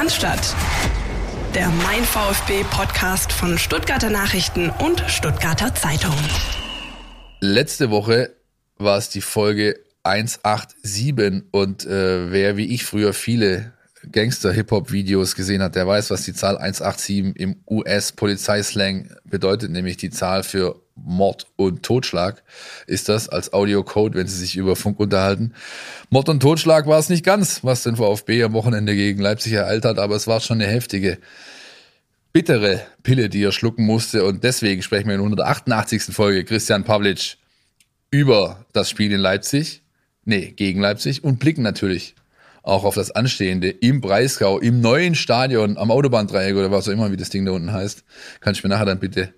[0.00, 0.56] Cannstatt.
[1.54, 6.16] Der Mein VfB Podcast von Stuttgarter Nachrichten und Stuttgarter Zeitung.
[7.40, 8.34] Letzte Woche
[8.78, 13.74] war es die Folge 187 und äh, wer wie ich früher viele
[14.10, 20.44] Gangster-Hip-Hop-Videos gesehen hat, der weiß, was die Zahl 187 im US-Polizeislang bedeutet, nämlich die Zahl
[20.44, 22.42] für Mord und Totschlag
[22.86, 25.54] ist das als Audiocode, wenn sie sich über Funk unterhalten.
[26.08, 29.84] Mord und Totschlag war es nicht ganz, was den VfB am Wochenende gegen Leipzig ereilt
[29.84, 31.18] hat, aber es war schon eine heftige,
[32.32, 36.02] bittere Pille, die er schlucken musste und deswegen sprechen wir in der 188.
[36.14, 37.36] Folge Christian Pavlic
[38.10, 39.82] über das Spiel in Leipzig,
[40.24, 42.14] nee, gegen Leipzig und blicken natürlich
[42.62, 47.10] auch auf das Anstehende im Breisgau, im neuen Stadion, am Autobahndreieck oder was auch immer,
[47.10, 48.04] wie das Ding da unten heißt.
[48.40, 49.32] Kannst du mir nachher dann bitte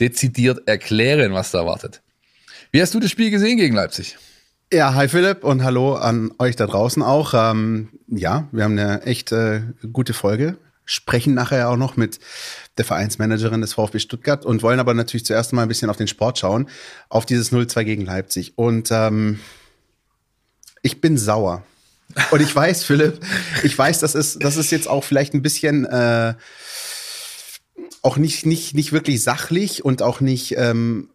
[0.00, 2.02] dezidiert erklären, was da erwartet.
[2.72, 4.16] Wie hast du das Spiel gesehen gegen Leipzig?
[4.72, 7.34] Ja, hi Philipp und hallo an euch da draußen auch.
[7.34, 10.56] Ähm, ja, wir haben eine echt äh, gute Folge.
[10.84, 12.20] Sprechen nachher auch noch mit
[12.78, 16.06] der Vereinsmanagerin des VfB Stuttgart und wollen aber natürlich zuerst mal ein bisschen auf den
[16.06, 16.68] Sport schauen,
[17.08, 18.52] auf dieses 0-2 gegen Leipzig.
[18.56, 19.40] Und ähm,
[20.82, 21.64] ich bin sauer.
[22.30, 23.20] Und ich weiß, Philipp,
[23.62, 26.34] ich weiß, das ist, das ist jetzt auch vielleicht ein bisschen äh,
[28.02, 31.10] auch nicht, nicht, nicht wirklich sachlich und auch nicht ähm,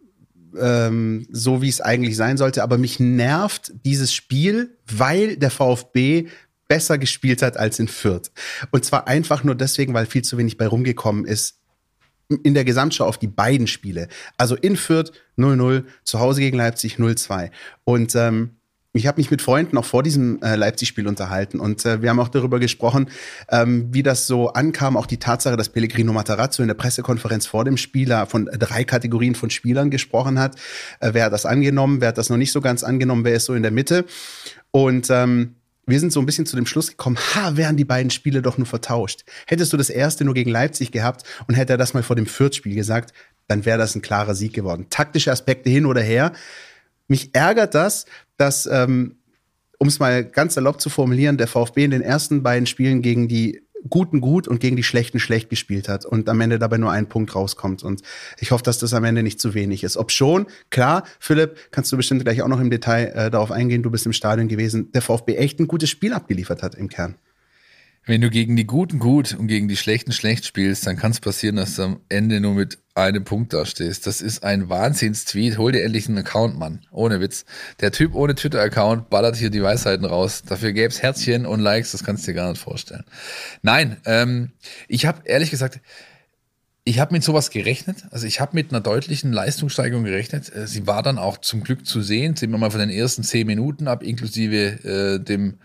[0.57, 2.63] ähm, so, wie es eigentlich sein sollte.
[2.63, 6.27] Aber mich nervt dieses Spiel, weil der VfB
[6.67, 8.31] besser gespielt hat als in Fürth.
[8.71, 11.59] Und zwar einfach nur deswegen, weil viel zu wenig bei rumgekommen ist
[12.43, 14.07] in der Gesamtschau auf die beiden Spiele.
[14.37, 17.51] Also in Fürth 0-0, zu Hause gegen Leipzig 0-2.
[17.83, 18.54] Und ähm,
[18.95, 22.19] ich habe mich mit Freunden auch vor diesem äh, Leipzig-Spiel unterhalten und äh, wir haben
[22.19, 23.09] auch darüber gesprochen,
[23.49, 27.65] ähm, wie das so ankam, auch die Tatsache, dass Pellegrino Matarazzo in der Pressekonferenz vor
[27.65, 30.55] dem Spieler von drei Kategorien von Spielern gesprochen hat.
[30.99, 33.45] Äh, wer hat das angenommen, wer hat das noch nicht so ganz angenommen, wer ist
[33.45, 34.05] so in der Mitte.
[34.71, 35.55] Und ähm,
[35.87, 38.57] wir sind so ein bisschen zu dem Schluss gekommen, ha, wären die beiden Spiele doch
[38.57, 39.23] nur vertauscht.
[39.45, 42.25] Hättest du das erste nur gegen Leipzig gehabt und hätte er das mal vor dem
[42.25, 43.13] Fürth-Spiel gesagt,
[43.47, 44.87] dann wäre das ein klarer Sieg geworden.
[44.89, 46.31] Taktische Aspekte hin oder her.
[47.07, 48.05] Mich ärgert das,
[48.37, 49.17] dass, ähm,
[49.79, 53.27] um es mal ganz salopp zu formulieren, der VfB in den ersten beiden Spielen gegen
[53.27, 56.91] die Guten gut und gegen die Schlechten schlecht gespielt hat und am Ende dabei nur
[56.91, 57.83] ein Punkt rauskommt.
[57.83, 58.01] Und
[58.39, 59.95] ich hoffe, dass das am Ende nicht zu wenig ist.
[59.95, 63.83] Ob schon, klar, Philipp, kannst du bestimmt gleich auch noch im Detail äh, darauf eingehen,
[63.83, 67.15] du bist im Stadion gewesen, der VfB echt ein gutes Spiel abgeliefert hat im Kern.
[68.07, 71.19] Wenn du gegen die Guten gut und gegen die Schlechten schlecht spielst, dann kann es
[71.19, 74.05] passieren, dass du am Ende nur mit einem Punkt dastehst.
[74.05, 75.57] Das ist ein Wahnsinns-Tweet.
[75.57, 76.85] Hol dir endlich einen Account, Mann.
[76.91, 77.45] Ohne Witz.
[77.81, 80.43] Der Typ ohne Twitter-Account ballert hier die Weisheiten raus.
[80.47, 83.05] Dafür gäb's Herzchen und Likes, das kannst du dir gar nicht vorstellen.
[83.63, 84.51] Nein, ähm,
[84.87, 85.79] ich habe ehrlich gesagt,
[86.83, 88.05] ich habe mit sowas gerechnet.
[88.11, 90.55] Also ich habe mit einer deutlichen Leistungssteigerung gerechnet.
[90.55, 92.35] Äh, sie war dann auch zum Glück zu sehen.
[92.35, 95.57] Sehen wir mal von den ersten zehn Minuten ab, inklusive äh, dem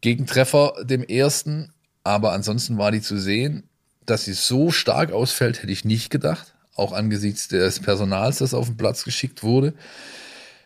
[0.00, 1.72] Gegentreffer, dem ersten.
[2.04, 3.64] Aber ansonsten war die zu sehen,
[4.06, 6.54] dass sie so stark ausfällt, hätte ich nicht gedacht.
[6.74, 9.74] Auch angesichts des Personals, das auf den Platz geschickt wurde.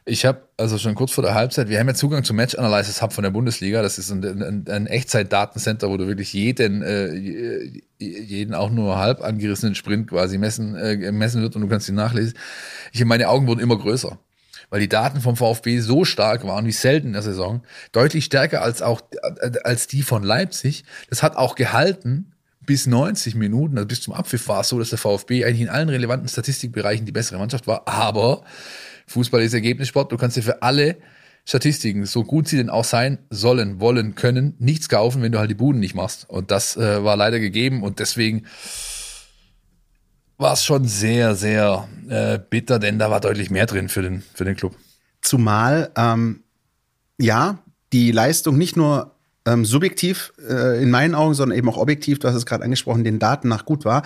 [0.06, 3.00] Ich habe also schon kurz vor der Halbzeit, wir haben ja Zugang zum Match Analysis
[3.00, 3.80] Hub von der Bundesliga.
[3.80, 9.22] Das ist ein, ein, ein Echtzeit-Datencenter, wo du wirklich jeden, äh, jeden auch nur halb
[9.22, 12.34] angerissenen Sprint quasi messen, äh, messen wird und du kannst ihn nachlesen.
[12.92, 14.18] Ich, meine Augen wurden immer größer
[14.74, 17.62] weil die Daten vom VfB so stark waren wie selten in der Saison,
[17.92, 19.02] deutlich stärker als auch
[19.62, 20.82] als die von Leipzig.
[21.08, 22.32] Das hat auch gehalten
[22.66, 25.68] bis 90 Minuten, also bis zum Abpfiff war es so, dass der VfB eigentlich in
[25.68, 27.86] allen relevanten Statistikbereichen die bessere Mannschaft war.
[27.86, 28.42] Aber
[29.06, 30.10] Fußball ist Ergebnissport.
[30.10, 30.96] Du kannst dir für alle
[31.44, 35.50] Statistiken, so gut sie denn auch sein sollen, wollen, können, nichts kaufen, wenn du halt
[35.52, 36.28] die Buden nicht machst.
[36.28, 38.46] Und das äh, war leider gegeben und deswegen
[40.44, 44.22] war es schon sehr, sehr äh, bitter, denn da war deutlich mehr drin für den,
[44.34, 44.76] für den Club.
[45.22, 46.44] Zumal, ähm,
[47.18, 47.60] ja,
[47.94, 49.12] die Leistung nicht nur
[49.46, 53.04] ähm, subjektiv äh, in meinen Augen, sondern eben auch objektiv, du hast es gerade angesprochen,
[53.04, 54.02] den Daten nach gut war.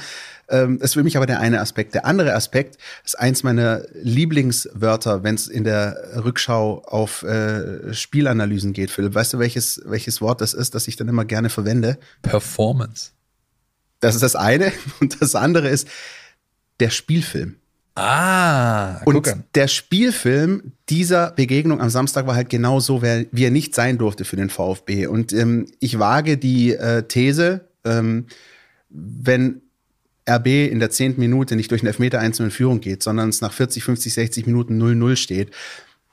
[0.48, 1.94] Ähm, ist für mich aber der eine Aspekt.
[1.94, 8.72] Der andere Aspekt ist eins meiner Lieblingswörter, wenn es in der Rückschau auf äh, Spielanalysen
[8.72, 9.16] geht, Philipp.
[9.16, 11.98] Weißt du, welches, welches Wort das ist, das ich dann immer gerne verwende?
[12.22, 13.10] Performance.
[13.98, 14.72] Das ist das eine.
[15.00, 15.88] Und das andere ist
[16.80, 17.56] der Spielfilm.
[17.94, 19.44] Ah, und an.
[19.56, 24.24] der Spielfilm dieser Begegnung am Samstag war halt genau so, wie er nicht sein durfte
[24.24, 25.08] für den VfB.
[25.08, 28.26] Und ähm, ich wage die äh, These, ähm,
[28.88, 29.62] wenn
[30.30, 33.40] RB in der zehnten Minute nicht durch einen Elfmeter einzeln in Führung geht, sondern es
[33.40, 35.50] nach 40, 50, 60 Minuten 0-0 steht,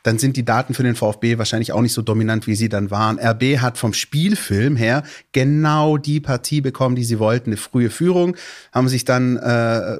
[0.01, 2.91] dann sind die Daten für den VfB wahrscheinlich auch nicht so dominant, wie sie dann
[2.91, 3.19] waren.
[3.19, 8.35] RB hat vom Spielfilm her genau die Partie bekommen, die sie wollten, eine frühe Führung,
[8.71, 9.97] haben sich dann äh,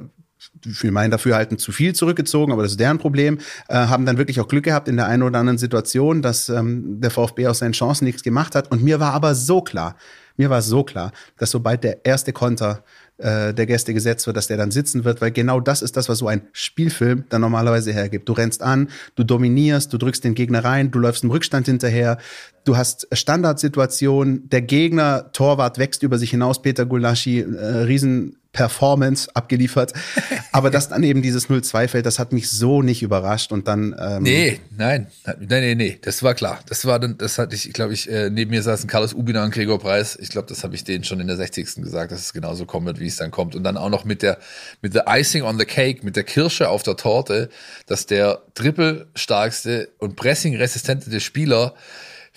[0.71, 4.39] für mein Dafürhalten zu viel zurückgezogen, aber das ist deren Problem, äh, haben dann wirklich
[4.39, 7.73] auch Glück gehabt in der einen oder anderen Situation, dass ähm, der VfB aus seinen
[7.73, 8.71] Chancen nichts gemacht hat.
[8.71, 9.95] Und mir war aber so klar,
[10.37, 12.83] Mir war so klar, dass sobald der erste Konter
[13.17, 16.09] äh, der Gäste gesetzt wird, dass der dann sitzen wird, weil genau das ist das,
[16.09, 18.27] was so ein Spielfilm dann normalerweise hergibt.
[18.27, 22.17] Du rennst an, du dominierst, du drückst den Gegner rein, du läufst im Rückstand hinterher,
[22.65, 29.29] du hast Standardsituationen, der Gegner, Torwart wächst über sich hinaus, Peter Gulaschi, äh, riesen Performance
[29.33, 29.91] abgeliefert.
[30.53, 33.51] Aber dass dann eben dieses 0-2 fällt, das hat mich so nicht überrascht.
[33.51, 33.93] Und dann.
[33.99, 36.59] Ähm nee, nein, nein, nee, nee, das war klar.
[36.69, 39.53] Das war dann, das hatte ich, glaube ich, äh, neben mir saßen Carlos Ubina und
[39.53, 40.17] Gregor Preis.
[40.19, 41.75] Ich glaube, das habe ich denen schon in der 60.
[41.75, 43.55] gesagt, dass es genauso kommen wird, wie es dann kommt.
[43.55, 44.37] Und dann auch noch mit der,
[44.81, 47.49] mit der Icing on the Cake, mit der Kirsche auf der Torte,
[47.87, 51.75] dass der trippelstarkste und pressing-resistente Spieler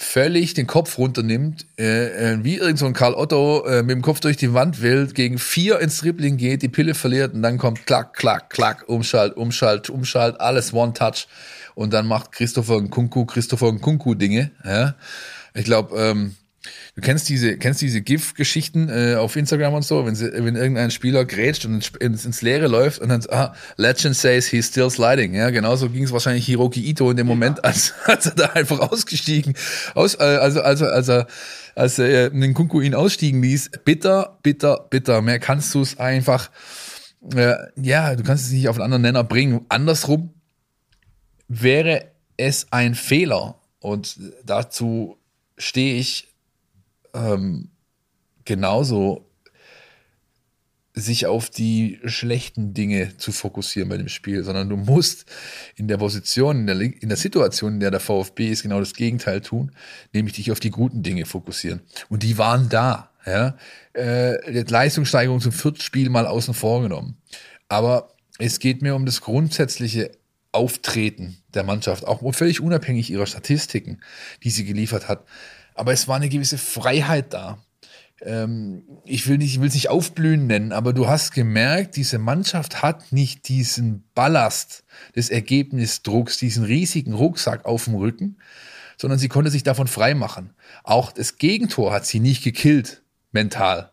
[0.00, 4.02] völlig den Kopf runternimmt, äh, äh, wie irgend so ein Karl Otto äh, mit dem
[4.02, 7.58] Kopf durch die Wand will, gegen vier ins Dribbling geht, die Pille verliert und dann
[7.58, 11.26] kommt klack, klack, klack, umschalt, umschalt, umschalt, alles One-Touch
[11.74, 14.52] und dann macht Christopher Kunku, Christopher Kunku Dinge.
[14.64, 14.94] Ja?
[15.52, 16.36] Ich glaube, ähm,
[16.94, 20.90] Du kennst diese, kennst diese GIF-Geschichten äh, auf Instagram und so, wenn, sie, wenn irgendein
[20.90, 25.34] Spieler grätscht und ins, ins Leere läuft und dann, ah, Legend says he's still sliding.
[25.34, 28.80] Ja, genauso ging es wahrscheinlich Hiroki Ito in dem Moment, als, als er da einfach
[28.80, 29.54] ausgestiegen,
[29.94, 31.26] aus, äh, also, also, als er,
[31.74, 33.70] als er den Kunku ihn ausstiegen ließ.
[33.84, 35.22] Bitter, bitter, bitter.
[35.22, 36.50] Mehr kannst du es einfach,
[37.34, 39.64] äh, ja, du kannst es nicht auf einen anderen Nenner bringen.
[39.68, 40.34] Andersrum
[41.46, 45.18] wäre es ein Fehler und dazu
[45.56, 46.27] stehe ich
[47.14, 47.70] ähm,
[48.44, 49.28] genauso
[51.00, 55.26] sich auf die schlechten Dinge zu fokussieren bei dem Spiel, sondern du musst
[55.76, 58.94] in der Position, in der, in der Situation, in der der VfB ist, genau das
[58.94, 59.72] Gegenteil tun,
[60.12, 61.80] nämlich dich auf die guten Dinge fokussieren.
[62.08, 63.10] Und die waren da.
[63.24, 63.56] Ja?
[63.94, 67.16] Äh, Leistungssteigerung zum vierten Spiel mal außen vor genommen.
[67.68, 70.10] Aber es geht mir um das grundsätzliche
[70.50, 74.00] Auftreten der Mannschaft, auch völlig unabhängig ihrer Statistiken,
[74.42, 75.24] die sie geliefert hat
[75.78, 77.58] aber es war eine gewisse Freiheit da.
[78.20, 82.18] Ähm, ich will nicht, ich will es nicht aufblühen nennen, aber du hast gemerkt, diese
[82.18, 84.84] Mannschaft hat nicht diesen Ballast
[85.14, 88.38] des Ergebnisdrucks, diesen riesigen Rucksack auf dem Rücken,
[88.96, 90.50] sondern sie konnte sich davon frei machen.
[90.82, 93.92] Auch das Gegentor hat sie nicht gekillt, mental,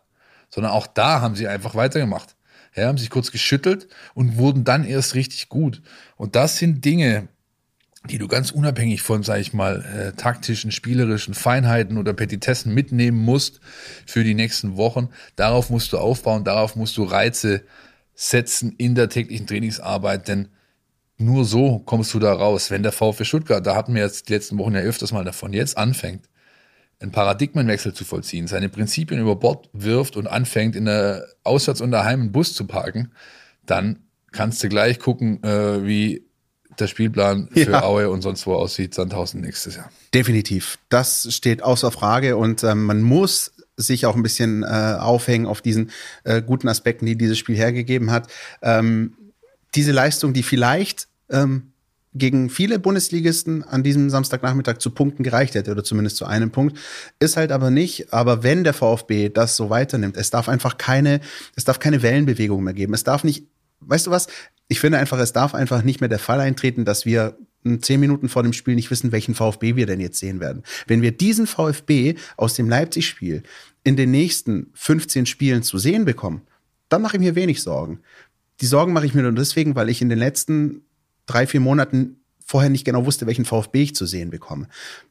[0.50, 2.34] sondern auch da haben sie einfach weitergemacht.
[2.74, 5.80] Ja, haben sich kurz geschüttelt und wurden dann erst richtig gut.
[6.16, 7.28] Und das sind Dinge,
[8.06, 13.18] die du ganz unabhängig von, sag ich mal, äh, taktischen, spielerischen Feinheiten oder Petitessen mitnehmen
[13.18, 13.60] musst
[14.06, 15.08] für die nächsten Wochen.
[15.36, 17.62] Darauf musst du aufbauen, darauf musst du Reize
[18.14, 20.48] setzen in der täglichen Trainingsarbeit, denn
[21.18, 22.70] nur so kommst du da raus.
[22.70, 25.52] Wenn der VfB Stuttgart, da hatten wir jetzt die letzten Wochen ja öfters mal davon,
[25.52, 26.28] jetzt anfängt,
[26.98, 31.90] einen Paradigmenwechsel zu vollziehen, seine Prinzipien über Bord wirft und anfängt, in der Auswärts- und
[31.90, 33.12] daheim einen Bus zu parken,
[33.64, 34.00] dann
[34.32, 36.25] kannst du gleich gucken, äh, wie
[36.80, 37.82] der Spielplan für ja.
[37.82, 39.90] Aue und sonst wo aussieht, Sandhausen nächstes Jahr.
[40.14, 40.78] Definitiv.
[40.88, 45.60] Das steht außer Frage und ähm, man muss sich auch ein bisschen äh, aufhängen auf
[45.60, 45.90] diesen
[46.24, 48.28] äh, guten Aspekten, die dieses Spiel hergegeben hat.
[48.62, 49.14] Ähm,
[49.74, 51.72] diese Leistung, die vielleicht ähm,
[52.14, 56.78] gegen viele Bundesligisten an diesem Samstagnachmittag zu Punkten gereicht hätte oder zumindest zu einem Punkt,
[57.18, 58.12] ist halt aber nicht.
[58.12, 61.20] Aber wenn der VfB das so weiternimmt, es darf einfach keine,
[61.56, 62.94] es darf keine Wellenbewegung mehr geben.
[62.94, 63.44] Es darf nicht
[63.80, 64.26] weißt du was?
[64.68, 67.38] Ich finde einfach, es darf einfach nicht mehr der Fall eintreten, dass wir
[67.80, 70.62] zehn Minuten vor dem Spiel nicht wissen, welchen VfB wir denn jetzt sehen werden.
[70.86, 73.42] Wenn wir diesen VfB aus dem Leipzig-Spiel
[73.82, 76.42] in den nächsten 15 Spielen zu sehen bekommen,
[76.88, 78.00] dann mache ich mir wenig Sorgen.
[78.60, 80.82] Die Sorgen mache ich mir nur deswegen, weil ich in den letzten
[81.26, 84.68] drei, vier Monaten vorher nicht genau wusste, welchen VfB ich zu sehen bekomme.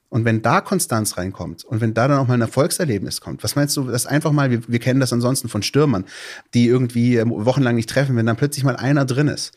[0.08, 3.56] Und wenn da Konstanz reinkommt und wenn da dann auch mal ein Erfolgserlebnis kommt, was
[3.56, 6.06] meinst du, das einfach mal, wir, wir kennen das ansonsten von Stürmern,
[6.54, 9.54] die irgendwie ähm, wochenlang nicht treffen, wenn dann plötzlich mal einer drin ist,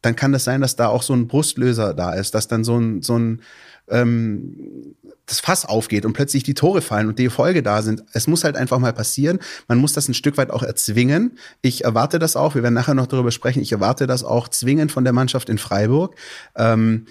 [0.00, 2.78] dann kann das sein, dass da auch so ein Brustlöser da ist, dass dann so
[2.78, 3.42] ein, so ein
[3.90, 4.94] ähm,
[5.26, 8.02] das Fass aufgeht und plötzlich die Tore fallen und die Erfolge da sind.
[8.12, 9.38] Es muss halt einfach mal passieren.
[9.68, 11.38] Man muss das ein Stück weit auch erzwingen.
[11.60, 12.54] Ich erwarte das auch.
[12.54, 13.60] Wir werden nachher noch darüber sprechen.
[13.60, 16.14] Ich erwarte das auch zwingend von der Mannschaft in Freiburg.
[16.56, 17.06] Ähm,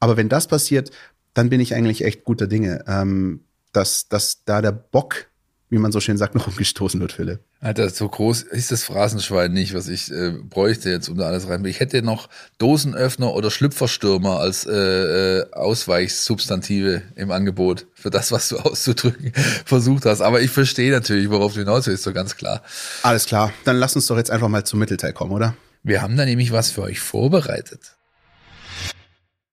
[0.00, 0.90] aber wenn das passiert,
[1.34, 5.28] dann bin ich eigentlich echt guter Dinge, ähm, dass, dass da der Bock,
[5.72, 7.40] wie man so schön sagt, noch umgestoßen wird, Philipp.
[7.60, 11.48] Alter, so groß ist das Phrasenschwein nicht, was ich äh, bräuchte jetzt, um da alles
[11.48, 11.64] rein.
[11.64, 18.50] Ich hätte noch Dosenöffner oder Schlüpferstürmer als äh, äh, Ausweichsubstantive im Angebot für das, was
[18.50, 19.32] du auszudrücken
[19.64, 20.20] versucht hast.
[20.20, 22.62] Aber ich verstehe natürlich, worauf du hinaus willst, so ganz klar.
[23.02, 25.56] Alles klar, dann lass uns doch jetzt einfach mal zum Mittelteil kommen, oder?
[25.82, 27.96] Wir haben da nämlich was für euch vorbereitet.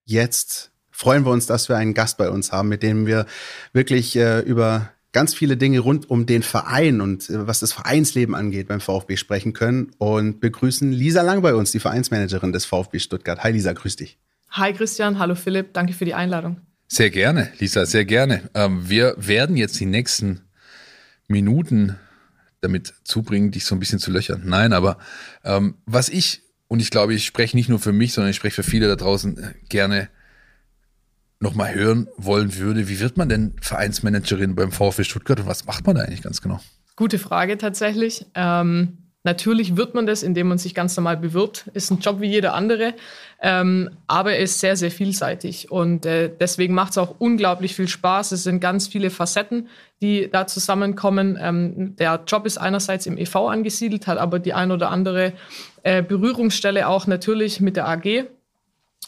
[0.04, 3.24] Jetzt freuen wir uns, dass wir einen Gast bei uns haben, mit dem wir
[3.72, 8.34] wirklich äh, über ganz viele Dinge rund um den Verein und äh, was das Vereinsleben
[8.34, 12.98] angeht beim VfB sprechen können und begrüßen Lisa Lang bei uns, die Vereinsmanagerin des VfB
[12.98, 13.42] Stuttgart.
[13.42, 14.18] Hi Lisa, grüß dich.
[14.50, 16.60] Hi Christian, hallo Philipp, danke für die Einladung.
[16.88, 18.50] Sehr gerne, Lisa, sehr gerne.
[18.54, 20.40] Ähm, wir werden jetzt die nächsten
[21.28, 21.96] Minuten
[22.60, 24.42] damit zubringen, dich so ein bisschen zu löchern.
[24.44, 24.98] Nein, aber
[25.44, 28.62] ähm, was ich, und ich glaube, ich spreche nicht nur für mich, sondern ich spreche
[28.62, 30.08] für viele da draußen äh, gerne
[31.40, 35.86] nochmal hören wollen würde, wie wird man denn Vereinsmanagerin beim VfB Stuttgart und was macht
[35.86, 36.60] man da eigentlich ganz genau?
[36.96, 38.26] Gute Frage tatsächlich.
[38.34, 41.70] Ähm, natürlich wird man das, indem man sich ganz normal bewirbt.
[41.72, 42.92] Ist ein Job wie jeder andere,
[43.40, 47.88] ähm, aber er ist sehr, sehr vielseitig und äh, deswegen macht es auch unglaublich viel
[47.88, 48.32] Spaß.
[48.32, 49.68] Es sind ganz viele Facetten,
[50.02, 51.38] die da zusammenkommen.
[51.40, 55.32] Ähm, der Job ist einerseits im EV angesiedelt, hat aber die ein oder andere
[55.84, 58.26] äh, Berührungsstelle auch natürlich mit der AG.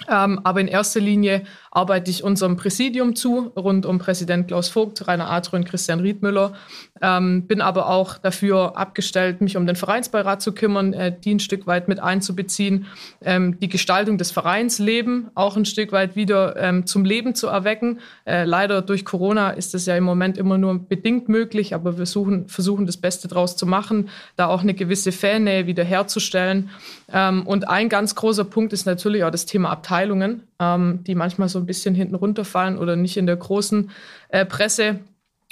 [0.09, 1.43] Ähm, aber in erster Linie
[1.75, 6.53] arbeite ich unserem Präsidium zu, rund um Präsident Klaus Vogt, Rainer Adro und Christian Riedmüller.
[7.01, 11.41] Ähm, bin aber auch dafür abgestellt, mich um den Vereinsbeirat zu kümmern, äh, die ein
[11.41, 12.87] Stück weit mit einzubeziehen,
[13.23, 18.01] ähm, die Gestaltung des Vereinsleben auch ein Stück weit wieder ähm, zum Leben zu erwecken.
[18.27, 22.07] Äh, leider durch Corona ist das ja im Moment immer nur bedingt möglich, aber wir
[22.07, 26.69] suchen, versuchen das Beste draus zu machen, da auch eine gewisse Fannähe wieder herzustellen.
[27.11, 31.49] Ähm, und ein ganz großer Punkt ist natürlich auch das Thema Abteilungen, ähm, die manchmal
[31.49, 33.91] so ein bisschen hinten runterfallen oder nicht in der großen
[34.29, 35.01] äh, Presse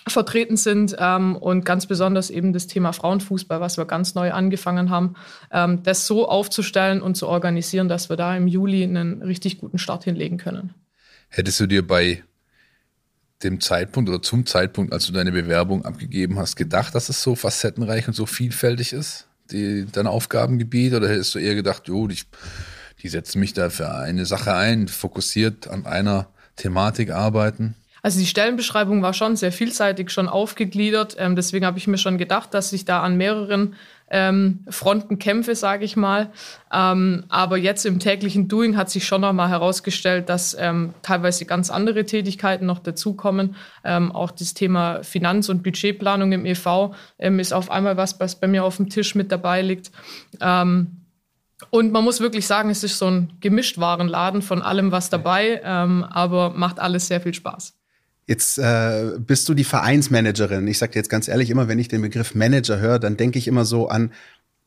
[0.06, 4.88] vertreten sind ähm, und ganz besonders eben das Thema Frauenfußball, was wir ganz neu angefangen
[4.88, 5.14] haben,
[5.52, 9.78] ähm, das so aufzustellen und zu organisieren, dass wir da im Juli einen richtig guten
[9.78, 10.72] Start hinlegen können.
[11.28, 12.22] Hättest du dir bei
[13.42, 17.34] dem Zeitpunkt oder zum Zeitpunkt, als du deine Bewerbung abgegeben hast, gedacht, dass es so
[17.34, 20.94] facettenreich und so vielfältig ist, die, dein Aufgabengebiet?
[20.94, 22.26] Oder hättest du eher gedacht, jo, ich
[23.02, 27.74] die setzen mich da für eine Sache ein, fokussiert an einer Thematik arbeiten.
[28.02, 31.16] Also die Stellenbeschreibung war schon sehr vielseitig, schon aufgegliedert.
[31.18, 33.74] Ähm, deswegen habe ich mir schon gedacht, dass ich da an mehreren
[34.10, 36.30] ähm, Fronten kämpfe, sage ich mal.
[36.72, 41.44] Ähm, aber jetzt im täglichen Doing hat sich schon noch mal herausgestellt, dass ähm, teilweise
[41.44, 43.54] ganz andere Tätigkeiten noch dazukommen.
[43.84, 48.34] Ähm, auch das Thema Finanz- und Budgetplanung im EV ähm, ist auf einmal was, was
[48.34, 49.92] bei mir auf dem Tisch mit dabei liegt.
[50.40, 50.99] Ähm,
[51.70, 56.04] und man muss wirklich sagen, es ist so ein Gemischtwarenladen von allem was dabei, ähm,
[56.04, 57.74] aber macht alles sehr viel Spaß.
[58.26, 60.66] Jetzt äh, bist du die Vereinsmanagerin.
[60.68, 63.38] Ich sage dir jetzt ganz ehrlich, immer wenn ich den Begriff Manager höre, dann denke
[63.38, 64.12] ich immer so an,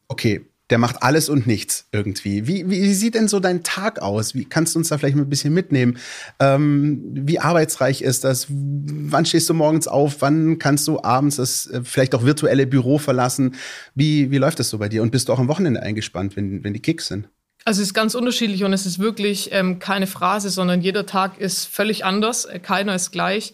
[0.08, 2.48] okay, der macht alles und nichts irgendwie.
[2.48, 4.34] Wie, wie sieht denn so dein Tag aus?
[4.34, 5.98] Wie kannst du uns da vielleicht mal ein bisschen mitnehmen?
[6.40, 8.48] Ähm, wie arbeitsreich ist das?
[8.50, 10.22] Wann stehst du morgens auf?
[10.22, 13.56] Wann kannst du abends das äh, vielleicht auch virtuelle Büro verlassen?
[13.94, 15.02] Wie, wie läuft das so bei dir?
[15.02, 17.28] Und bist du auch am Wochenende eingespannt, wenn, wenn die Kicks sind?
[17.66, 21.40] Also es ist ganz unterschiedlich und es ist wirklich ähm, keine Phrase, sondern jeder Tag
[21.40, 22.48] ist völlig anders.
[22.62, 23.54] Keiner ist gleich.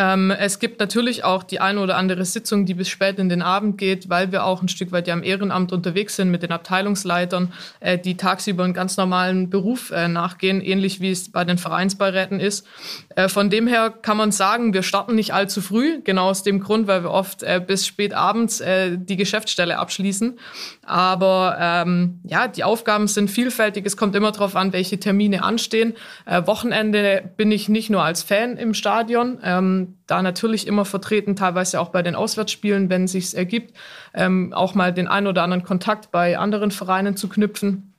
[0.00, 3.42] Ähm, es gibt natürlich auch die eine oder andere Sitzung, die bis spät in den
[3.42, 6.52] Abend geht, weil wir auch ein Stück weit ja im Ehrenamt unterwegs sind mit den
[6.52, 11.58] Abteilungsleitern, äh, die tagsüber einen ganz normalen Beruf äh, nachgehen, ähnlich wie es bei den
[11.58, 12.66] Vereinsbeiräten ist.
[13.14, 16.60] Äh, von dem her kann man sagen, wir starten nicht allzu früh, genau aus dem
[16.60, 20.38] Grund, weil wir oft äh, bis spät abends äh, die Geschäftsstelle abschließen.
[20.86, 23.84] Aber ähm, ja, die Aufgaben sind vielfältig.
[23.84, 25.92] Es kommt immer darauf an, welche Termine anstehen.
[26.24, 29.38] Äh, Wochenende bin ich nicht nur als Fan im Stadion.
[29.44, 33.76] Ähm, da natürlich immer vertreten, teilweise auch bei den Auswärtsspielen, wenn es sich ergibt,
[34.14, 37.89] ähm, auch mal den einen oder anderen Kontakt bei anderen Vereinen zu knüpfen.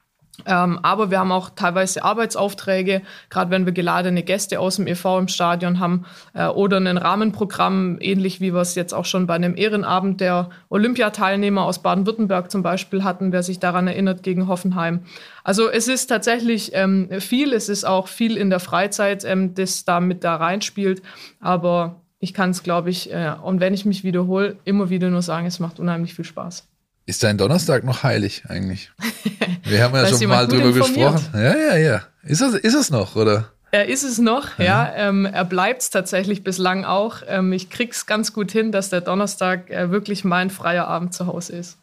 [0.45, 5.19] Ähm, aber wir haben auch teilweise Arbeitsaufträge, gerade wenn wir geladene Gäste aus dem EV
[5.19, 9.36] im Stadion haben äh, oder ein Rahmenprogramm, ähnlich wie wir es jetzt auch schon bei
[9.36, 15.01] einem Ehrenabend der Olympiateilnehmer aus Baden-Württemberg zum Beispiel hatten, wer sich daran erinnert, gegen Hoffenheim.
[15.43, 19.86] Also es ist tatsächlich ähm, viel, es ist auch viel in der Freizeit, ähm, das
[19.86, 21.01] da mit da reinspielt,
[21.39, 25.24] aber ich kann es, glaube ich, äh, und wenn ich mich wiederhole, immer wieder nur
[25.24, 26.67] sagen, es macht unheimlich viel Spaß.
[27.05, 28.91] Ist dein Donnerstag noch heilig eigentlich?
[29.63, 31.25] Wir haben ja schon mal drüber gesprochen.
[31.34, 32.01] Ja, ja, ja.
[32.24, 33.51] Ist es, ist es noch, oder?
[33.72, 34.65] Er ist es noch, ja.
[34.65, 34.93] ja.
[34.96, 37.17] Ähm, er bleibt es tatsächlich bislang auch.
[37.27, 41.25] Ähm, ich krieg's ganz gut hin, dass der Donnerstag äh, wirklich mein freier Abend zu
[41.25, 41.77] Hause ist.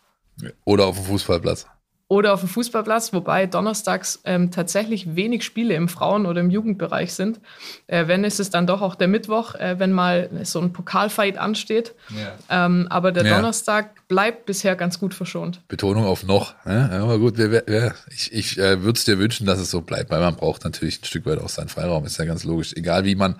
[0.65, 1.67] Oder auf dem Fußballplatz
[2.09, 7.13] oder auf dem Fußballplatz, wobei donnerstags ähm, tatsächlich wenig Spiele im Frauen- oder im Jugendbereich
[7.13, 7.39] sind.
[7.87, 11.37] Äh, wenn ist es dann doch auch der Mittwoch, äh, wenn mal so ein Pokalfight
[11.37, 11.95] ansteht.
[12.09, 12.65] Ja.
[12.67, 13.37] Ähm, aber der ja.
[13.37, 15.61] Donnerstag bleibt bisher ganz gut verschont.
[15.69, 16.55] Betonung auf noch.
[16.65, 16.91] Ne?
[16.93, 20.11] Aber gut, wir, wir, ich, ich äh, würde es dir wünschen, dass es so bleibt,
[20.11, 22.73] weil man braucht natürlich ein Stück weit auch seinen Freiraum, ist ja ganz logisch.
[22.75, 23.37] Egal wie man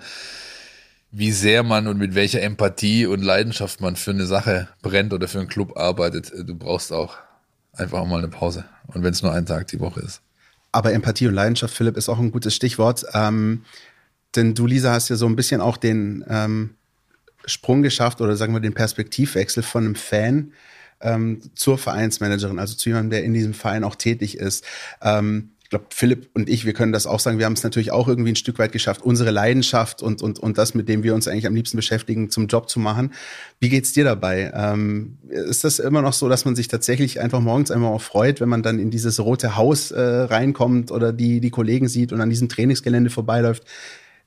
[1.11, 5.27] wie sehr man und mit welcher Empathie und Leidenschaft man für eine Sache brennt oder
[5.27, 7.17] für einen Club arbeitet, äh, du brauchst auch
[7.79, 8.65] einfach mal eine Pause.
[8.87, 10.21] Und wenn es nur ein Tag die Woche ist.
[10.71, 13.05] Aber Empathie und Leidenschaft, Philipp, ist auch ein gutes Stichwort.
[13.13, 13.63] Ähm,
[14.35, 16.75] denn du, Lisa, hast ja so ein bisschen auch den ähm,
[17.45, 20.53] Sprung geschafft oder sagen wir den Perspektivwechsel von einem Fan
[21.01, 24.63] ähm, zur Vereinsmanagerin, also zu jemandem, der in diesem Verein auch tätig ist.
[25.01, 27.91] Ähm, ich glaube, Philipp und ich, wir können das auch sagen, wir haben es natürlich
[27.91, 31.13] auch irgendwie ein Stück weit geschafft, unsere Leidenschaft und, und, und das, mit dem wir
[31.13, 33.13] uns eigentlich am liebsten beschäftigen, zum Job zu machen.
[33.59, 34.51] Wie geht's dir dabei?
[34.55, 38.41] Ähm, ist das immer noch so, dass man sich tatsächlich einfach morgens einmal auch freut,
[38.41, 42.19] wenn man dann in dieses rote Haus äh, reinkommt oder die, die Kollegen sieht und
[42.19, 43.63] an diesem Trainingsgelände vorbeiläuft?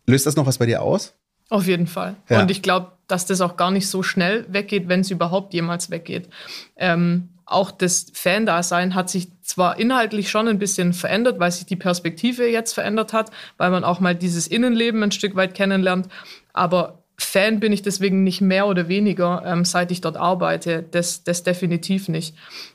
[0.06, 1.12] Löst das noch was bei dir aus?
[1.48, 2.14] Auf jeden Fall.
[2.28, 2.42] Ja.
[2.42, 5.90] Und ich glaube, dass das auch gar nicht so schnell weggeht, wenn es überhaupt jemals
[5.90, 6.28] weggeht.
[6.76, 11.76] Ähm, auch das Fan-Dasein hat sich zwar inhaltlich schon ein bisschen verändert, weil sich die
[11.76, 16.08] Perspektive jetzt verändert hat, weil man auch mal dieses Innenleben ein Stück weit kennenlernt,
[16.52, 20.82] aber Fan bin ich deswegen nicht mehr oder weniger, ähm, seit ich dort arbeite.
[20.90, 22.34] Das, das definitiv nicht.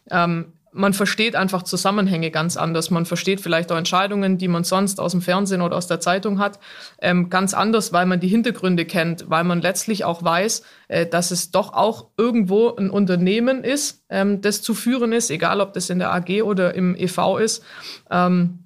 [0.10, 2.90] Ähm, man versteht einfach Zusammenhänge ganz anders.
[2.92, 6.40] Man versteht vielleicht auch Entscheidungen, die man sonst aus dem Fernsehen oder aus der Zeitung
[6.40, 6.60] hat,
[7.02, 11.32] ähm, ganz anders, weil man die Hintergründe kennt, weil man letztlich auch weiß, äh, dass
[11.32, 15.90] es doch auch irgendwo ein Unternehmen ist, ähm, das zu führen ist, egal ob das
[15.90, 17.64] in der AG oder im EV ist.
[18.10, 18.60] Ähm,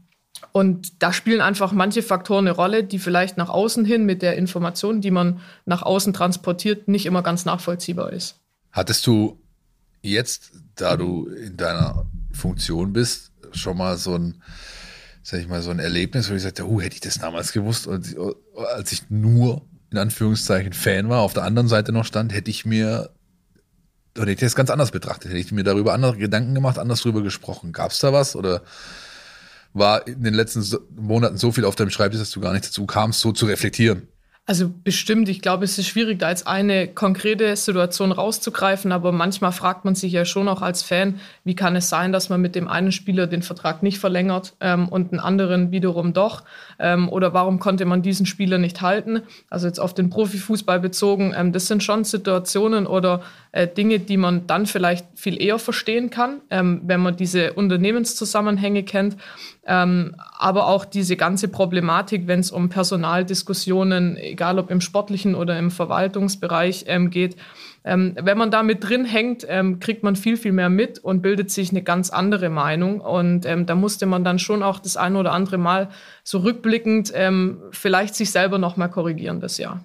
[0.52, 4.38] und da spielen einfach manche Faktoren eine Rolle, die vielleicht nach außen hin mit der
[4.38, 8.40] Information, die man nach außen transportiert, nicht immer ganz nachvollziehbar ist.
[8.72, 9.40] Hattest du
[10.02, 14.42] jetzt, da du in deiner Funktion bist, schon mal so ein,
[15.24, 17.88] sag ich mal, so ein Erlebnis, wo ich sagte, oh, hätte ich das damals gewusst,
[17.88, 22.66] als ich nur in Anführungszeichen Fan war, auf der anderen Seite noch stand, hätte ich
[22.66, 23.12] mir
[24.16, 27.02] oder hätte ich das ganz anders betrachtet, hätte ich mir darüber andere Gedanken gemacht, anders
[27.02, 27.72] drüber gesprochen.
[27.72, 28.62] Gab es da was oder
[29.74, 30.66] war in den letzten
[30.96, 34.08] Monaten so viel auf deinem Schreibtisch, dass du gar nicht dazu kamst, so zu reflektieren?
[34.52, 39.54] Also bestimmt, ich glaube, es ist schwierig, da jetzt eine konkrete Situation rauszugreifen, aber manchmal
[39.54, 42.54] fragt man sich ja schon auch als Fan, wie kann es sein, dass man mit
[42.54, 46.44] dem einen Spieler den Vertrag nicht verlängert ähm, und einen anderen wiederum doch?
[46.80, 49.22] Ähm, oder warum konnte man diesen Spieler nicht halten?
[49.50, 53.22] Also jetzt auf den Profifußball bezogen, ähm, das sind schon Situationen oder
[53.54, 58.84] äh, Dinge, die man dann vielleicht viel eher verstehen kann, ähm, wenn man diese Unternehmenszusammenhänge
[58.84, 59.16] kennt.
[59.66, 65.60] Ähm, aber auch diese ganze Problematik, wenn es um Personaldiskussionen, egal ob im sportlichen oder
[65.60, 67.36] im Verwaltungsbereich ähm, geht.
[67.84, 71.22] Ähm, wenn man da mit drin hängt, ähm, kriegt man viel, viel mehr mit und
[71.22, 73.02] bildet sich eine ganz andere Meinung.
[73.02, 75.90] Und ähm, da musste man dann schon auch das eine oder andere Mal
[76.24, 79.84] so rückblickend ähm, vielleicht sich selber nochmal korrigieren das Jahr.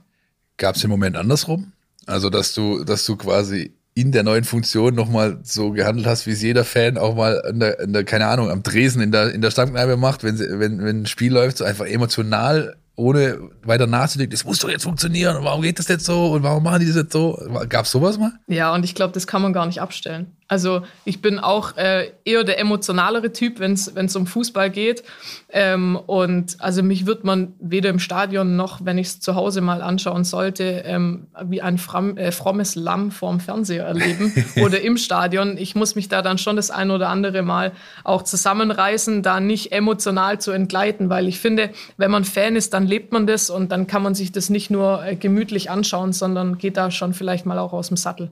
[0.57, 1.73] Gab es im Moment andersrum?
[2.07, 6.31] Also, dass du, dass du quasi in der neuen Funktion nochmal so gehandelt hast, wie
[6.31, 9.35] es jeder Fan auch mal in der, in der keine Ahnung, am Dresen in der,
[9.35, 13.51] in der Stammkneipe macht, wenn, sie, wenn, wenn ein Spiel läuft, so einfach emotional ohne
[13.63, 16.63] weiter nachzudenken, das muss doch jetzt funktionieren und warum geht das jetzt so und warum
[16.63, 17.39] machen die das jetzt so?
[17.69, 18.33] Gab es sowas mal?
[18.49, 20.36] Ja, und ich glaube, das kann man gar nicht abstellen.
[20.49, 25.03] Also ich bin auch äh, eher der emotionalere Typ, wenn es um Fußball geht.
[25.49, 29.61] Ähm, und also mich wird man weder im Stadion noch, wenn ich es zu Hause
[29.61, 34.33] mal anschauen sollte, ähm, wie ein fram, äh, frommes Lamm vorm Fernseher erleben
[34.63, 35.59] oder im Stadion.
[35.59, 37.73] Ich muss mich da dann schon das ein oder andere Mal
[38.05, 42.87] auch zusammenreißen, da nicht emotional zu entgleiten, weil ich finde, wenn man Fan ist, dann
[42.87, 46.59] lebt man das und dann kann man sich das nicht nur äh, gemütlich anschauen, sondern
[46.59, 48.31] geht da schon vielleicht mal auch aus dem Sattel.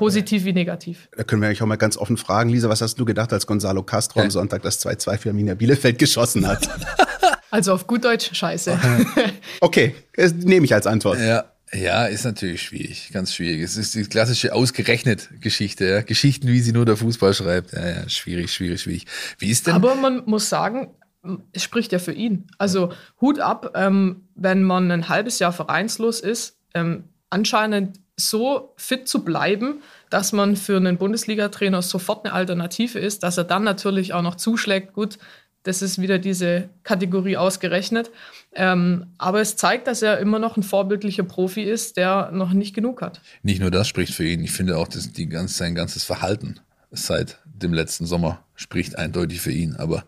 [0.00, 1.10] Positiv wie negativ.
[1.14, 2.48] Da können wir eigentlich auch mal ganz offen fragen.
[2.48, 5.98] Lisa, was hast du gedacht, als Gonzalo Castro am Sonntag das 2-2 für Arminia Bielefeld
[5.98, 6.68] geschossen hat?
[7.52, 8.78] Also auf gut Deutsch, scheiße.
[9.60, 11.18] okay, das nehme ich als Antwort.
[11.18, 11.46] Ja.
[11.72, 13.60] Ja, ist natürlich schwierig, ganz schwierig.
[13.62, 16.02] Es ist die klassische ausgerechnet Geschichte, ja?
[16.02, 17.72] Geschichten, wie sie nur der Fußball schreibt.
[17.72, 19.06] Ja, ja, schwierig, schwierig, schwierig.
[19.38, 19.74] Wie ist denn?
[19.74, 20.94] Aber man muss sagen,
[21.52, 22.46] es spricht ja für ihn.
[22.56, 29.08] Also Hut ab, ähm, wenn man ein halbes Jahr vereinslos ist, ähm, anscheinend so fit
[29.08, 34.12] zu bleiben, dass man für einen Bundesliga-Trainer sofort eine Alternative ist, dass er dann natürlich
[34.12, 34.92] auch noch zuschlägt.
[34.92, 35.18] Gut,
[35.62, 38.10] das ist wieder diese Kategorie ausgerechnet.
[38.54, 42.74] Ähm, aber es zeigt, dass er immer noch ein vorbildlicher Profi ist, der noch nicht
[42.74, 43.20] genug hat.
[43.42, 46.60] Nicht nur das spricht für ihn, ich finde auch, dass die ganze, sein ganzes Verhalten
[46.90, 49.76] seit dem letzten Sommer spricht eindeutig für ihn.
[49.76, 50.04] Aber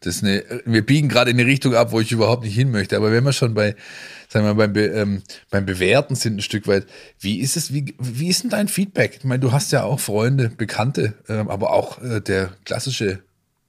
[0.00, 2.96] das eine, wir biegen gerade in eine Richtung ab, wo ich überhaupt nicht hin möchte.
[2.96, 3.74] Aber wenn wir schon bei,
[4.32, 6.86] sagen wir mal, beim, Be, ähm, beim Bewerten sind ein Stück weit,
[7.20, 9.16] wie ist es, wie, wie ist denn dein Feedback?
[9.18, 13.22] Ich meine, du hast ja auch Freunde, Bekannte, ähm, aber auch äh, der klassische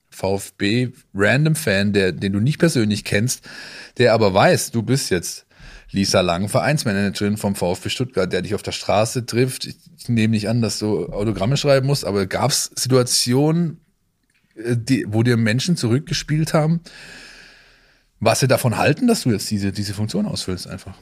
[0.10, 3.44] VfB Random Fan, der, den du nicht persönlich kennst,
[3.98, 5.46] der aber weiß, du bist jetzt
[5.92, 9.66] Lisa Lang, Vereinsmanagerin vom VfB Stuttgart, der dich auf der Straße trifft.
[9.66, 13.82] Ich nehme nicht an, dass du Autogramme schreiben musst, aber gab es Situationen,
[14.56, 16.80] äh, die, wo dir Menschen zurückgespielt haben,
[18.26, 20.96] was sie davon halten, dass du jetzt diese, diese Funktion ausfüllst einfach.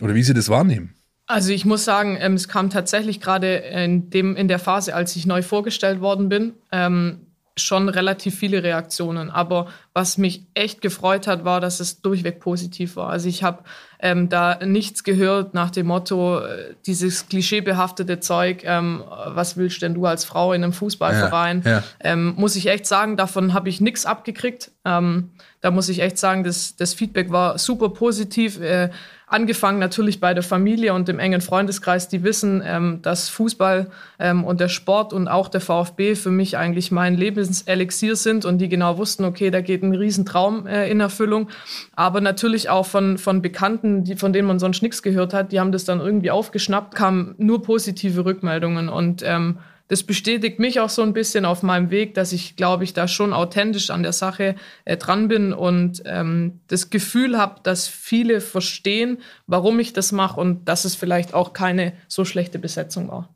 [0.00, 0.94] Oder wie sie das wahrnehmen.
[1.26, 5.26] Also ich muss sagen, ähm, es kam tatsächlich gerade in, in der Phase, als ich
[5.26, 7.26] neu vorgestellt worden bin, ähm,
[7.56, 9.30] schon relativ viele Reaktionen.
[9.30, 9.68] Aber
[9.98, 13.10] was mich echt gefreut hat, war, dass es durchweg positiv war.
[13.10, 13.64] Also ich habe
[13.98, 19.94] ähm, da nichts gehört nach dem Motto, äh, dieses klischeebehaftete Zeug, ähm, was willst denn
[19.94, 21.62] du als Frau in einem Fußballverein?
[21.64, 21.82] Ja, ja.
[21.98, 24.70] Ähm, muss ich echt sagen, davon habe ich nichts abgekriegt.
[24.84, 25.30] Ähm,
[25.60, 28.60] da muss ich echt sagen, das, das Feedback war super positiv.
[28.60, 28.90] Äh,
[29.26, 34.44] angefangen natürlich bei der Familie und dem engen Freundeskreis, die wissen, ähm, dass Fußball ähm,
[34.44, 38.68] und der Sport und auch der VfB für mich eigentlich mein Lebenselixier sind und die
[38.68, 41.48] genau wussten, okay, da geht ein Riesentraum äh, in Erfüllung.
[41.94, 45.60] Aber natürlich auch von, von Bekannten, die, von denen man sonst nichts gehört hat, die
[45.60, 50.90] haben das dann irgendwie aufgeschnappt, kamen nur positive Rückmeldungen und ähm, das bestätigt mich auch
[50.90, 54.12] so ein bisschen auf meinem Weg, dass ich, glaube ich, da schon authentisch an der
[54.12, 60.12] Sache äh, dran bin und ähm, das Gefühl habe, dass viele verstehen, warum ich das
[60.12, 63.30] mache und dass es vielleicht auch keine so schlechte Besetzung war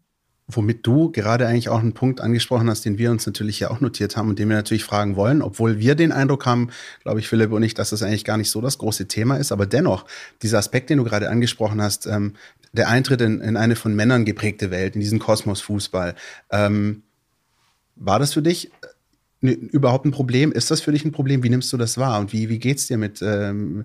[0.57, 3.81] womit du gerade eigentlich auch einen Punkt angesprochen hast, den wir uns natürlich ja auch
[3.81, 6.71] notiert haben und den wir natürlich fragen wollen, obwohl wir den Eindruck haben,
[7.03, 9.53] glaube ich, Philipp und ich, dass das eigentlich gar nicht so das große Thema ist,
[9.53, 10.07] aber dennoch,
[10.43, 12.35] dieser Aspekt, den du gerade angesprochen hast, ähm,
[12.73, 16.15] der Eintritt in, in, eine von Männern geprägte Welt, in diesen Kosmos Fußball,
[16.51, 17.03] ähm,
[17.97, 18.71] war das für dich
[19.43, 20.53] äh, überhaupt ein Problem?
[20.53, 21.43] Ist das für dich ein Problem?
[21.43, 22.21] Wie nimmst du das wahr?
[22.21, 23.85] Und wie, wie geht's dir mit, ähm,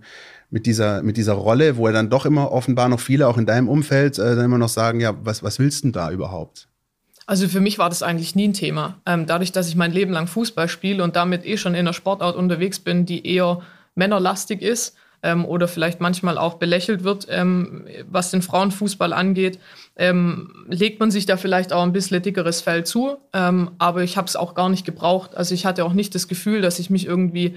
[0.49, 3.45] mit dieser, mit dieser Rolle, wo er dann doch immer offenbar noch viele, auch in
[3.45, 6.67] deinem Umfeld, äh, dann immer noch sagen, ja, was, was willst du denn da überhaupt?
[7.25, 9.01] Also für mich war das eigentlich nie ein Thema.
[9.05, 11.93] Ähm, dadurch, dass ich mein Leben lang Fußball spiele und damit eh schon in einer
[11.93, 13.61] Sportart unterwegs bin, die eher
[13.95, 19.59] männerlastig ist ähm, oder vielleicht manchmal auch belächelt wird, ähm, was den Frauenfußball angeht,
[19.97, 23.17] ähm, legt man sich da vielleicht auch ein bisschen dickeres Fell zu.
[23.33, 25.35] Ähm, aber ich habe es auch gar nicht gebraucht.
[25.35, 27.55] Also ich hatte auch nicht das Gefühl, dass ich mich irgendwie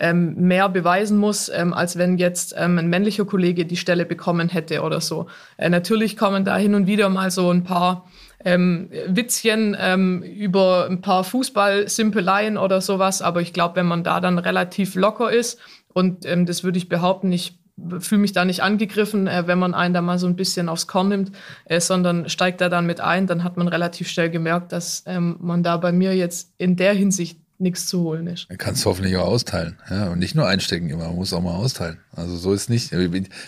[0.00, 4.48] ähm, mehr beweisen muss, ähm, als wenn jetzt ähm, ein männlicher Kollege die Stelle bekommen
[4.48, 5.26] hätte oder so.
[5.56, 8.06] Äh, natürlich kommen da hin und wieder mal so ein paar
[8.44, 14.20] ähm, Witzchen ähm, über ein paar Fußballsimpeleien oder sowas, aber ich glaube, wenn man da
[14.20, 15.58] dann relativ locker ist
[15.92, 17.58] und ähm, das würde ich behaupten, ich
[17.98, 20.86] fühle mich da nicht angegriffen, äh, wenn man einen da mal so ein bisschen aufs
[20.86, 21.32] Korn nimmt,
[21.66, 25.36] äh, sondern steigt da dann mit ein, dann hat man relativ schnell gemerkt, dass ähm,
[25.40, 28.48] man da bei mir jetzt in der Hinsicht nichts zu holen ist.
[28.48, 29.76] Man kann es hoffentlich auch austeilen.
[29.90, 31.98] Ja, und nicht nur einstecken immer, man muss auch mal austeilen.
[32.12, 32.90] Also so ist nicht.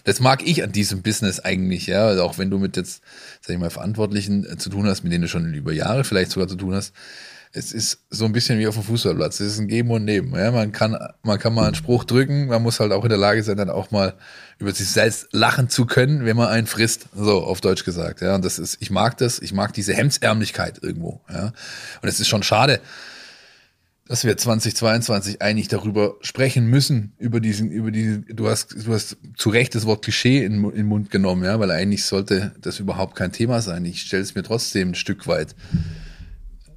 [0.04, 2.06] Das mag ich an diesem Business eigentlich, ja.
[2.06, 3.02] Also auch wenn du mit jetzt,
[3.40, 6.30] sag ich mal, Verantwortlichen äh, zu tun hast, mit denen du schon über Jahre vielleicht
[6.30, 6.92] sogar zu tun hast.
[7.54, 9.40] Es ist so ein bisschen wie auf dem Fußballplatz.
[9.40, 10.34] Es ist ein Geben und Nehmen.
[10.34, 12.46] Ja, man kann, man kann mal einen Spruch drücken.
[12.46, 14.14] Man muss halt auch in der Lage sein, dann auch mal
[14.58, 17.08] über sich selbst lachen zu können, wenn man einen frisst.
[17.14, 18.22] So, auf Deutsch gesagt.
[18.22, 19.38] Ja, und das ist, ich mag das.
[19.38, 21.20] Ich mag diese Hemdsärmlichkeit irgendwo.
[21.30, 21.52] Ja,
[22.00, 22.80] und es ist schon schade,
[24.06, 29.16] dass wir 2022 eigentlich darüber sprechen müssen, über diesen, über diesen, du hast, du hast
[29.36, 32.80] zu Recht das Wort Klischee in, in den Mund genommen, ja, weil eigentlich sollte das
[32.80, 33.84] überhaupt kein Thema sein.
[33.84, 35.54] Ich stelle es mir trotzdem ein Stück weit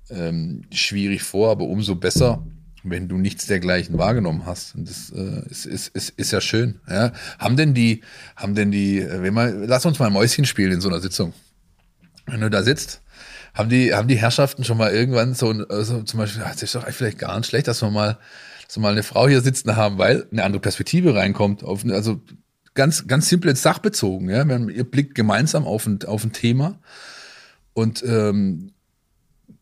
[0.09, 2.45] ähm, schwierig vor, aber umso besser,
[2.83, 4.75] wenn du nichts dergleichen wahrgenommen hast.
[4.75, 6.79] Und das äh, ist, ist, ist, ist ja schön.
[6.87, 7.11] Ja.
[7.39, 8.01] Haben denn die,
[8.35, 11.33] haben denn die, wenn man, lass uns mal Mäuschen spielen in so einer Sitzung.
[12.27, 13.01] Wenn du da sitzt
[13.55, 16.87] haben die, haben die Herrschaften schon mal irgendwann so, also zum Beispiel, es ist doch
[16.89, 18.19] vielleicht gar nicht schlecht, dass wir mal,
[18.67, 21.63] dass wir mal eine Frau hier sitzen haben, weil eine andere Perspektive reinkommt.
[21.63, 22.21] Auf, also
[22.73, 24.29] ganz, ganz simple sachbezogen.
[24.29, 24.45] Ja?
[24.45, 26.77] ihr blickt gemeinsam auf ein, auf ein Thema
[27.73, 28.73] und ähm,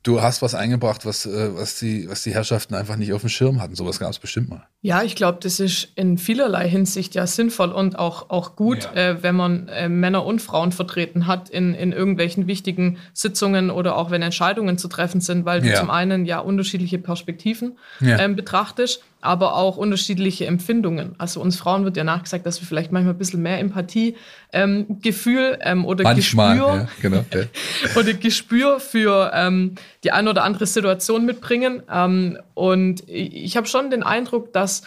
[0.02, 3.30] du hast was eingebracht, was, äh, was, die, was die Herrschaften einfach nicht auf dem
[3.30, 3.76] Schirm hatten.
[3.76, 4.68] Sowas gab es bestimmt mal.
[4.86, 9.12] Ja, ich glaube, das ist in vielerlei Hinsicht ja sinnvoll und auch, auch gut, ja.
[9.12, 13.96] äh, wenn man äh, Männer und Frauen vertreten hat in, in irgendwelchen wichtigen Sitzungen oder
[13.96, 15.76] auch wenn Entscheidungen zu treffen sind, weil du ja.
[15.76, 18.20] zum einen ja unterschiedliche Perspektiven ja.
[18.20, 21.16] ähm, betrachtest aber auch unterschiedliche Empfindungen.
[21.18, 24.18] Also uns Frauen wird ja nachgesagt, dass wir vielleicht manchmal ein bisschen mehr Empathie,
[24.52, 27.24] ähm, Gefühl ähm, oder manchmal, Gespür genau,
[27.96, 31.84] oder Gespür für ähm, die eine oder andere Situation mitbringen.
[31.92, 34.84] Ähm, und ich habe schon den Eindruck, dass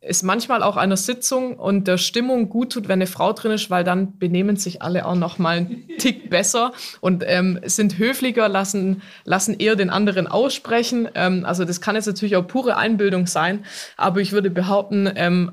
[0.00, 3.70] es manchmal auch einer Sitzung und der Stimmung gut tut, wenn eine Frau drin ist,
[3.70, 8.48] weil dann benehmen sich alle auch noch mal einen Tick besser und ähm, sind höflicher,
[8.48, 11.08] lassen, lassen eher den anderen aussprechen.
[11.14, 13.64] Ähm, also das kann jetzt natürlich auch pure Einbildung sein,
[13.96, 15.52] aber ich würde behaupten, ähm,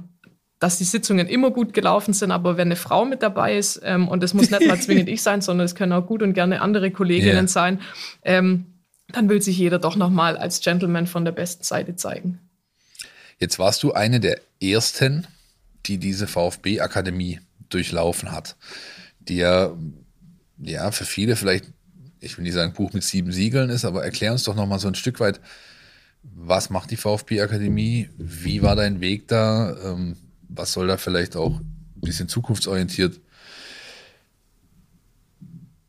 [0.60, 4.08] dass die Sitzungen immer gut gelaufen sind, aber wenn eine Frau mit dabei ist, ähm,
[4.08, 6.62] und das muss nicht mal zwingend ich sein, sondern es können auch gut und gerne
[6.62, 7.48] andere Kolleginnen yeah.
[7.48, 7.82] sein,
[8.24, 8.66] ähm,
[9.16, 12.40] dann will sich jeder doch noch mal als Gentleman von der besten Seite zeigen.
[13.40, 15.28] Jetzt warst du eine der ersten,
[15.86, 18.56] die diese VfB-Akademie durchlaufen hat,
[19.20, 19.74] die ja,
[20.58, 21.66] ja für viele vielleicht,
[22.20, 24.80] ich will nicht sagen Buch mit sieben Siegeln ist, aber erklär uns doch noch mal
[24.80, 25.40] so ein Stück weit,
[26.24, 28.10] was macht die VfB-Akademie?
[28.18, 29.76] Wie war dein Weg da?
[29.84, 33.20] Ähm, was soll da vielleicht auch ein bisschen zukunftsorientiert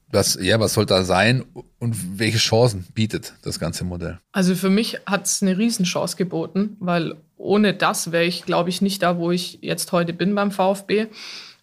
[0.09, 1.45] was, ja, was soll da sein
[1.79, 4.19] und welche Chancen bietet das ganze Modell?
[4.33, 8.81] Also für mich hat es eine Riesenchance geboten, weil ohne das wäre ich, glaube ich,
[8.81, 11.07] nicht da, wo ich jetzt heute bin beim VfB.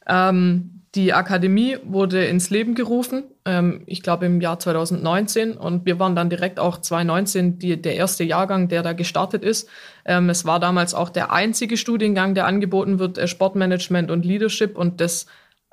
[0.08, 5.54] Ähm, die Akademie wurde ins Leben gerufen, ähm, ich glaube im Jahr 2019.
[5.54, 9.68] Und wir waren dann direkt auch 2019 die, der erste Jahrgang, der da gestartet ist.
[10.06, 14.78] Ähm, es war damals auch der einzige Studiengang, der angeboten wird, äh, Sportmanagement und Leadership.
[14.78, 15.26] Und das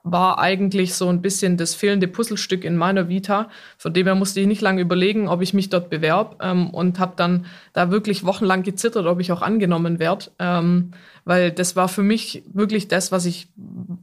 [0.03, 3.49] war eigentlich so ein bisschen das fehlende Puzzlestück in meiner Vita.
[3.79, 6.99] Von dem her musste ich nicht lange überlegen, ob ich mich dort bewerbe ähm, und
[6.99, 10.93] habe dann da wirklich wochenlang gezittert, ob ich auch angenommen werde, ähm,
[11.25, 13.49] weil das war für mich wirklich das, was ich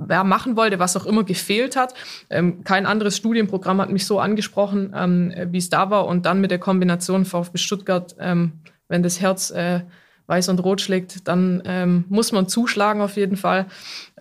[0.10, 1.94] ja, machen wollte, was auch immer gefehlt hat.
[2.30, 6.42] Ähm, kein anderes Studienprogramm hat mich so angesprochen, ähm, wie es da war und dann
[6.42, 8.54] mit der Kombination VfB Stuttgart, ähm,
[8.88, 9.82] wenn das Herz äh,
[10.28, 13.66] weiß und rot schlägt, dann ähm, muss man zuschlagen auf jeden Fall.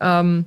[0.01, 0.47] Ähm,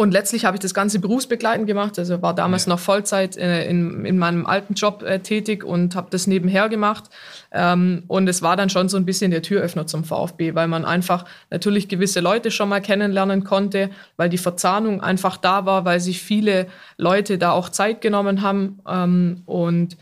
[0.00, 1.98] und letztlich habe ich das Ganze berufsbegleitend gemacht.
[1.98, 2.70] Also war damals ja.
[2.70, 7.10] noch Vollzeit äh, in, in meinem alten Job äh, tätig und habe das nebenher gemacht.
[7.52, 10.86] Ähm, und es war dann schon so ein bisschen der Türöffner zum VfB, weil man
[10.86, 16.00] einfach natürlich gewisse Leute schon mal kennenlernen konnte, weil die Verzahnung einfach da war, weil
[16.00, 18.80] sich viele Leute da auch Zeit genommen haben.
[18.88, 19.98] Ähm, und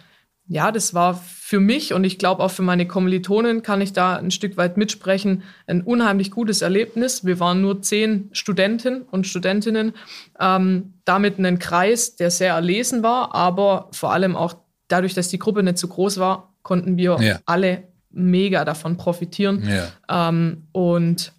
[0.48, 4.16] ja, das war für mich und ich glaube auch für meine Kommilitonen kann ich da
[4.16, 7.24] ein Stück weit mitsprechen, ein unheimlich gutes Erlebnis.
[7.26, 9.92] Wir waren nur zehn Studenten und Studentinnen,
[10.40, 14.54] ähm, damit einen Kreis, der sehr erlesen war, aber vor allem auch
[14.88, 17.40] dadurch, dass die Gruppe nicht zu groß war, konnten wir ja.
[17.44, 19.68] alle mega davon profitieren.
[19.68, 20.28] Ja.
[20.30, 21.32] Ähm, und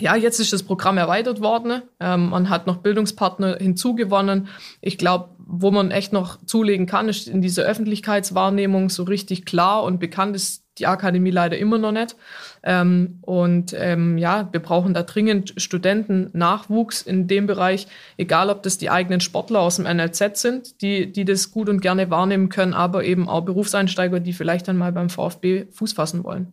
[0.00, 1.82] ja, jetzt ist das Programm erweitert worden.
[2.00, 4.48] Ähm, man hat noch Bildungspartner hinzugewonnen.
[4.80, 9.82] Ich glaube, wo man echt noch zulegen kann, ist in dieser Öffentlichkeitswahrnehmung so richtig klar
[9.82, 12.16] und bekannt ist die Akademie leider immer noch nicht.
[12.62, 17.86] Ähm, und ähm, ja, wir brauchen da dringend Studenten, Nachwuchs in dem Bereich,
[18.16, 21.80] egal ob das die eigenen Sportler aus dem NLZ sind, die, die das gut und
[21.80, 26.24] gerne wahrnehmen können, aber eben auch Berufseinsteiger, die vielleicht dann mal beim VfB Fuß fassen
[26.24, 26.52] wollen.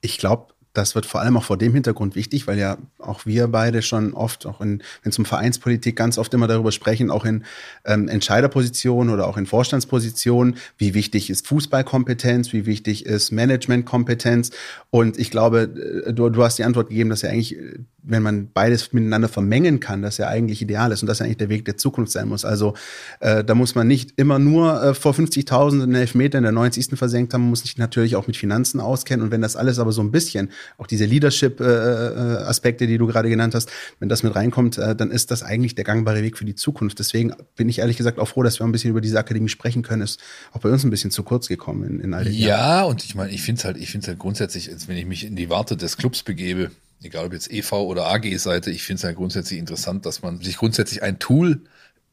[0.00, 3.46] Ich glaube, das wird vor allem auch vor dem Hintergrund wichtig, weil ja auch wir
[3.46, 7.44] beide schon oft, auch wenn es um Vereinspolitik ganz oft immer darüber sprechen, auch in
[7.84, 14.50] ähm, Entscheiderpositionen oder auch in Vorstandspositionen, wie wichtig ist Fußballkompetenz, wie wichtig ist Managementkompetenz.
[14.90, 17.56] Und ich glaube, äh, du, du hast die Antwort gegeben, dass ja eigentlich,
[18.02, 21.38] wenn man beides miteinander vermengen kann, das ja eigentlich ideal ist und das ja eigentlich
[21.38, 22.44] der Weg der Zukunft sein muss.
[22.44, 22.74] Also
[23.20, 26.98] äh, da muss man nicht immer nur äh, vor 50.000 in Elfmeter in der 90.
[26.98, 29.24] versenkt haben, man muss sich natürlich auch mit Finanzen auskennen.
[29.24, 33.28] Und wenn das alles aber so ein bisschen auch diese Leadership-Aspekte, äh, die du gerade
[33.28, 36.44] genannt hast, wenn das mit reinkommt, äh, dann ist das eigentlich der gangbare Weg für
[36.44, 36.98] die Zukunft.
[36.98, 39.82] Deswegen bin ich ehrlich gesagt auch froh, dass wir ein bisschen über diese Akademie sprechen
[39.82, 40.02] können.
[40.02, 40.20] Ist
[40.52, 42.90] auch bei uns ein bisschen zu kurz gekommen in, in all den Ja, Jahren.
[42.90, 45.36] und ich meine, ich finde es halt, ich finde halt grundsätzlich, wenn ich mich in
[45.36, 46.70] die Warte des Clubs begebe,
[47.02, 50.56] egal ob jetzt EV oder AG-Seite, ich finde es halt grundsätzlich interessant, dass man sich
[50.56, 51.60] grundsätzlich ein Tool,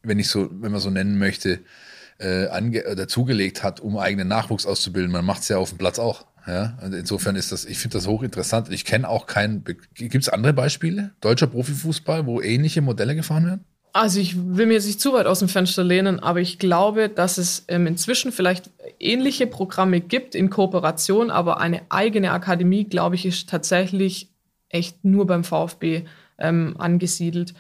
[0.04, 1.60] wenn ich so, wenn man so nennen möchte,
[2.20, 5.12] äh, äh, dazugelegt hat, um eigenen Nachwuchs auszubilden.
[5.12, 6.26] Man macht es ja auf dem Platz auch.
[6.48, 8.72] Ja, und insofern ist das, ich finde das hochinteressant.
[8.72, 9.64] Ich kenne auch keinen.
[9.94, 11.12] Gibt es andere Beispiele?
[11.22, 13.66] Deutscher Profifußball, wo ähnliche Modelle gefahren werden?
[13.94, 17.10] Also ich will mir jetzt nicht zu weit aus dem Fenster lehnen, aber ich glaube,
[17.10, 23.16] dass es ähm, inzwischen vielleicht ähnliche Programme gibt in Kooperation, aber eine eigene Akademie, glaube
[23.16, 24.30] ich, ist tatsächlich
[24.70, 26.04] echt nur beim VfB
[26.38, 27.54] ähm, angesiedelt.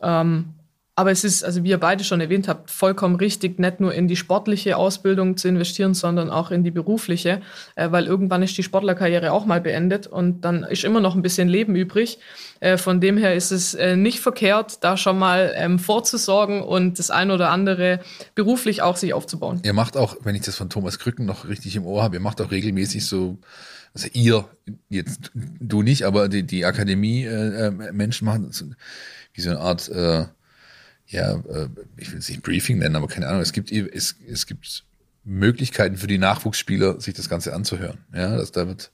[0.00, 0.54] Ähm,
[0.98, 4.08] aber es ist, also wie ihr beide schon erwähnt habt, vollkommen richtig, nicht nur in
[4.08, 7.40] die sportliche Ausbildung zu investieren, sondern auch in die berufliche,
[7.76, 11.22] äh, weil irgendwann ist die Sportlerkarriere auch mal beendet und dann ist immer noch ein
[11.22, 12.18] bisschen Leben übrig.
[12.58, 16.98] Äh, von dem her ist es äh, nicht verkehrt, da schon mal ähm, vorzusorgen und
[16.98, 18.00] das eine oder andere
[18.34, 19.60] beruflich auch sich aufzubauen.
[19.64, 22.20] Ihr macht auch, wenn ich das von Thomas Krücken noch richtig im Ohr habe, ihr
[22.20, 23.38] macht auch regelmäßig so
[23.94, 24.48] also ihr,
[24.88, 27.70] jetzt du nicht, aber die, die Akademie äh,
[28.20, 28.50] machen
[29.32, 30.26] wie so eine Art äh,
[31.08, 34.46] ja, äh, ich will es nicht Briefing nennen, aber keine Ahnung, es gibt, es, es
[34.46, 34.84] gibt
[35.24, 37.98] Möglichkeiten für die Nachwuchsspieler, sich das Ganze anzuhören.
[38.14, 38.90] Ja, das, da wird,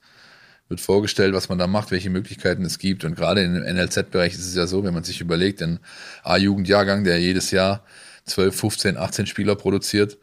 [0.68, 3.04] wird vorgestellt, was man da macht, welche Möglichkeiten es gibt.
[3.04, 5.80] Und gerade im NLZ-Bereich ist es ja so, wenn man sich überlegt, ein
[6.22, 7.84] A-Jugendjahrgang, der jedes Jahr
[8.26, 10.18] 12, 15, 18 Spieler produziert,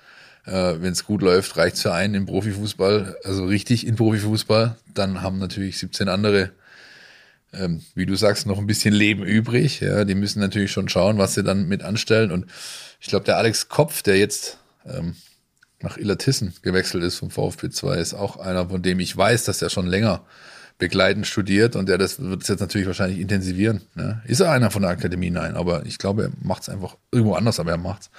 [0.45, 5.21] äh, wenn es gut läuft, reicht für einen im Profifußball, also richtig in Profifußball, dann
[5.21, 6.51] haben natürlich 17 andere
[7.53, 9.79] ähm, wie du sagst, noch ein bisschen Leben übrig.
[9.79, 12.31] Ja, die müssen natürlich schon schauen, was sie dann mit anstellen.
[12.31, 12.45] Und
[12.99, 15.15] ich glaube, der Alex Kopf, der jetzt ähm,
[15.81, 19.61] nach Illertissen gewechselt ist vom VfB 2, ist auch einer, von dem ich weiß, dass
[19.61, 20.23] er schon länger
[20.77, 23.81] begleitend studiert und der das wird es jetzt natürlich wahrscheinlich intensivieren.
[23.93, 24.21] Ne?
[24.25, 25.29] Ist er einer von der Akademie?
[25.29, 28.09] Nein, aber ich glaube, er macht es einfach irgendwo anders, aber er macht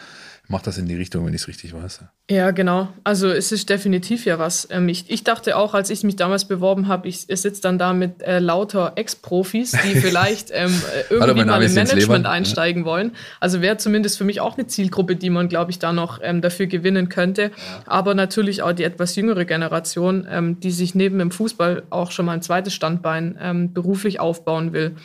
[0.53, 2.05] macht das in die Richtung, wenn ich es richtig weiß.
[2.31, 2.89] Ja, genau.
[3.03, 4.69] Also es ist definitiv ja was.
[4.71, 7.79] Ähm, ich, ich dachte auch, als ich mich damals beworben habe, ich, ich sitze dann
[7.79, 13.13] da mit äh, lauter Ex-Profis, die vielleicht ähm, äh, irgendwie mal im Management einsteigen wollen.
[13.41, 16.43] Also wäre zumindest für mich auch eine Zielgruppe, die man, glaube ich, da noch ähm,
[16.43, 17.43] dafür gewinnen könnte.
[17.43, 17.51] Ja.
[17.87, 22.27] Aber natürlich auch die etwas jüngere Generation, ähm, die sich neben dem Fußball auch schon
[22.27, 24.97] mal ein zweites Standbein ähm, beruflich aufbauen will.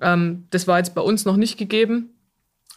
[0.00, 2.13] Ähm, das war jetzt bei uns noch nicht gegeben.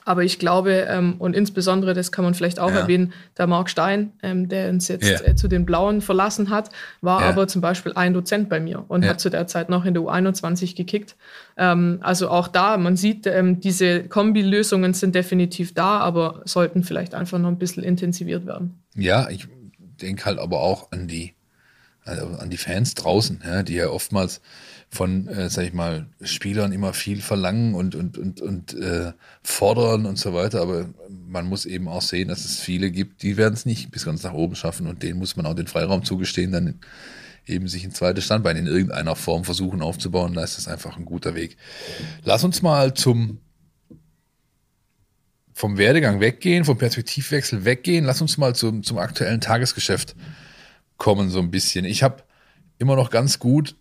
[0.08, 2.78] Aber ich glaube, ähm, und insbesondere, das kann man vielleicht auch ja.
[2.80, 5.22] erwähnen, der Marc Stein, ähm, der uns jetzt ja.
[5.22, 6.70] äh, zu den Blauen verlassen hat,
[7.02, 7.28] war ja.
[7.28, 10.04] aber zum Beispiel ein Dozent bei mir und hat zu der Zeit noch in der
[10.04, 11.17] U21 gekickt.
[11.58, 17.13] Ähm, also auch da, man sieht, ähm, diese Kombi-Lösungen sind definitiv da, aber sollten vielleicht
[17.13, 18.82] einfach noch ein bisschen intensiviert werden.
[18.96, 19.46] Ja, ich
[20.02, 21.34] denke halt aber auch an die,
[22.06, 24.39] also an die Fans draußen, die ja oftmals
[24.89, 29.12] von, äh, sag ich mal, Spielern immer viel verlangen und, und, und, und äh,
[29.43, 30.62] fordern und so weiter.
[30.62, 30.89] Aber
[31.28, 34.23] man muss eben auch sehen, dass es viele gibt, die werden es nicht bis ganz
[34.23, 36.80] nach oben schaffen und denen muss man auch den Freiraum zugestehen, dann
[37.45, 40.34] eben sich ein zweites Standbein in irgendeiner Form versuchen aufzubauen.
[40.34, 41.58] Da ist das einfach ein guter Weg.
[42.23, 43.39] Lass uns mal zum
[45.54, 48.06] vom Werdegang weggehen, vom Perspektivwechsel weggehen.
[48.06, 50.15] Lass uns mal zum, zum aktuellen Tagesgeschäft
[50.97, 51.84] kommen, so ein bisschen.
[51.84, 52.23] Ich habe
[52.78, 53.76] immer noch ganz gut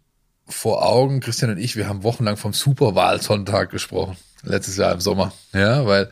[0.46, 5.32] vor Augen, Christian und ich, wir haben wochenlang vom Superwahlsonntag gesprochen, letztes Jahr im Sommer.
[5.52, 6.10] Ja, weil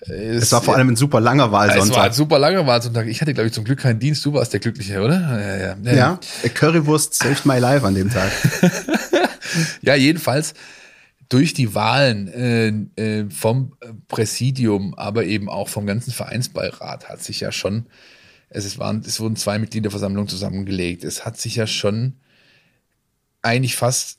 [0.00, 1.90] es, es war vor allem ein super langer Wahlsonntag.
[1.90, 3.08] Es war ein super langer Wahlsonntag.
[3.08, 4.24] Ich hatte, glaube ich, zum Glück keinen Dienst.
[4.24, 5.20] Du warst der Glückliche, oder?
[5.20, 5.92] Ja, ja, ja.
[5.94, 8.30] ja Currywurst saved my life an dem Tag.
[9.82, 10.54] ja, jedenfalls
[11.28, 12.68] durch die Wahlen äh,
[13.02, 13.72] äh, vom
[14.06, 17.86] Präsidium, aber eben auch vom ganzen Vereinsbeirat hat sich ja schon,
[18.48, 21.04] es, waren, es wurden zwei Mitgliederversammlungen zusammengelegt.
[21.04, 22.14] Es hat sich ja schon
[23.48, 24.18] eigentlich fast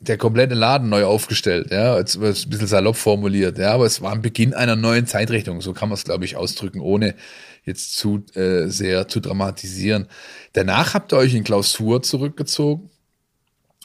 [0.00, 4.12] der komplette Laden neu aufgestellt, ja, jetzt ein bisschen salopp formuliert, ja, aber es war
[4.12, 7.16] ein Beginn einer neuen Zeitrechnung, so kann man es, glaube ich, ausdrücken, ohne
[7.64, 10.06] jetzt zu äh, sehr zu dramatisieren.
[10.52, 12.90] Danach habt ihr euch in Klausur zurückgezogen,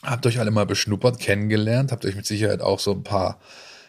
[0.02, 3.40] habt euch alle mal beschnuppert, kennengelernt, habt euch mit Sicherheit auch so ein paar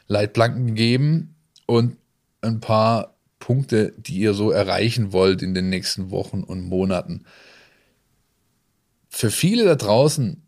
[0.08, 1.36] Leitplanken gegeben
[1.68, 1.98] und
[2.42, 7.26] ein paar Punkte, die ihr so erreichen wollt in den nächsten Wochen und Monaten.
[9.10, 10.45] Für viele da draußen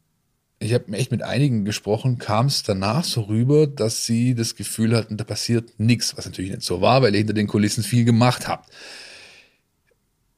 [0.59, 4.95] ich habe echt mit einigen gesprochen, kam es danach so rüber, dass sie das Gefühl
[4.95, 8.05] hatten, da passiert nichts, was natürlich nicht so war, weil ihr hinter den Kulissen viel
[8.05, 8.69] gemacht habt.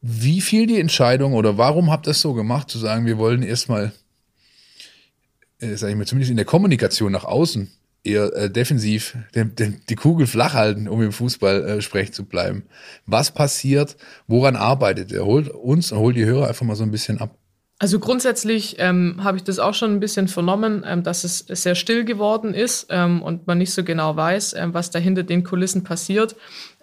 [0.01, 3.43] Wie fiel die Entscheidung oder warum habt ihr es so gemacht, zu sagen, wir wollen
[3.43, 3.93] erstmal,
[5.59, 7.71] äh, sag ich mal, zumindest in der Kommunikation nach außen
[8.03, 12.25] eher äh, defensiv den, den, die Kugel flach halten, um im Fußball äh, sprech zu
[12.25, 12.63] bleiben.
[13.05, 13.97] Was passiert?
[14.27, 15.25] Woran arbeitet ihr?
[15.25, 17.37] Holt uns und holt die Hörer einfach mal so ein bisschen ab.
[17.81, 21.75] Also grundsätzlich ähm, habe ich das auch schon ein bisschen vernommen, ähm, dass es sehr
[21.75, 25.45] still geworden ist ähm, und man nicht so genau weiß, ähm, was da hinter den
[25.45, 26.35] Kulissen passiert.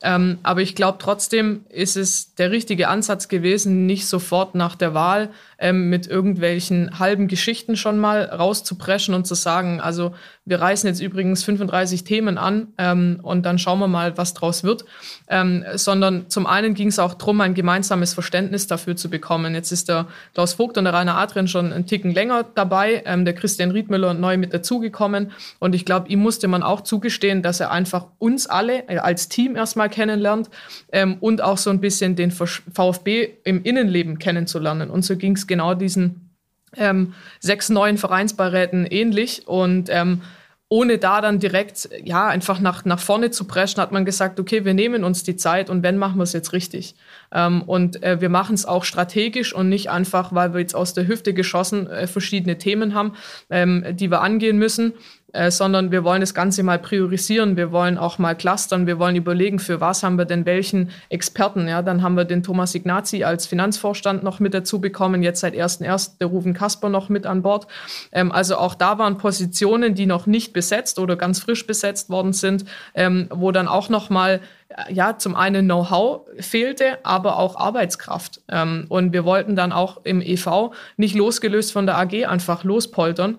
[0.02, 4.92] Ähm, aber ich glaube trotzdem ist es der richtige Ansatz gewesen, nicht sofort nach der
[4.92, 10.12] Wahl ähm, mit irgendwelchen halben Geschichten schon mal rauszupreschen und zu sagen, also
[10.44, 14.64] wir reißen jetzt übrigens 35 Themen an ähm, und dann schauen wir mal, was draus
[14.64, 14.84] wird.
[15.28, 19.54] Ähm, sondern zum einen ging es auch darum, ein gemeinsames Verständnis dafür zu bekommen.
[19.54, 23.24] Jetzt ist der Klaus Vogt und der Rainer Adrian schon einen Ticken länger dabei, ähm,
[23.24, 25.32] der Christian Riedmüller neu mit dazugekommen.
[25.58, 29.28] Und ich glaube, ihm musste man auch zugestehen, dass er einfach uns alle äh, als
[29.28, 30.50] Team erstmal mal kennenlernt
[30.92, 34.90] ähm, und auch so ein bisschen den VfB im Innenleben kennenzulernen.
[34.90, 36.30] Und so ging es genau diesen
[36.76, 39.46] ähm, sechs neuen Vereinsbeiräten ähnlich.
[39.46, 40.22] Und ähm,
[40.68, 44.64] ohne da dann direkt, ja, einfach nach, nach vorne zu preschen, hat man gesagt, okay,
[44.64, 46.96] wir nehmen uns die Zeit und wenn, machen wir es jetzt richtig.
[47.32, 50.94] Ähm, und äh, wir machen es auch strategisch und nicht einfach, weil wir jetzt aus
[50.94, 53.12] der Hüfte geschossen äh, verschiedene Themen haben,
[53.50, 54.94] ähm, die wir angehen müssen,
[55.36, 59.16] äh, sondern wir wollen das Ganze mal priorisieren, wir wollen auch mal clustern, wir wollen
[59.16, 61.68] überlegen, für was haben wir denn welchen Experten.
[61.68, 65.54] Ja, dann haben wir den Thomas Ignazi als Finanzvorstand noch mit dazu bekommen, jetzt seit
[65.54, 66.18] 1.1.
[66.20, 67.66] der Rufen Kasper noch mit an Bord.
[68.12, 72.32] Ähm, also auch da waren Positionen, die noch nicht besetzt oder ganz frisch besetzt worden
[72.32, 74.40] sind, ähm, wo dann auch noch mal
[74.88, 78.42] ja, zum einen Know-how fehlte, aber auch Arbeitskraft.
[78.48, 83.38] Ähm, und wir wollten dann auch im EV nicht losgelöst von der AG einfach lospoltern,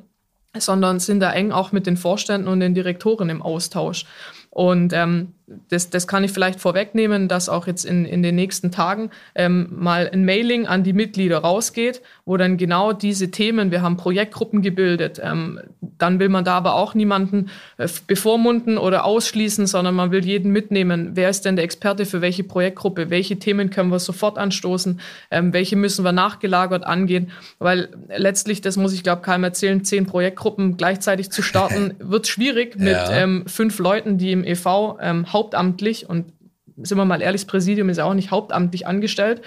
[0.58, 4.06] sondern sind da eng auch mit den Vorständen und den Direktoren im Austausch.
[4.50, 5.34] Und ähm,
[5.70, 9.68] das, das kann ich vielleicht vorwegnehmen, dass auch jetzt in, in den nächsten Tagen ähm,
[9.72, 14.62] mal ein Mailing an die Mitglieder rausgeht, wo dann genau diese Themen, wir haben Projektgruppen
[14.62, 15.62] gebildet, ähm,
[15.98, 20.52] dann will man da aber auch niemanden äh, bevormunden oder ausschließen, sondern man will jeden
[20.52, 21.12] mitnehmen.
[21.14, 23.10] Wer ist denn der Experte für welche Projektgruppe?
[23.10, 25.00] Welche Themen können wir sofort anstoßen?
[25.32, 27.32] Ähm, welche müssen wir nachgelagert angehen?
[27.58, 32.76] Weil letztlich, das muss ich glaube keinem erzählen, zehn Projektgruppen gleichzeitig zu starten, wird schwierig
[32.76, 33.12] mit ja.
[33.12, 36.34] ähm, fünf Leuten, die im EV ähm, hauptamtlich und
[36.82, 39.42] sind wir mal ehrlich, das Präsidium ist ja auch nicht hauptamtlich angestellt,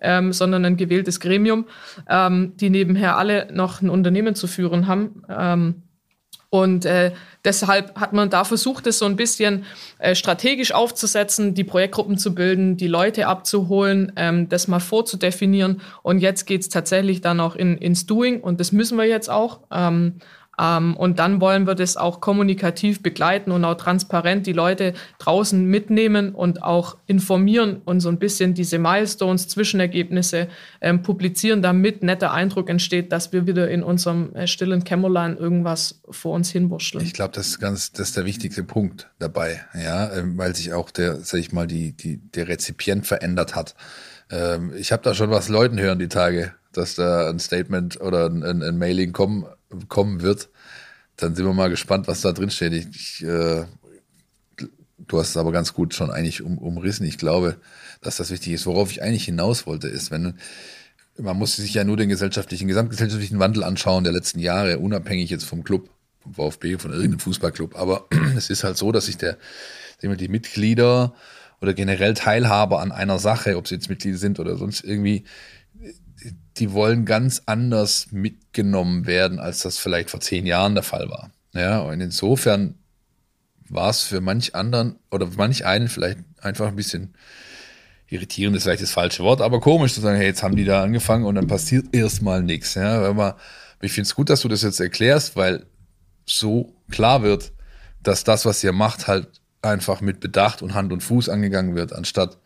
[0.00, 1.66] ähm, sondern ein gewähltes Gremium,
[2.08, 5.22] ähm, die nebenher alle noch ein Unternehmen zu führen haben.
[5.28, 5.82] Ähm,
[6.50, 7.12] und äh,
[7.44, 9.64] deshalb hat man da versucht, es so ein bisschen
[9.98, 15.80] äh, strategisch aufzusetzen, die Projektgruppen zu bilden, die Leute abzuholen, ähm, das mal vorzudefinieren.
[16.02, 19.60] Und jetzt geht's tatsächlich dann auch in, ins Doing und das müssen wir jetzt auch.
[19.72, 20.20] Ähm,
[20.56, 26.34] und dann wollen wir das auch kommunikativ begleiten und auch transparent die Leute draußen mitnehmen
[26.34, 30.48] und auch informieren und so ein bisschen diese Milestones, Zwischenergebnisse
[30.80, 36.00] ähm, publizieren, damit netter Eindruck entsteht, dass wir wieder in unserem äh, stillen Kämmerlein irgendwas
[36.10, 37.04] vor uns hinwurschteln.
[37.04, 40.72] Ich glaube, das ist ganz, das ist der wichtigste Punkt dabei, ja, ähm, weil sich
[40.72, 43.74] auch der, sag ich mal, die, die, der Rezipient verändert hat.
[44.30, 48.26] Ähm, ich habe da schon was Leuten hören die Tage, dass da ein Statement oder
[48.26, 49.46] ein, ein, ein Mailing kommen
[49.88, 50.48] kommen wird.
[51.16, 52.72] Dann sind wir mal gespannt, was da drin steht.
[52.72, 53.66] Ich, ich, äh,
[54.98, 57.06] du hast es aber ganz gut schon eigentlich um, umrissen.
[57.06, 57.56] Ich glaube,
[58.00, 58.66] dass das wichtig ist.
[58.66, 60.38] Worauf ich eigentlich hinaus wollte, ist, wenn
[61.16, 65.44] man muss sich ja nur den gesellschaftlichen, gesamtgesellschaftlichen Wandel anschauen der letzten Jahre, unabhängig jetzt
[65.44, 65.88] vom Club,
[66.20, 67.76] vom VfB, von irgendeinem Fußballclub.
[67.76, 68.06] Aber
[68.36, 69.38] es ist halt so, dass sich der,
[70.02, 71.14] die Mitglieder
[71.60, 75.24] oder generell Teilhaber an einer Sache, ob sie jetzt Mitglieder sind oder sonst irgendwie,
[76.56, 81.30] die wollen ganz anders mitgenommen werden, als das vielleicht vor zehn Jahren der Fall war.
[81.52, 82.76] Ja, und insofern
[83.68, 87.14] war es für manch anderen oder manch einen vielleicht einfach ein bisschen
[88.08, 90.82] irritierend, ist vielleicht das falsche Wort, aber komisch zu sagen, hey, jetzt haben die da
[90.82, 92.74] angefangen und dann passiert erstmal nichts.
[92.74, 93.34] Ja, man,
[93.80, 95.66] ich finde es gut, dass du das jetzt erklärst, weil
[96.26, 97.52] so klar wird,
[98.02, 99.28] dass das, was ihr macht, halt
[99.62, 102.38] einfach mit Bedacht und Hand und Fuß angegangen wird, anstatt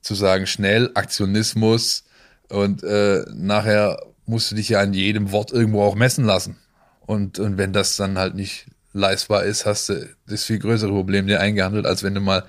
[0.00, 2.04] zu sagen, schnell Aktionismus,
[2.48, 6.56] und äh, nachher musst du dich ja an jedem Wort irgendwo auch messen lassen.
[7.00, 11.26] Und, und wenn das dann halt nicht leistbar ist, hast du das viel größere Problem
[11.26, 12.44] dir eingehandelt, als wenn du mal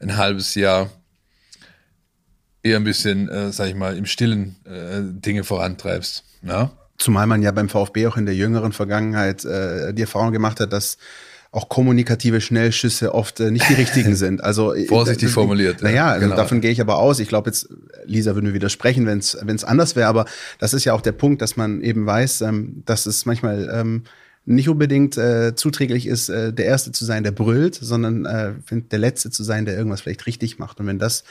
[0.00, 0.90] ein halbes Jahr
[2.62, 6.24] eher ein bisschen, äh, sag ich mal, im Stillen äh, Dinge vorantreibst.
[6.42, 6.72] Ja?
[6.98, 10.72] Zumal man ja beim VfB auch in der jüngeren Vergangenheit äh, die Erfahrung gemacht hat,
[10.72, 10.98] dass
[11.56, 14.44] auch kommunikative Schnellschüsse oft äh, nicht die richtigen sind.
[14.44, 15.82] Also äh, vorsichtig formuliert.
[15.82, 16.36] Naja, ja, also genau.
[16.36, 17.18] davon gehe ich aber aus.
[17.18, 17.68] Ich glaube jetzt,
[18.04, 20.08] Lisa würde mir widersprechen, wenn es wenn es anders wäre.
[20.08, 20.26] Aber
[20.58, 24.02] das ist ja auch der Punkt, dass man eben weiß, ähm, dass es manchmal ähm,
[24.44, 28.98] nicht unbedingt äh, zuträglich ist, äh, der Erste zu sein, der brüllt, sondern äh, der
[28.98, 30.78] Letzte zu sein, der irgendwas vielleicht richtig macht.
[30.78, 31.24] Und wenn das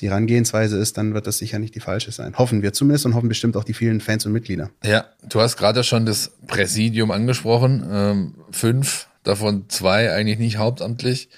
[0.00, 2.36] die Herangehensweise ist, dann wird das sicher nicht die falsche sein.
[2.36, 4.70] Hoffen wir zumindest und hoffen bestimmt auch die vielen Fans und Mitglieder.
[4.84, 7.86] Ja, du hast gerade schon das Präsidium angesprochen.
[7.90, 11.28] Ähm, fünf davon zwei eigentlich nicht hauptamtlich.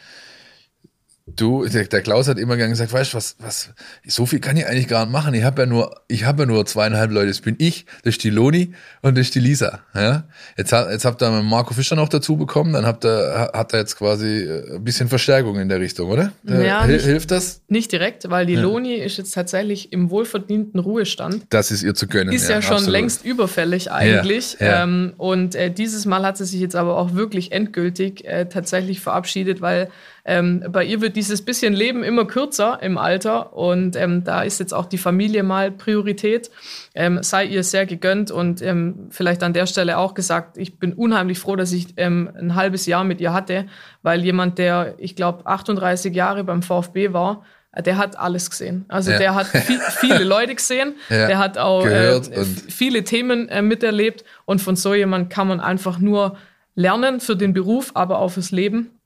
[1.36, 3.70] Du, der, der, Klaus hat immer gern gesagt, weißt du, was, was,
[4.06, 5.34] so viel kann ich eigentlich gar nicht machen.
[5.34, 7.28] Ich habe ja nur, ich habe ja nur zweieinhalb Leute.
[7.28, 8.72] Das bin ich, das ist die Loni
[9.02, 9.80] und das ist die Lisa.
[9.94, 10.24] Ja?
[10.56, 13.96] Jetzt, jetzt habt ihr Marco Fischer noch dazu bekommen, dann habt ihr, hat er jetzt
[13.96, 16.32] quasi äh, ein bisschen Verstärkung in der Richtung, oder?
[16.44, 17.60] Ja, Hil nicht, hilft das?
[17.68, 18.62] Nicht direkt, weil die ja.
[18.62, 21.46] Loni ist jetzt tatsächlich im wohlverdienten Ruhestand.
[21.50, 22.32] Das ist ihr zu gönnen.
[22.32, 22.92] Ist ja, ja schon absolut.
[22.92, 24.56] längst überfällig eigentlich.
[24.60, 28.46] Ja, ähm, und äh, dieses Mal hat sie sich jetzt aber auch wirklich endgültig äh,
[28.46, 29.88] tatsächlich verabschiedet, weil
[30.24, 34.60] ähm, bei ihr wird dieses bisschen Leben immer kürzer im Alter und ähm, da ist
[34.60, 36.50] jetzt auch die Familie mal Priorität.
[36.94, 40.92] Ähm, sei ihr sehr gegönnt und ähm, vielleicht an der Stelle auch gesagt, ich bin
[40.92, 43.66] unheimlich froh, dass ich ähm, ein halbes Jahr mit ihr hatte,
[44.02, 47.44] weil jemand, der, ich glaube, 38 Jahre beim VfB war,
[47.76, 48.84] der hat alles gesehen.
[48.88, 49.18] Also ja.
[49.18, 51.26] der hat viel, viele Leute gesehen, ja.
[51.26, 52.20] der hat auch äh,
[52.68, 56.36] viele Themen äh, miterlebt und von so jemand kann man einfach nur
[56.74, 58.97] lernen für den Beruf, aber auch fürs Leben.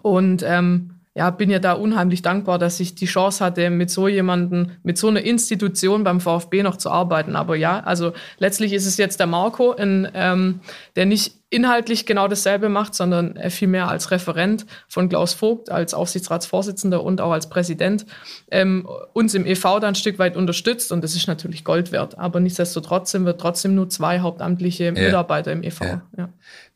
[0.00, 4.08] Und ähm, ja, bin ja da unheimlich dankbar, dass ich die Chance hatte, mit so
[4.08, 7.36] jemanden, mit so einer Institution beim VfB noch zu arbeiten.
[7.36, 10.60] Aber ja, also letztlich ist es jetzt der Marco, in, ähm,
[10.96, 17.02] der nicht inhaltlich genau dasselbe macht, sondern vielmehr als Referent von Klaus Vogt, als Aufsichtsratsvorsitzender
[17.02, 18.06] und auch als Präsident
[18.50, 22.18] ähm, uns im EV dann ein Stück weit unterstützt und das ist natürlich Gold wert.
[22.18, 24.92] Aber nichtsdestotrotz sind wir trotzdem nur zwei hauptamtliche ja.
[24.92, 25.80] Mitarbeiter im EV.
[25.82, 26.02] Ja.
[26.16, 26.28] Ja.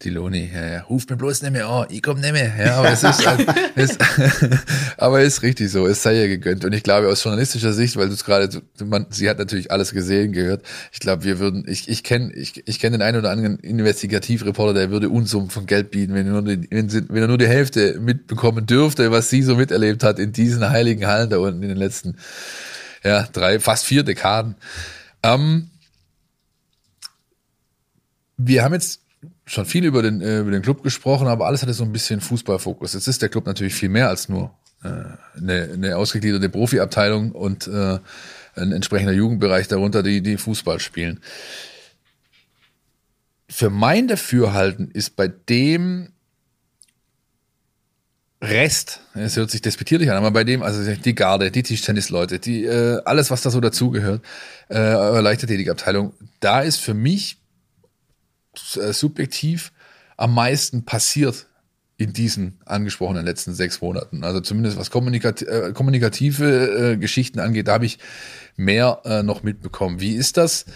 [0.02, 2.52] Die Loni, ja, ruft mir bloß nicht mehr an, ich komme nicht mehr.
[2.58, 3.96] Ja, aber es ist, halt, es,
[4.98, 6.66] aber ist richtig so, es sei ihr gegönnt.
[6.66, 8.48] Und ich glaube aus journalistischer Sicht, weil du es gerade,
[9.10, 10.62] sie hat natürlich alles gesehen, gehört.
[10.92, 14.65] Ich glaube, wir würden, ich, ich kenne ich, ich kenn den einen oder anderen Investigativreporter,
[14.66, 17.38] oder der würde Unsummen von Geld bieten, wenn er, nur die, wenn, wenn er nur
[17.38, 21.62] die Hälfte mitbekommen dürfte, was sie so miterlebt hat in diesen heiligen Hallen da unten
[21.62, 22.16] in den letzten
[23.04, 24.56] ja, drei, fast vier Dekaden.
[25.22, 25.70] Ähm,
[28.36, 29.00] wir haben jetzt
[29.46, 32.20] schon viel über den, äh, über den Club gesprochen, aber alles hatte so ein bisschen
[32.20, 32.94] Fußballfokus.
[32.94, 34.52] Jetzt ist der Club natürlich viel mehr als nur
[34.82, 34.88] äh,
[35.38, 37.98] eine, eine ausgegliederte Profiabteilung und äh,
[38.56, 41.20] ein entsprechender Jugendbereich darunter, die, die Fußball spielen
[43.56, 46.12] für mein Dafürhalten ist bei dem
[48.42, 52.66] Rest, es hört sich despektierlich an, aber bei dem, also die Garde, die Tischtennisleute, die,
[52.66, 54.22] äh, alles, was da so dazugehört,
[54.68, 57.38] äh, Leichtathletikabteilung, da ist für mich
[58.76, 59.72] äh, subjektiv
[60.18, 61.46] am meisten passiert
[61.96, 64.22] in diesen angesprochenen letzten sechs Monaten.
[64.22, 67.98] Also zumindest was kommunikati äh, kommunikative äh, Geschichten angeht, da habe ich
[68.54, 69.98] mehr äh, noch mitbekommen.
[69.98, 70.66] Wie ist das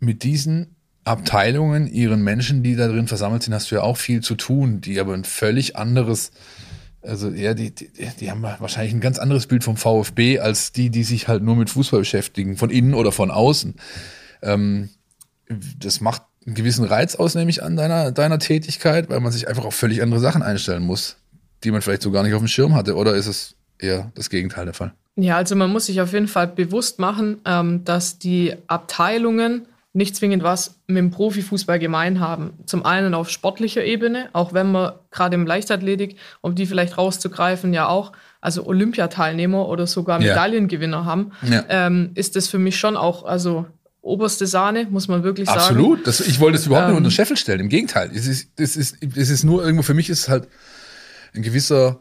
[0.00, 0.73] mit diesen
[1.04, 4.80] Abteilungen, ihren Menschen, die da drin versammelt sind, hast du ja auch viel zu tun,
[4.80, 6.32] die aber ein völlig anderes,
[7.02, 7.90] also ja, die, die,
[8.20, 11.56] die haben wahrscheinlich ein ganz anderes Bild vom VfB als die, die sich halt nur
[11.56, 13.74] mit Fußball beschäftigen, von innen oder von außen.
[14.42, 14.88] Ähm,
[15.78, 19.64] das macht einen gewissen Reiz aus, nämlich an deiner, deiner Tätigkeit, weil man sich einfach
[19.64, 21.16] auf völlig andere Sachen einstellen muss,
[21.64, 22.96] die man vielleicht so gar nicht auf dem Schirm hatte.
[22.96, 24.94] Oder ist es eher das Gegenteil der Fall?
[25.16, 30.16] Ja, also man muss sich auf jeden Fall bewusst machen, ähm, dass die Abteilungen nicht
[30.16, 32.52] zwingend was mit dem Profifußball gemein haben.
[32.66, 37.72] Zum einen auf sportlicher Ebene, auch wenn man gerade im Leichtathletik, um die vielleicht rauszugreifen,
[37.72, 41.04] ja auch, also Olympiateilnehmer oder sogar Medaillengewinner ja.
[41.04, 41.64] haben, ja.
[41.68, 43.66] Ähm, ist das für mich schon auch, also
[44.02, 45.60] oberste Sahne, muss man wirklich sagen.
[45.60, 46.06] Absolut.
[46.06, 47.60] Das, ich wollte es überhaupt ähm, nicht unter den Scheffel stellen.
[47.60, 48.10] Im Gegenteil.
[48.12, 50.48] Es ist, es ist, es ist nur irgendwo, für mich ist es halt
[51.34, 52.00] ein gewisser,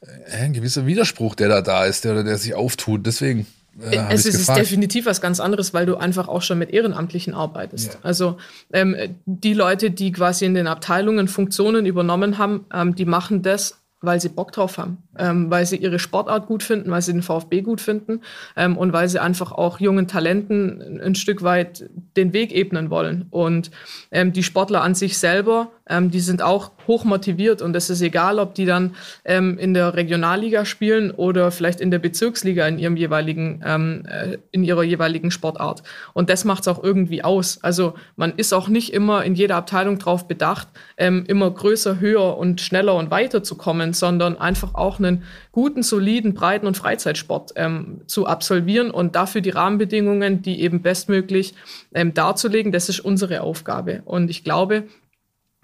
[0.00, 3.06] äh, ein gewisser Widerspruch, der da da ist, der, der sich auftut.
[3.06, 3.46] Deswegen.
[3.80, 4.60] Äh, es ist gefragt.
[4.60, 7.94] definitiv was ganz anderes, weil du einfach auch schon mit Ehrenamtlichen arbeitest.
[7.94, 8.00] Ja.
[8.02, 8.38] Also
[8.72, 13.80] ähm, die Leute, die quasi in den Abteilungen Funktionen übernommen haben, ähm, die machen das
[14.00, 17.22] weil sie Bock drauf haben, ähm, weil sie ihre Sportart gut finden, weil sie den
[17.22, 18.20] VfB gut finden
[18.56, 23.26] ähm, und weil sie einfach auch jungen Talenten ein Stück weit den Weg ebnen wollen.
[23.30, 23.72] Und
[24.12, 28.00] ähm, die Sportler an sich selber, ähm, die sind auch hoch motiviert und es ist
[28.00, 28.94] egal, ob die dann
[29.24, 34.38] ähm, in der Regionalliga spielen oder vielleicht in der Bezirksliga in ihrem jeweiligen, ähm, äh,
[34.52, 35.82] in ihrer jeweiligen Sportart.
[36.14, 37.58] Und das macht es auch irgendwie aus.
[37.62, 42.60] Also man ist auch nicht immer in jeder Abteilung darauf bedacht, immer größer, höher und
[42.60, 48.02] schneller und weiter zu kommen, sondern einfach auch einen guten, soliden, breiten und Freizeitsport ähm,
[48.06, 51.54] zu absolvieren und dafür die Rahmenbedingungen, die eben bestmöglich
[51.94, 52.72] ähm, darzulegen.
[52.72, 54.02] Das ist unsere Aufgabe.
[54.04, 54.84] Und ich glaube,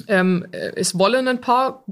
[0.08, 1.84] ähm, es wollen ein paar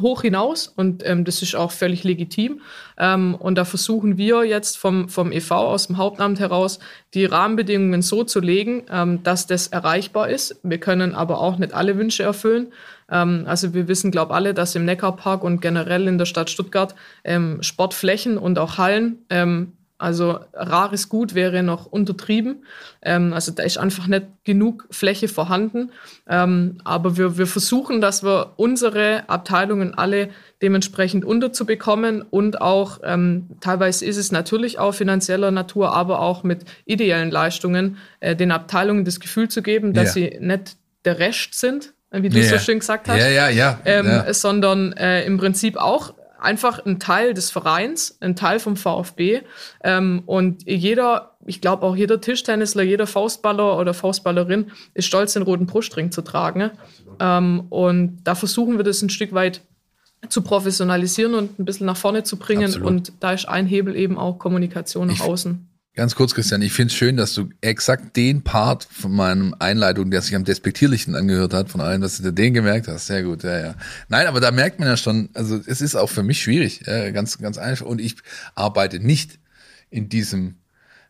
[0.00, 2.60] hoch hinaus und ähm, das ist auch völlig legitim.
[2.98, 6.78] Ähm, und da versuchen wir jetzt vom, vom EV aus dem Hauptamt heraus
[7.14, 10.60] die Rahmenbedingungen so zu legen, ähm, dass das erreichbar ist.
[10.62, 12.72] Wir können aber auch nicht alle Wünsche erfüllen.
[13.10, 16.94] Ähm, also wir wissen, glaube alle, dass im Neckarpark und generell in der Stadt Stuttgart
[17.24, 22.64] ähm, Sportflächen und auch Hallen ähm, also rares Gut wäre noch untertrieben.
[23.00, 25.90] Ähm, also da ist einfach nicht genug Fläche vorhanden.
[26.28, 30.28] Ähm, aber wir, wir versuchen, dass wir unsere Abteilungen alle
[30.60, 36.64] dementsprechend unterzubekommen und auch ähm, teilweise ist es natürlich auch finanzieller Natur, aber auch mit
[36.84, 40.30] ideellen Leistungen äh, den Abteilungen das Gefühl zu geben, dass ja.
[40.30, 42.48] sie nicht der Rest sind, wie du ja.
[42.48, 47.00] so schön gesagt hast, ja, ja, ja, ähm, sondern äh, im Prinzip auch einfach ein
[47.00, 49.42] Teil des Vereins, ein Teil vom VfB.
[49.82, 55.42] Ähm, und jeder, ich glaube auch jeder Tischtennisler, jeder Faustballer oder Faustballerin ist stolz, den
[55.42, 56.70] roten Brustring zu tragen.
[57.20, 59.62] Ähm, und da versuchen wir das ein Stück weit
[60.28, 62.64] zu professionalisieren und ein bisschen nach vorne zu bringen.
[62.64, 62.86] Absolut.
[62.86, 65.68] Und da ist ein Hebel eben auch Kommunikation nach ich, außen.
[65.96, 70.10] Ganz kurz, Christian, ich finde es schön, dass du exakt den Part von meinem Einleitung,
[70.10, 73.06] der sich am despektierlichsten angehört hat, von allen, dass du den gemerkt hast.
[73.06, 73.74] Sehr gut, ja, ja.
[74.08, 77.38] Nein, aber da merkt man ja schon, also es ist auch für mich schwierig, ganz,
[77.38, 77.86] ganz einfach.
[77.86, 78.16] Und ich
[78.54, 79.38] arbeite nicht
[79.88, 80.56] in diesem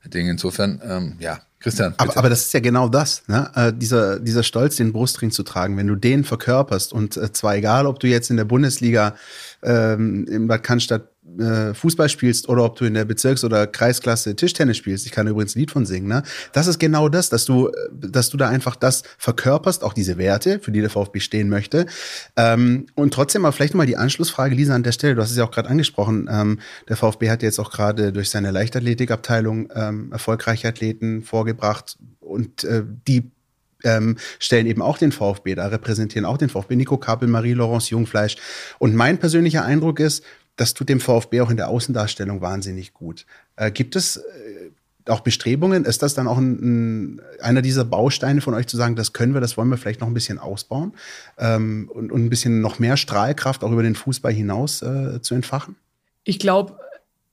[0.05, 0.28] Ding.
[0.28, 1.95] Insofern, ähm, ja, Christian.
[1.97, 3.51] Aber, aber, das ist ja genau das, ne?
[3.55, 7.57] Äh, dieser, dieser Stolz, den Brustring zu tragen, wenn du den verkörperst und äh, zwar
[7.57, 9.16] egal, ob du jetzt in der Bundesliga
[9.62, 14.37] ähm, in Bad Cannstatt äh, Fußball spielst oder ob du in der Bezirks- oder Kreisklasse
[14.37, 15.07] Tischtennis spielst.
[15.07, 16.09] Ich kann übrigens ein Lied von singen.
[16.09, 16.22] Ne?
[16.53, 20.61] Das ist genau das, dass du, dass du da einfach das verkörperst, auch diese Werte,
[20.61, 21.87] für die der VfB stehen möchte.
[22.37, 25.14] Ähm, und trotzdem mal vielleicht mal die Anschlussfrage, Lisa, an der Stelle.
[25.14, 26.29] Du hast es ja auch gerade angesprochen.
[26.31, 32.64] Ähm, der VfB hat jetzt auch gerade durch seine Leichtathletikabteilung ähm, erfolgreiche Athleten vorgebracht und
[32.64, 33.31] äh, die
[33.85, 38.37] ähm, stellen eben auch den VfB, da repräsentieren auch den VfB Nico Kappel, Marie-Laurence Jungfleisch.
[38.79, 40.24] Und mein persönlicher Eindruck ist,
[40.57, 43.27] das tut dem VfB auch in der Außendarstellung wahnsinnig gut.
[43.57, 44.71] Äh, gibt es äh,
[45.11, 45.85] auch Bestrebungen?
[45.85, 49.35] Ist das dann auch ein, ein, einer dieser Bausteine von euch zu sagen, das können
[49.35, 50.95] wir, das wollen wir vielleicht noch ein bisschen ausbauen
[51.39, 55.35] ähm, und, und, ein bisschen noch mehr Strahlkraft auch über den Fußball hinaus äh, zu
[55.35, 55.77] entfachen?
[56.25, 56.79] Ich glaube,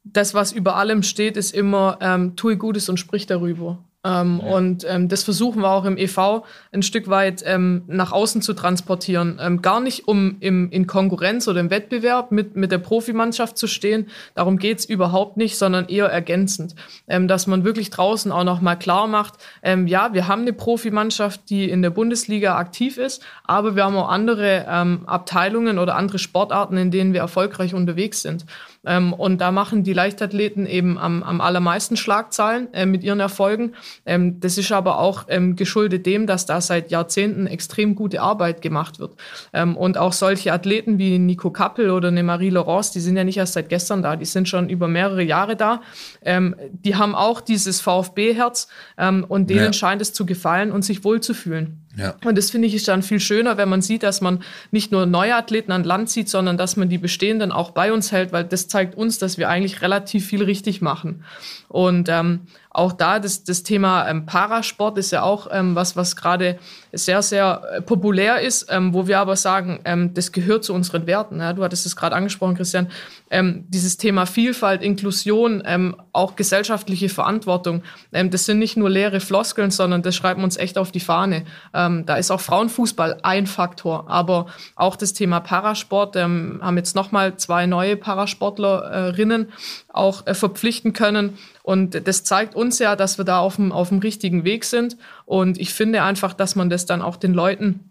[0.03, 3.79] das, was über allem steht, ist immer, ähm, tue Gutes und sprich darüber.
[4.05, 4.55] Ähm, ja.
[4.55, 6.43] Und ähm, das versuchen wir auch im EV
[6.73, 9.39] ein Stück weit ähm, nach außen zu transportieren.
[9.41, 13.67] Ähm, gar nicht, um im, in Konkurrenz oder im Wettbewerb mit, mit der Profimannschaft zu
[13.67, 14.09] stehen.
[14.35, 16.75] Darum geht's überhaupt nicht, sondern eher ergänzend.
[17.07, 21.49] Ähm, dass man wirklich draußen auch nochmal klar macht, ähm, ja, wir haben eine Profimannschaft,
[21.49, 24.65] die in der Bundesliga aktiv ist, aber wir haben auch andere
[25.05, 28.45] Abteilungen oder andere Sportarten, in denen wir erfolgreich unterwegs sind.
[28.85, 33.73] Ähm, und da machen die Leichtathleten eben am, am allermeisten Schlagzahlen äh, mit ihren Erfolgen.
[34.05, 38.61] Ähm, das ist aber auch ähm, geschuldet dem, dass da seit Jahrzehnten extrem gute Arbeit
[38.61, 39.15] gemacht wird.
[39.53, 43.23] Ähm, und auch solche Athleten wie Nico Kappel oder eine Marie Laurence, die sind ja
[43.23, 45.81] nicht erst seit gestern da, die sind schon über mehrere Jahre da.
[46.21, 48.67] Ähm, die haben auch dieses VfB-Herz
[48.97, 49.73] ähm, und denen ja.
[49.73, 51.82] scheint es zu gefallen und sich wohlzufühlen.
[51.95, 52.15] Ja.
[52.25, 55.05] Und das finde ich ist dann viel schöner, wenn man sieht, dass man nicht nur
[55.05, 58.43] neue Athleten an Land zieht, sondern dass man die bestehenden auch bei uns hält, weil
[58.43, 61.23] das zeigt uns, dass wir eigentlich relativ viel richtig machen.
[61.67, 62.41] Und ähm,
[62.73, 66.57] auch da das, das Thema ähm, Parasport ist ja auch ähm, was, was gerade
[66.91, 71.05] sehr, sehr äh, populär ist, ähm, wo wir aber sagen, ähm, das gehört zu unseren
[71.05, 71.39] Werten.
[71.39, 71.53] Ja?
[71.53, 72.89] Du hattest es gerade angesprochen, Christian.
[73.29, 79.19] Ähm, dieses Thema Vielfalt, Inklusion, ähm, auch gesellschaftliche Verantwortung, ähm, das sind nicht nur leere
[79.19, 81.45] Floskeln, sondern das schreiben wir uns echt auf die Fahne.
[81.75, 86.95] Ähm, da ist auch Frauenfußball ein Faktor, aber auch das Thema Parasport, ähm, haben jetzt
[86.95, 89.51] nochmal zwei neue Parasportlerinnen
[89.89, 91.37] auch äh, verpflichten können.
[91.63, 94.97] Und das zeigt uns ja, dass wir da auf dem, auf dem richtigen Weg sind.
[95.25, 97.89] Und ich finde einfach, dass man das dann auch den Leuten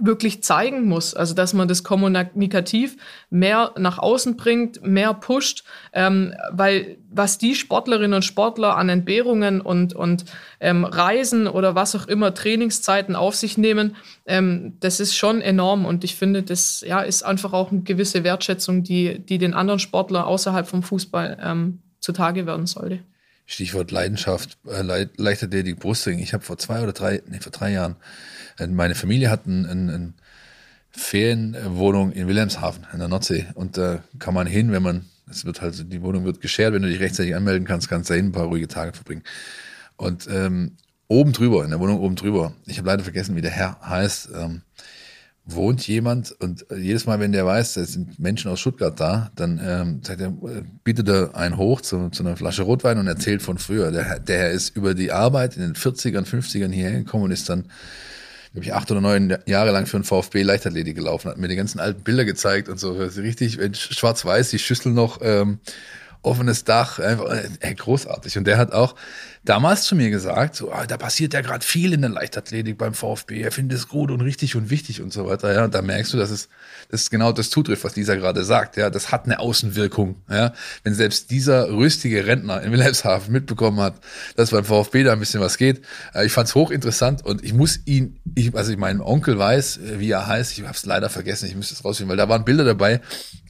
[0.00, 1.14] wirklich zeigen muss.
[1.14, 2.96] Also dass man das kommunikativ
[3.30, 9.60] mehr nach außen bringt, mehr pusht, ähm, weil was die Sportlerinnen und Sportler an Entbehrungen
[9.60, 10.26] und, und
[10.60, 13.96] ähm, Reisen oder was auch immer Trainingszeiten auf sich nehmen,
[14.26, 18.24] ähm, das ist schon enorm und ich finde, das ja, ist einfach auch eine gewisse
[18.24, 23.00] Wertschätzung, die, die den anderen Sportlern außerhalb vom Fußball ähm, zutage werden sollte.
[23.46, 26.18] Stichwort Leidenschaft, äh, Le Leichtathletik, Brustring.
[26.18, 27.96] Ich habe vor zwei oder drei, nee, vor drei Jahren,
[28.58, 30.14] äh, meine Familie hat eine ein, ein
[30.90, 35.60] Ferienwohnung in Wilhelmshaven in der Nordsee und da kann man hin, wenn man, es wird
[35.60, 38.32] halt, die Wohnung wird geschert, wenn du dich rechtzeitig anmelden kannst, kannst du hin ein
[38.32, 39.22] paar ruhige Tage verbringen.
[39.96, 40.76] Und ähm,
[41.06, 44.30] oben drüber, in der Wohnung oben drüber, ich habe leider vergessen, wie der Herr heißt,
[44.34, 44.62] ähm,
[45.50, 49.60] wohnt jemand und jedes Mal, wenn der weiß, es sind Menschen aus Stuttgart da, dann
[49.64, 50.32] ähm, sagt er,
[50.84, 53.90] bietet er einen hoch zu, zu einer Flasche Rotwein und erzählt von früher.
[53.90, 57.64] Der, der ist über die Arbeit in den 40ern, 50ern hierher gekommen und ist dann,
[58.52, 61.56] glaube ich, acht oder neun Jahre lang für den VfB Leichtathletik gelaufen, hat mir die
[61.56, 62.92] ganzen alten Bilder gezeigt und so.
[62.92, 65.60] Richtig, schwarz-weiß, die Schüssel noch, ähm,
[66.20, 67.30] offenes Dach, einfach
[67.60, 68.36] äh, großartig.
[68.36, 68.96] Und der hat auch
[69.48, 72.92] damals zu mir gesagt, so, ah, da passiert ja gerade viel in der Leichtathletik beim
[72.92, 75.54] VfB, er findet es gut und richtig und wichtig und so weiter.
[75.54, 76.48] Ja, und da merkst du, dass es,
[76.90, 78.76] das ist genau das zutrifft, was Lisa gerade sagt.
[78.76, 80.16] Ja, das hat eine Außenwirkung.
[80.28, 80.52] Ja,
[80.84, 83.94] wenn selbst dieser rüstige Rentner in Wilhelmshaven mitbekommen hat,
[84.36, 85.80] dass beim VfB da ein bisschen was geht,
[86.14, 89.78] äh, ich fand es hochinteressant und ich muss ihn, ich, also ich mein Onkel weiß,
[89.78, 92.28] äh, wie er heißt, ich habe es leider vergessen, ich müsste es rausfinden, weil da
[92.28, 93.00] waren Bilder dabei,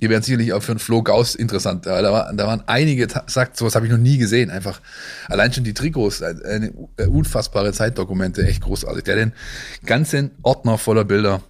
[0.00, 1.86] die wären sicherlich auch für einen Flo Gauss interessant.
[1.86, 4.80] Da, war, da waren einige, sagt, sowas habe ich noch nie gesehen, einfach
[5.28, 6.72] allein schon die Trikots, eine
[7.08, 9.04] unfassbare Zeitdokumente, echt großartig.
[9.04, 9.32] Der hat den
[9.86, 11.42] ganzen Ordner voller Bilder.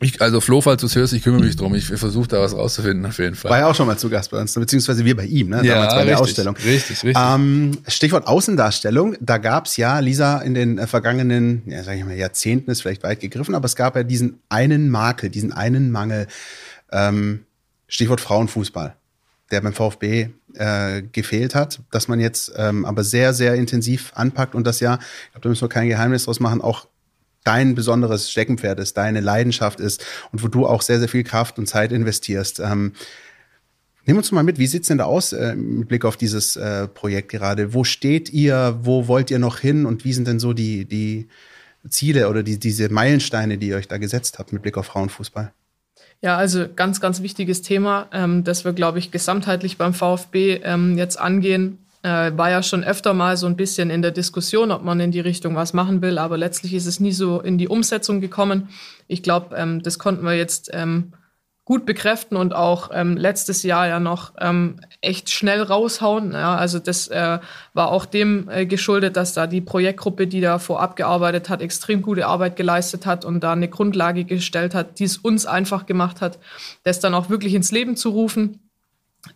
[0.00, 1.76] Ich, also Flo, falls du es hörst, ich kümmere mich drum.
[1.76, 3.52] Ich versuche da was rauszufinden, auf jeden Fall.
[3.52, 5.64] War ja auch schon mal zu Gast bei uns, beziehungsweise wir bei ihm, ne?
[5.64, 6.56] Ja, Damals bei richtig, der Ausstellung.
[6.56, 7.16] Richtig, richtig.
[7.16, 9.16] Ähm, Stichwort Außendarstellung.
[9.20, 12.82] Da gab es ja, Lisa, in den äh, vergangenen, ja, sag ich mal, Jahrzehnten ist
[12.82, 16.26] vielleicht weit gegriffen, aber es gab ja diesen einen Makel, diesen einen Mangel.
[16.90, 17.44] Ähm,
[17.86, 18.96] Stichwort Frauenfußball
[19.52, 24.54] der beim VfB äh, gefehlt hat, dass man jetzt ähm, aber sehr, sehr intensiv anpackt
[24.54, 26.88] und das ja, ich glaube, da müssen wir kein Geheimnis draus machen, auch
[27.44, 31.58] dein besonderes Steckenpferd ist, deine Leidenschaft ist und wo du auch sehr, sehr viel Kraft
[31.58, 32.60] und Zeit investierst.
[32.60, 32.92] Ähm,
[34.04, 36.88] Nimm uns mal mit, wie sieht's denn da aus äh, mit Blick auf dieses äh,
[36.88, 37.72] Projekt gerade?
[37.72, 38.80] Wo steht ihr?
[38.82, 39.86] Wo wollt ihr noch hin?
[39.86, 41.28] Und wie sind denn so die, die
[41.88, 45.52] Ziele oder die, diese Meilensteine, die ihr euch da gesetzt habt mit Blick auf Frauenfußball?
[46.22, 50.96] Ja, also ganz, ganz wichtiges Thema, ähm, das wir, glaube ich, gesamtheitlich beim VfB ähm,
[50.96, 51.78] jetzt angehen.
[52.04, 55.10] Äh, war ja schon öfter mal so ein bisschen in der Diskussion, ob man in
[55.10, 58.68] die Richtung was machen will, aber letztlich ist es nie so in die Umsetzung gekommen.
[59.08, 61.12] Ich glaube, ähm, das konnten wir jetzt ähm,
[61.72, 66.32] gut bekräften und auch ähm, letztes Jahr ja noch ähm, echt schnell raushauen.
[66.32, 67.38] Ja, also das äh,
[67.72, 72.02] war auch dem äh, geschuldet, dass da die Projektgruppe, die da vorab gearbeitet hat, extrem
[72.02, 76.20] gute Arbeit geleistet hat und da eine Grundlage gestellt hat, die es uns einfach gemacht
[76.20, 76.38] hat,
[76.82, 78.60] das dann auch wirklich ins Leben zu rufen.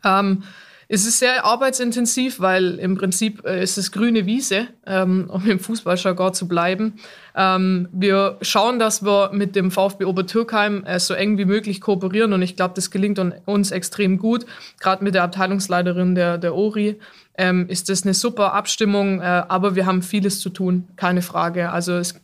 [0.04, 0.42] Ähm,
[0.88, 5.58] es ist sehr arbeitsintensiv, weil im Prinzip äh, ist es grüne Wiese, ähm, um im
[5.58, 6.94] Fußballjargon zu bleiben.
[7.34, 12.32] Ähm, wir schauen, dass wir mit dem VfB Obertürkheim äh, so eng wie möglich kooperieren
[12.32, 14.46] und ich glaube, das gelingt uns extrem gut,
[14.78, 17.00] gerade mit der Abteilungsleiterin der, der ORI,
[17.38, 21.70] ähm, ist das eine super Abstimmung, äh, aber wir haben vieles zu tun, keine Frage.
[21.70, 22.20] Also es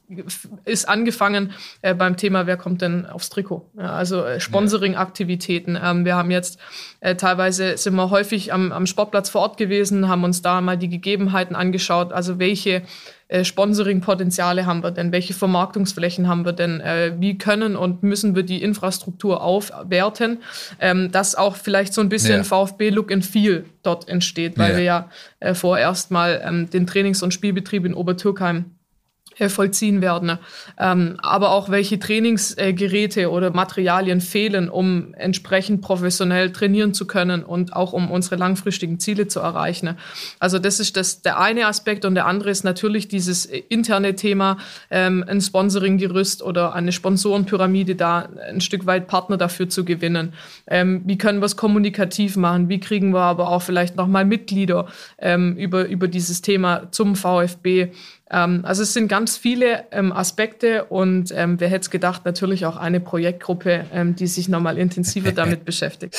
[0.65, 1.53] ist angefangen
[1.83, 3.69] äh, beim Thema, wer kommt denn aufs Trikot?
[3.79, 5.79] Ja, also äh, Sponsoring-Aktivitäten.
[5.83, 6.59] Ähm, wir haben jetzt
[7.01, 10.79] äh, teilweise sind wir häufig am, am Sportplatz vor Ort gewesen, haben uns da mal
[10.79, 12.83] die Gegebenheiten angeschaut, also welche
[13.33, 15.11] äh, Sponsoring-Potenziale haben wir denn?
[15.11, 16.81] Welche Vermarktungsflächen haben wir denn?
[16.81, 20.43] Äh, wie können und müssen wir die Infrastruktur aufwerten,
[20.81, 22.45] ähm, dass auch vielleicht so ein bisschen ja.
[22.45, 24.77] VfB-Look and Feel dort entsteht, weil ja.
[24.77, 25.11] wir ja
[25.41, 28.67] äh, vorerst mal ähm, den Trainings- und Spielbetrieb in Obertürkheim
[29.49, 30.39] vollziehen werden.
[30.79, 37.75] Ähm, aber auch welche Trainingsgeräte oder Materialien fehlen, um entsprechend professionell trainieren zu können und
[37.75, 39.97] auch um unsere langfristigen Ziele zu erreichen.
[40.39, 44.59] Also das ist das, der eine Aspekt und der andere ist natürlich dieses interne Thema,
[44.91, 50.33] ähm, ein Sponsoring-Gerüst oder eine Sponsorenpyramide da ein Stück weit Partner dafür zu gewinnen.
[50.67, 52.69] Ähm, wie können wir es kommunikativ machen?
[52.69, 54.87] Wie kriegen wir aber auch vielleicht nochmal Mitglieder
[55.19, 57.93] ähm, über, über dieses Thema zum VfB?
[58.33, 62.67] Ähm, also es sind ganz viele ähm, Aspekte und ähm, wer hätte es gedacht, natürlich
[62.67, 66.17] auch eine Projektgruppe, ähm, die sich nochmal intensiver damit beschäftigt.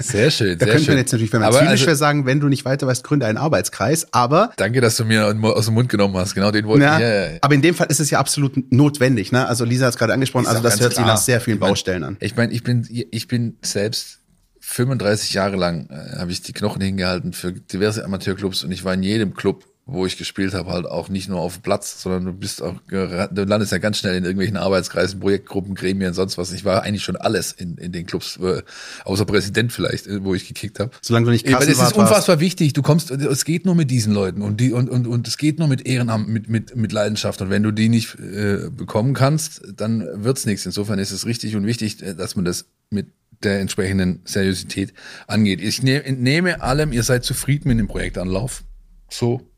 [0.00, 0.58] Sehr schön.
[0.58, 0.94] Da sehr könnte schön.
[0.94, 3.26] man jetzt natürlich, wenn man zynisch also, wäre, sagen, wenn du nicht weiter weißt, gründe
[3.26, 4.06] einen Arbeitskreis.
[4.12, 6.34] Aber danke, dass du mir aus dem Mund genommen hast.
[6.34, 6.90] Genau den wollte ich.
[6.90, 7.38] Ja.
[7.42, 9.32] Aber in dem Fall ist es ja absolut notwendig.
[9.32, 9.46] Ne?
[9.46, 10.46] Also Lisa hat es gerade angesprochen.
[10.46, 11.04] Also das hört klar.
[11.04, 12.16] sich nach sehr vielen Baustellen an.
[12.20, 14.20] Ich meine, ich bin, ich bin selbst
[14.60, 18.94] 35 Jahre lang äh, habe ich die Knochen hingehalten für diverse Amateurclubs und ich war
[18.94, 22.24] in jedem Club wo ich gespielt habe, halt auch nicht nur auf dem Platz, sondern
[22.24, 26.50] du bist auch, du landest ja ganz schnell in irgendwelchen Arbeitskreisen, Projektgruppen, Gremien, sonst was.
[26.50, 28.62] Ich war eigentlich schon alles in, in den Clubs, äh,
[29.04, 30.90] außer Präsident vielleicht, äh, wo ich gekickt habe.
[31.02, 32.72] Solange du nicht Kassen Es ist unfassbar wichtig.
[32.72, 35.60] Du kommst, es geht nur mit diesen Leuten und die und und und es geht
[35.60, 37.40] nur mit Ehrenamt, mit mit mit Leidenschaft.
[37.40, 40.66] Und wenn du die nicht äh, bekommen kannst, dann wird's nichts.
[40.66, 43.06] Insofern ist es richtig und wichtig, äh, dass man das mit
[43.44, 44.92] der entsprechenden Seriosität
[45.28, 45.60] angeht.
[45.60, 48.64] Ich ne, nehme allem, ihr seid zufrieden mit dem Projektanlauf.
[49.08, 49.48] So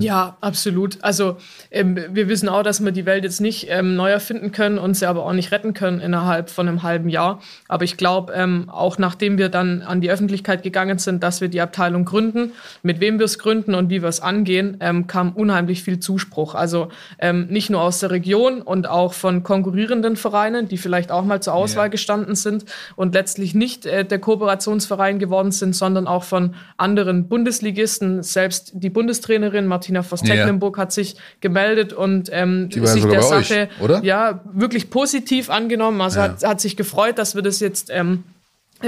[0.00, 0.98] ja, absolut.
[1.02, 1.36] Also
[1.70, 4.94] ähm, wir wissen auch, dass wir die Welt jetzt nicht ähm, neu erfinden können und
[4.94, 7.40] sie aber auch nicht retten können innerhalb von einem halben Jahr.
[7.68, 11.48] Aber ich glaube, ähm, auch nachdem wir dann an die Öffentlichkeit gegangen sind, dass wir
[11.48, 15.32] die Abteilung gründen, mit wem wir es gründen und wie wir es angehen, ähm, kam
[15.32, 16.54] unheimlich viel Zuspruch.
[16.54, 16.88] Also
[17.18, 21.42] ähm, nicht nur aus der Region und auch von konkurrierenden Vereinen, die vielleicht auch mal
[21.42, 21.90] zur Auswahl ja.
[21.90, 22.64] gestanden sind
[22.96, 28.22] und letztlich nicht äh, der Kooperationsverein geworden sind, sondern auch von anderen Bundesligisten.
[28.22, 30.82] Selbst die Bundestrainerin Martina Voss-Tecklenburg ja.
[30.82, 36.00] hat sich gemeldet und ähm, sich der Sache euch, ja wirklich positiv angenommen.
[36.00, 36.24] Also ja.
[36.24, 38.24] hat, hat sich gefreut, dass wir das jetzt ähm,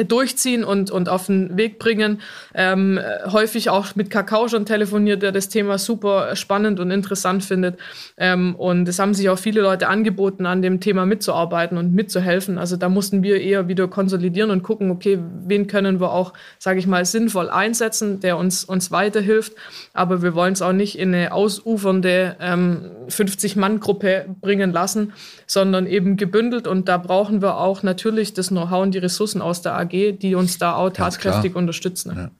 [0.03, 2.20] durchziehen und, und auf den Weg bringen.
[2.55, 2.99] Ähm,
[3.30, 7.78] häufig auch mit Kakao schon telefoniert, der das Thema super spannend und interessant findet.
[8.16, 12.59] Ähm, und es haben sich auch viele Leute angeboten, an dem Thema mitzuarbeiten und mitzuhelfen.
[12.59, 16.78] Also da mussten wir eher wieder konsolidieren und gucken, okay, wen können wir auch, sage
[16.78, 19.53] ich mal, sinnvoll einsetzen, der uns, uns weiterhilft.
[19.92, 25.12] Aber wir wollen es auch nicht in eine ausufernde ähm, 50-Mann-Gruppe bringen lassen,
[25.47, 26.66] sondern eben gebündelt.
[26.66, 30.35] Und da brauchen wir auch natürlich das Know-how und die Ressourcen aus der AG, die
[30.35, 32.16] uns da auch tatkräftig unterstützen.
[32.16, 32.30] Ja.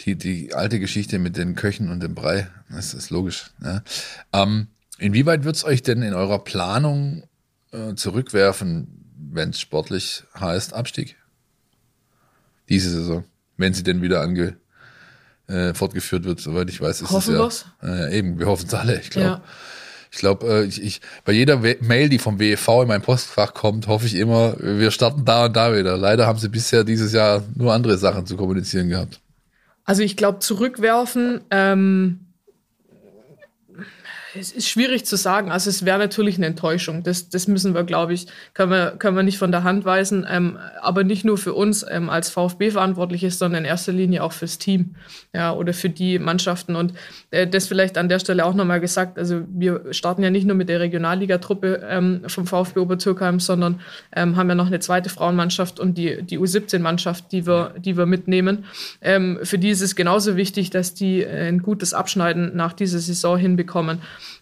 [0.00, 3.50] Die, die alte Geschichte mit den Köchen und dem Brei, das ist logisch.
[3.62, 3.82] Ja.
[4.32, 4.68] Ähm,
[4.98, 7.24] inwieweit wird es euch denn in eurer Planung
[7.72, 11.16] äh, zurückwerfen, wenn es sportlich heißt Abstieg?
[12.68, 13.24] Diese Saison,
[13.56, 14.56] wenn sie denn wieder ange,
[15.48, 18.06] äh, fortgeführt wird, soweit ich weiß, ist Hoffen es ja.
[18.06, 19.28] Äh, eben, wir hoffen es alle, ich glaube.
[19.28, 19.42] Ja.
[20.10, 23.86] Ich glaube, äh, ich, ich, bei jeder Mail, die vom WEV in mein Postfach kommt,
[23.86, 25.96] hoffe ich immer, wir starten da und da wieder.
[25.96, 29.20] Leider haben sie bisher dieses Jahr nur andere Sachen zu kommunizieren gehabt.
[29.84, 32.27] Also ich glaube, zurückwerfen, ähm,
[34.38, 35.50] es ist schwierig zu sagen.
[35.50, 37.02] Also es wäre natürlich eine Enttäuschung.
[37.02, 40.26] Das, das müssen wir, glaube ich, können wir, können wir nicht von der Hand weisen.
[40.28, 44.22] Ähm, aber nicht nur für uns ähm, als VfB verantwortlich ist, sondern in erster Linie
[44.22, 44.94] auch fürs Team
[45.34, 46.76] ja, oder für die Mannschaften.
[46.76, 46.94] Und
[47.30, 49.18] äh, das vielleicht an der Stelle auch nochmal gesagt.
[49.18, 53.80] Also wir starten ja nicht nur mit der Regionalligatruppe ähm, vom VfB Obertürkheim, sondern
[54.14, 58.06] ähm, haben ja noch eine zweite Frauenmannschaft und die, die U17-Mannschaft, die wir, die wir
[58.06, 58.64] mitnehmen.
[59.00, 62.98] Ähm, für die ist es genauso wichtig, dass die äh, ein gutes Abschneiden nach dieser
[62.98, 63.98] Saison hinbekommen.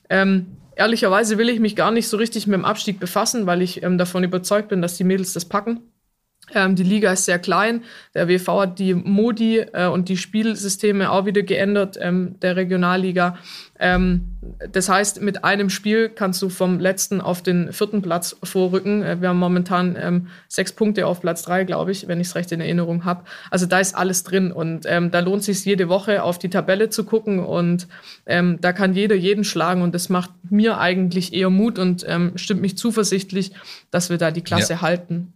[0.08, 0.46] Ähm,
[0.76, 3.98] ehrlicherweise will ich mich gar nicht so richtig mit dem Abstieg befassen, weil ich ähm,
[3.98, 5.80] davon überzeugt bin, dass die Mädels das packen.
[6.54, 7.82] Ähm, die Liga ist sehr klein.
[8.14, 13.38] Der WV hat die Modi äh, und die Spielsysteme auch wieder geändert, ähm, der Regionalliga.
[13.78, 14.36] Ähm,
[14.72, 19.02] das heißt, mit einem Spiel kannst du vom letzten auf den vierten Platz vorrücken.
[19.02, 22.34] Äh, wir haben momentan ähm, sechs Punkte auf Platz drei, glaube ich, wenn ich es
[22.34, 23.24] recht in Erinnerung habe.
[23.50, 26.90] Also da ist alles drin und ähm, da lohnt sich jede Woche auf die Tabelle
[26.90, 27.88] zu gucken und
[28.26, 32.32] ähm, da kann jeder jeden schlagen und das macht mir eigentlich eher Mut und ähm,
[32.36, 33.52] stimmt mich zuversichtlich,
[33.90, 34.82] dass wir da die Klasse ja.
[34.82, 35.32] halten.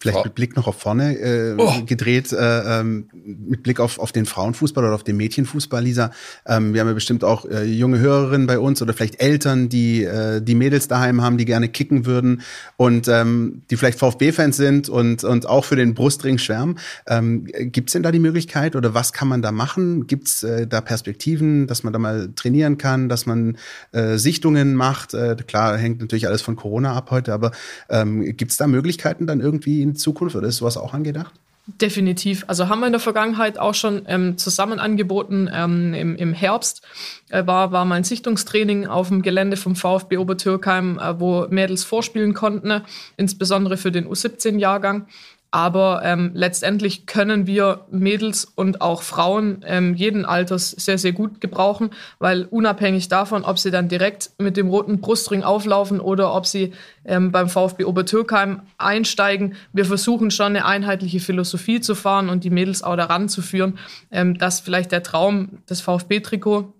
[0.00, 1.84] Vielleicht mit Blick noch auf vorne äh, Oh.
[1.84, 6.10] gedreht, äh, ähm, mit Blick auf, auf den Frauenfußball oder auf den Mädchenfußball, Lisa.
[6.46, 10.04] Ähm, wir haben ja bestimmt auch äh, junge Hörerinnen bei uns oder vielleicht Eltern, die
[10.04, 12.40] äh, die Mädels daheim haben, die gerne kicken würden
[12.78, 16.78] und ähm, die vielleicht VfB-Fans sind und, und auch für den Brustring schwärmen.
[17.06, 20.06] Ähm, Gibt es denn da die Möglichkeit oder was kann man da machen?
[20.06, 23.58] Gibt es äh, da Perspektiven, dass man da mal trainieren kann, dass man
[23.92, 25.12] äh, Sichtungen macht?
[25.12, 27.52] Äh, klar, hängt natürlich alles von Corona ab heute, aber
[27.90, 31.34] ähm, gibt es da Möglichkeiten dann irgendwie in Zukunft oder ist sowas auch angedacht?
[31.66, 32.44] Definitiv.
[32.46, 35.48] Also haben wir in der Vergangenheit auch schon ähm, zusammen angeboten.
[35.52, 36.82] Ähm, im, Im Herbst
[37.28, 42.34] äh, war, war mein Sichtungstraining auf dem Gelände vom VfB Obertürkheim, äh, wo Mädels vorspielen
[42.34, 42.82] konnten,
[43.16, 45.06] insbesondere für den U17-Jahrgang.
[45.52, 51.40] Aber ähm, letztendlich können wir Mädels und auch Frauen ähm, jeden Alters sehr, sehr gut
[51.40, 51.90] gebrauchen,
[52.20, 56.72] weil unabhängig davon, ob sie dann direkt mit dem roten Brustring auflaufen oder ob sie
[57.04, 62.50] ähm, beim VfB Obertürkheim einsteigen, wir versuchen schon eine einheitliche Philosophie zu fahren und die
[62.50, 63.78] Mädels auch daran zu führen,
[64.12, 66.72] ähm, dass vielleicht der Traum des VfB-Trikot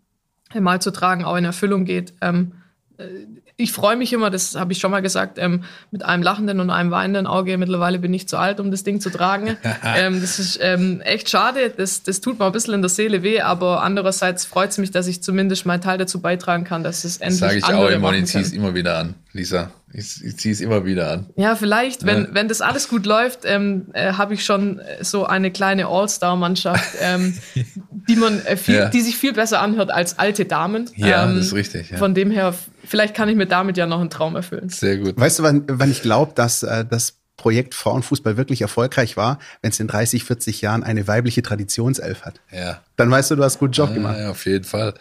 [0.58, 2.14] mal zu tragen auch in Erfüllung geht.
[2.20, 2.52] Ähm,
[2.98, 3.26] äh,
[3.60, 6.70] ich freue mich immer, das habe ich schon mal gesagt, ähm, mit einem lachenden und
[6.70, 7.56] einem weinenden Auge.
[7.58, 9.56] Mittlerweile bin ich zu alt, um das Ding zu tragen.
[9.96, 11.72] ähm, das ist ähm, echt schade.
[11.76, 14.90] Das, das tut mir ein bisschen in der Seele weh, aber andererseits freut es mich,
[14.90, 17.90] dass ich zumindest meinen Teil dazu beitragen kann, dass es endlich Sage ich andere auch
[17.90, 19.70] immer ich ziehe es immer wieder an, Lisa.
[19.92, 21.26] Ich, ich ziehe es immer wieder an.
[21.36, 22.28] Ja, vielleicht, wenn, Ja.
[22.32, 26.84] wenn das alles gut läuft, ähm, äh, habe ich schon äh, so eine kleine All-Star-Mannschaft,
[27.00, 27.36] ähm,
[28.08, 28.88] die man äh, viel, Ja.
[28.88, 30.88] die sich viel besser anhört als alte Damen.
[30.94, 31.90] Ja, ähm, das ist richtig.
[31.90, 31.96] Ja.
[31.98, 32.54] Von dem her,
[32.90, 34.68] vielleicht kann ich mir damit ja noch einen Traum erfüllen.
[34.68, 35.16] Sehr gut.
[35.16, 39.70] Weißt du, wann, wann ich glaube, dass äh, das Projekt Frauenfußball wirklich erfolgreich war, wenn
[39.70, 42.40] es in 30, 40 Jahren eine weibliche Traditionself hat?
[42.50, 42.82] Ja.
[42.96, 44.18] Dann weißt du, du hast einen guten Job gemacht.
[44.18, 44.94] Ja, auf jeden Fall.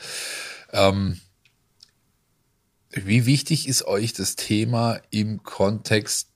[0.71, 1.19] Ähm,
[2.91, 6.29] wie wichtig ist euch das Thema im Kontext,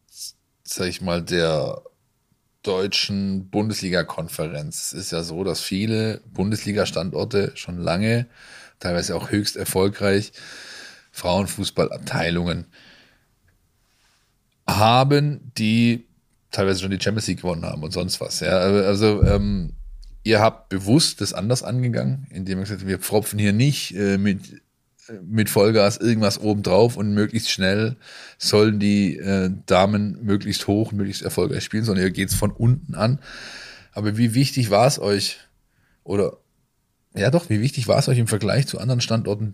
[0.63, 1.83] sag ich mal, der
[2.63, 4.91] deutschen Bundesliga-Konferenz?
[4.91, 8.25] Es ist ja so, dass viele Bundesliga-Standorte schon lange,
[8.79, 10.33] teilweise auch höchst erfolgreich,
[11.13, 12.65] Frauenfußballabteilungen
[14.67, 16.05] haben, die
[16.51, 18.39] teilweise schon die Champions League gewonnen haben und sonst was.
[18.39, 19.73] Ja, also ähm,
[20.23, 24.17] ihr habt bewusst das anders angegangen, indem ihr gesagt habt, wir pfropfen hier nicht äh,
[24.17, 24.53] mit,
[25.07, 27.95] äh, mit Vollgas irgendwas obendrauf und möglichst schnell
[28.39, 33.19] sollen die äh, Damen möglichst hoch, möglichst erfolgreich spielen, sondern ihr geht's von unten an.
[33.91, 35.37] Aber wie wichtig war es euch,
[36.03, 36.37] oder
[37.13, 39.53] ja doch, wie wichtig war es euch im Vergleich zu anderen Standorten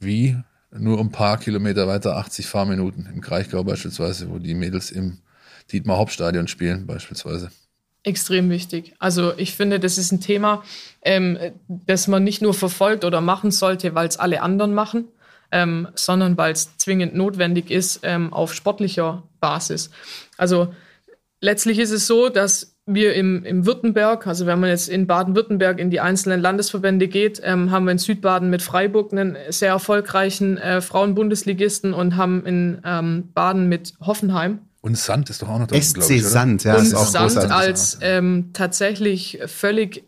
[0.00, 0.36] wie
[0.70, 5.18] nur ein paar Kilometer weiter 80 Fahrminuten im Kraichgau beispielsweise, wo die Mädels im
[5.72, 7.50] Dietmar Hauptstadion spielen beispielsweise.
[8.02, 8.94] Extrem wichtig.
[9.00, 10.62] Also ich finde, das ist ein Thema,
[11.02, 15.08] ähm, das man nicht nur verfolgt oder machen sollte, weil es alle anderen machen,
[15.50, 19.90] ähm, sondern weil es zwingend notwendig ist ähm, auf sportlicher Basis.
[20.36, 20.72] Also
[21.40, 25.80] letztlich ist es so, dass wir im, im Württemberg, also wenn man jetzt in Baden-Württemberg
[25.80, 30.56] in die einzelnen Landesverbände geht, ähm, haben wir in Südbaden mit Freiburg einen sehr erfolgreichen
[30.56, 35.66] äh, Frauen-Bundesligisten und haben in ähm, Baden mit Hoffenheim Und Sand ist doch auch noch
[35.66, 36.24] glaub SC ich?
[36.24, 40.04] Sand, ja, und ist auch Sand als ähm, tatsächlich völlig,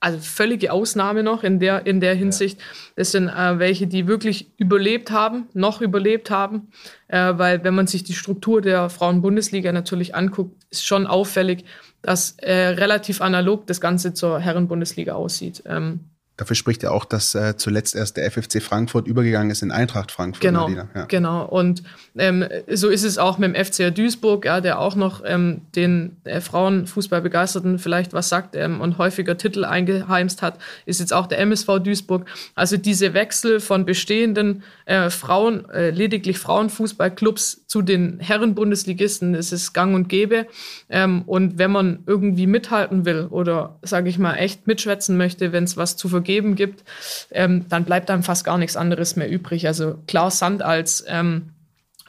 [0.00, 2.58] also völlige Ausnahme noch in der, in der Hinsicht.
[2.96, 6.68] Das sind äh, welche, die wirklich überlebt haben, noch überlebt haben,
[7.08, 11.64] äh, weil wenn man sich die Struktur der Frauen-Bundesliga natürlich anguckt, ist schon auffällig,
[12.02, 15.62] dass äh, relativ analog das Ganze zur Herren-Bundesliga aussieht.
[15.66, 16.09] Ähm,
[16.40, 20.10] Dafür spricht ja auch, dass äh, zuletzt erst der FFC Frankfurt übergegangen ist in Eintracht
[20.10, 20.40] Frankfurt.
[20.40, 21.04] Genau, Ja.
[21.04, 21.44] genau.
[21.44, 21.82] Und
[22.16, 26.16] ähm, so ist es auch mit dem FCR Duisburg, ja, der auch noch ähm, den
[26.24, 31.40] äh, Frauenfußballbegeisterten vielleicht was sagt ähm, und häufiger Titel eingeheimst hat, ist jetzt auch der
[31.40, 32.24] MSV Duisburg.
[32.54, 39.94] Also diese Wechsel von bestehenden äh, Frauen, äh, lediglich Frauenfußballclubs zu den Herren-Bundesligisten, ist gang
[39.94, 40.48] und gäbe.
[40.88, 45.62] Ähm, und wenn man irgendwie mithalten will oder, sage ich mal, echt mitschwätzen möchte, wenn
[45.62, 46.82] es was zu vergeben gibt,
[47.30, 49.68] ähm, dann bleibt einem fast gar nichts anderes mehr übrig.
[49.68, 51.50] Also Klaus Sand als, ähm,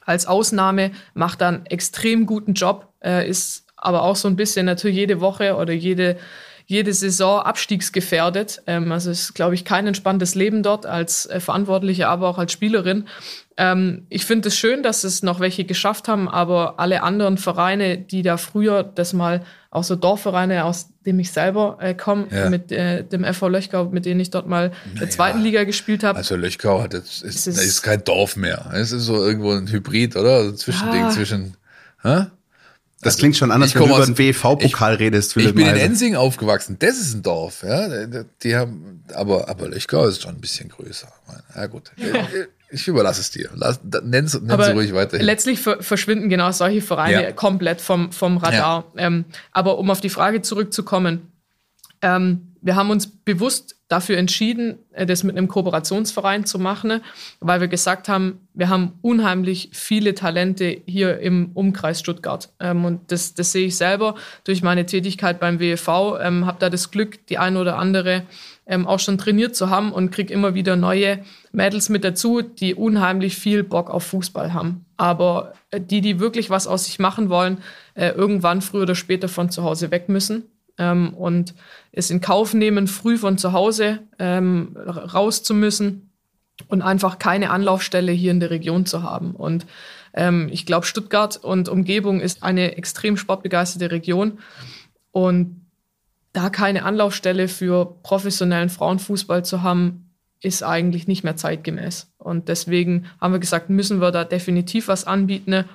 [0.03, 4.97] als Ausnahme macht dann extrem guten Job, äh, ist aber auch so ein bisschen natürlich
[4.97, 6.17] jede Woche oder jede,
[6.71, 8.61] jede Saison abstiegsgefährdet.
[8.65, 12.37] Ähm, also es ist, glaube ich, kein entspanntes Leben dort als äh, Verantwortliche, aber auch
[12.37, 13.07] als Spielerin.
[13.57, 17.97] Ähm, ich finde es schön, dass es noch welche geschafft haben, aber alle anderen Vereine,
[17.97, 22.49] die da früher das mal, auch so Dorfvereine, aus dem ich selber äh, komme, Ja.
[22.49, 26.03] mit äh, dem FV Löchgau, mit denen ich dort mal in der zweiten Liga gespielt
[26.05, 26.17] habe.
[26.17, 28.69] Also Löchgau hat jetzt, ist, ist- ist kein Dorf mehr.
[28.73, 30.35] Es ist so irgendwo ein Hybrid, oder?
[30.37, 31.09] Also ein Zwischending Ja.
[31.09, 31.57] zwischen.
[32.01, 32.25] Hä?
[33.01, 35.29] Das klingt schon anders, Ich wenn du komm über aus- den BV-Pokal redest.
[35.29, 35.85] Ich Philipp bin in Meisel.
[35.87, 36.77] Ensing aufgewachsen.
[36.79, 37.87] Das ist ein Dorf, ja.
[38.43, 41.07] Die haben, aber, aber Löchgau ist schon ein bisschen größer.
[41.55, 41.91] Ja, gut.
[42.69, 43.49] Ich überlasse es dir.
[43.53, 45.17] Lass, nenn, nenn aber sie ruhig weiter.
[45.19, 47.31] Letztlich verschwinden genau solche Vereine ja.
[47.31, 48.85] komplett vom, vom Radar.
[48.95, 49.07] Ja.
[49.07, 51.31] Ähm, aber um auf die Frage zurückzukommen,
[52.01, 57.01] ähm, wir haben uns bewusst dafür entschieden, äh, das mit einem Kooperationsverein zu machen,
[57.39, 62.49] weil wir gesagt haben, wir haben unheimlich viele Talente hier im Umkreis Stuttgart.
[62.59, 66.69] Ähm, und das, das sehe ich selber durch meine Tätigkeit beim WEV, ähm, habe da
[66.69, 68.23] das Glück, die eine oder andere
[68.65, 71.19] ähm, auch schon trainiert zu haben und kriege immer wieder neue
[71.51, 74.85] Mädels mit dazu, die unheimlich viel Bock auf Fußball haben.
[74.97, 77.57] Aber äh, die, die wirklich was aus sich machen wollen,
[77.95, 80.45] äh, irgendwann früher oder später von zu Hause weg müssen
[80.77, 81.53] ähm, und
[81.91, 86.11] es in Kauf nehmen, früh von zu Hause ähm, raus zu müssen
[86.67, 89.31] und einfach keine Anlaufstelle hier in der Region zu haben.
[89.31, 89.65] Und
[90.13, 94.39] ähm, ich glaube, Stuttgart und Umgebung ist eine extrem sportbegeisterte Region.
[95.11, 95.65] Und
[96.33, 100.11] da keine Anlaufstelle für professionellen Frauenfußball zu haben,
[100.41, 102.11] ist eigentlich nicht mehr zeitgemäß.
[102.17, 105.65] Und deswegen haben wir gesagt, müssen wir da definitiv was anbieten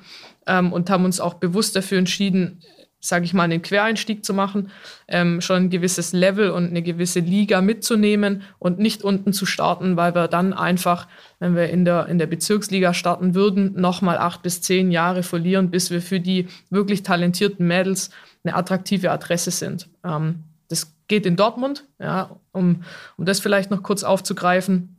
[0.46, 2.62] ähm, und haben uns auch bewusst dafür entschieden,
[3.00, 4.70] sage ich mal, einen Quereinstieg zu machen,
[5.08, 9.96] ähm, schon ein gewisses Level und eine gewisse Liga mitzunehmen und nicht unten zu starten,
[9.96, 11.06] weil wir dann einfach,
[11.38, 15.70] wenn wir in der, in der Bezirksliga starten würden, nochmal acht bis zehn Jahre verlieren,
[15.70, 18.10] bis wir für die wirklich talentierten Mädels
[18.44, 19.88] eine attraktive Adresse sind.
[20.04, 22.82] Ähm, das geht in Dortmund, ja, um,
[23.16, 24.95] um das vielleicht noch kurz aufzugreifen.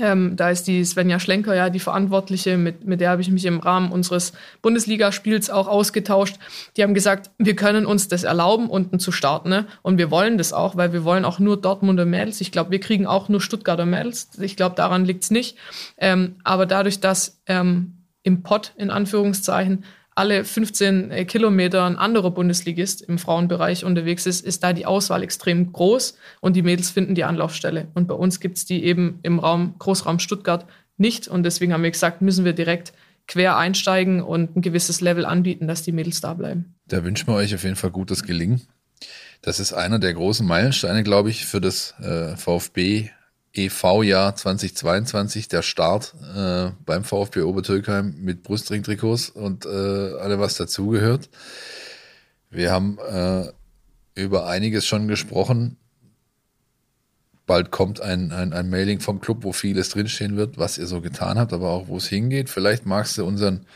[0.00, 3.44] Ähm, da ist die Svenja Schlenker ja die Verantwortliche, mit, mit der habe ich mich
[3.44, 4.32] im Rahmen unseres
[4.62, 6.36] Bundesligaspiels auch ausgetauscht.
[6.76, 9.48] Die haben gesagt, wir können uns das erlauben, unten zu starten.
[9.48, 9.66] Ne?
[9.82, 12.40] Und wir wollen das auch, weil wir wollen auch nur Dortmunder Mädels.
[12.40, 14.30] Ich glaube, wir kriegen auch nur Stuttgarter Mädels.
[14.40, 15.56] Ich glaube, daran liegt es nicht.
[15.98, 19.84] Ähm, aber dadurch, dass ähm, im Pott in Anführungszeichen
[20.16, 25.22] alle 15 äh, Kilometer ein anderer Bundesligist im Frauenbereich unterwegs ist, ist da die Auswahl
[25.22, 27.88] extrem groß und die Mädels finden die Anlaufstelle.
[27.94, 31.28] Und bei uns gibt es die eben im Raum, Großraum Stuttgart nicht.
[31.28, 32.94] Und deswegen haben wir gesagt, müssen wir direkt
[33.28, 36.74] quer einsteigen und ein gewisses Level anbieten, dass die Mädels da bleiben.
[36.88, 38.62] Da wünschen wir euch auf jeden Fall gutes Gelingen.
[39.42, 43.10] Das ist einer der großen Meilensteine, glaube ich, für das äh, VfB
[43.56, 51.28] EV-Jahr 2022, der Start äh, beim VfB Obertürkheim mit Brustring-Trikots und äh, alle, was dazugehört.
[52.50, 53.52] Wir haben äh,
[54.14, 55.76] über einiges schon gesprochen.
[57.46, 61.00] Bald kommt ein, ein, ein Mailing vom Club, wo vieles drinstehen wird, was ihr so
[61.00, 62.50] getan habt, aber auch wo es hingeht.
[62.50, 63.66] Vielleicht magst du unseren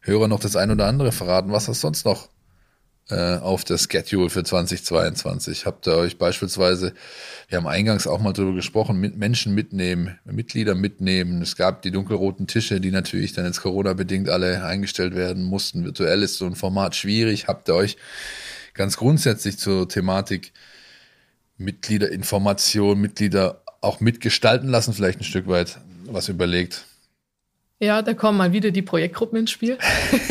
[0.00, 2.28] Hörern noch das ein oder andere verraten, was das sonst noch
[3.08, 5.66] äh, auf der Schedule für 2022?
[5.66, 6.94] Habt ihr euch beispielsweise,
[7.48, 11.42] wir haben eingangs auch mal drüber gesprochen, mit Menschen mitnehmen, Mitglieder mitnehmen.
[11.42, 15.84] Es gab die dunkelroten Tische, die natürlich dann jetzt Corona-bedingt alle eingestellt werden mussten.
[15.84, 17.48] Virtuell ist so ein Format schwierig.
[17.48, 17.96] Habt ihr euch
[18.74, 20.52] ganz grundsätzlich zur Thematik
[21.58, 26.84] Mitgliederinformation, Mitglieder auch mitgestalten lassen, vielleicht ein Stück weit was überlegt?
[27.82, 29.76] Ja, da kommen mal wieder die Projektgruppen ins Spiel.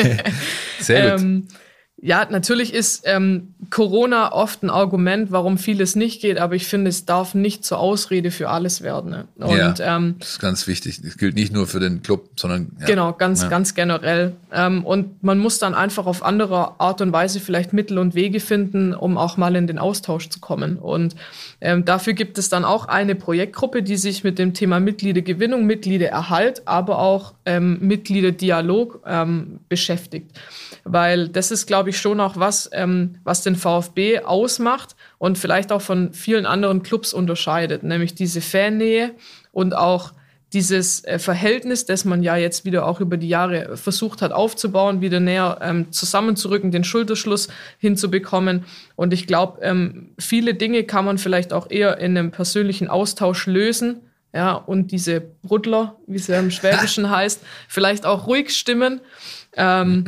[0.80, 1.22] Sehr gut.
[1.22, 1.48] ähm,
[2.04, 6.90] ja, natürlich ist ähm, Corona oft ein Argument, warum vieles nicht geht, aber ich finde,
[6.90, 9.12] es darf nicht zur Ausrede für alles werden.
[9.12, 9.28] Ne?
[9.36, 11.02] Und, ja, ähm, das ist ganz wichtig.
[11.04, 12.88] Das gilt nicht nur für den Club, sondern ja.
[12.88, 13.50] genau ganz ja.
[13.50, 14.36] ganz generell.
[14.52, 18.40] Ähm, und man muss dann einfach auf andere Art und Weise vielleicht Mittel und Wege
[18.40, 20.78] finden, um auch mal in den Austausch zu kommen.
[20.78, 21.16] Und
[21.62, 26.68] ähm, dafür gibt es dann auch eine Projektgruppe, die sich mit dem Thema Mitgliedergewinnung, Mitgliedererhalt,
[26.68, 30.32] aber auch ähm, Mitgliederdialog ähm, beschäftigt
[30.84, 35.72] weil das ist, glaube ich, schon auch was, ähm, was den VfB ausmacht und vielleicht
[35.72, 39.12] auch von vielen anderen Clubs unterscheidet, nämlich diese Fannähe
[39.52, 40.14] und auch
[40.54, 45.02] dieses äh, Verhältnis, das man ja jetzt wieder auch über die Jahre versucht hat aufzubauen,
[45.02, 47.48] wieder näher ähm, zusammenzurücken, den Schulterschluss
[47.78, 48.66] hinzubekommen.
[48.96, 53.48] Und ich glaube, ähm, viele Dinge kann man vielleicht auch eher in einem persönlichen Austausch
[53.48, 54.02] lösen.
[54.34, 59.02] Ja, und diese Bruddler, wie es ja im Schwäbischen heißt, vielleicht auch ruhig stimmen
[59.58, 60.06] ähm,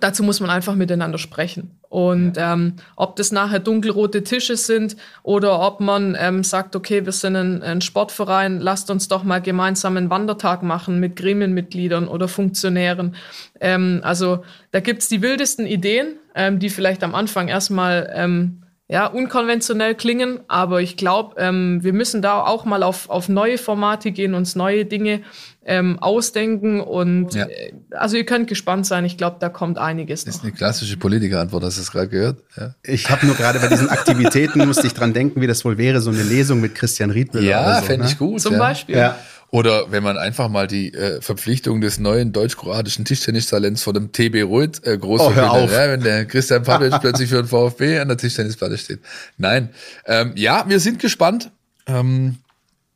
[0.00, 1.78] dazu muss man einfach miteinander sprechen.
[1.88, 7.12] Und ähm, ob das nachher dunkelrote Tische sind oder ob man ähm, sagt, okay, wir
[7.12, 12.28] sind ein, ein, Sportverein, lasst uns doch mal gemeinsam einen Wandertag machen mit Gremienmitgliedern oder
[12.28, 13.14] Funktionären.
[13.60, 18.61] Ähm, also da gibt's die wildesten Ideen, ähm, die vielleicht am Anfang erstmal ähm,
[18.92, 23.56] ja, unkonventionell klingen, aber ich glaube, ähm, wir müssen da auch mal auf, auf neue
[23.56, 25.22] Formate gehen, uns neue Dinge
[25.64, 27.46] ähm, ausdenken und ja.
[27.46, 30.26] äh, also ihr könnt gespannt sein, ich glaube, da kommt einiges.
[30.26, 32.42] Das ist eine klassische Politikerantwort, hast du es gerade gehört?
[32.54, 32.74] Ja.
[32.82, 36.02] Ich habe nur gerade bei diesen Aktivitäten, musste ich dran denken, wie das wohl wäre,
[36.02, 37.48] so eine Lesung mit Christian Riedmüller.
[37.48, 38.10] Ja, so, fände ne?
[38.10, 38.42] ich gut.
[38.42, 38.58] Zum ja.
[38.58, 38.96] Beispiel.
[38.96, 39.18] Ja.
[39.54, 44.44] Oder wenn man einfach mal die äh, Verpflichtung des neuen deutsch-kroatischen Tischtennistalents vor dem TB
[44.44, 45.70] Ruid äh, groß oh, hör.
[45.70, 49.00] Ja, wenn der Christian Pavic plötzlich für den VfB an der Tischtennisplatte steht.
[49.36, 49.68] Nein,
[50.06, 51.50] ähm, ja, wir sind gespannt.
[51.86, 52.38] Ähm,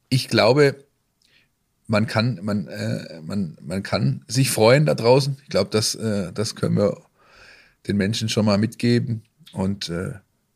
[0.09, 0.77] ich glaube,
[1.89, 5.37] man kann, man, äh, man, man kann sich freuen da draußen.
[5.43, 7.03] Ich glaube, das, äh, das können wir
[7.87, 9.25] den Menschen schon mal mitgeben.
[9.53, 10.13] Und äh,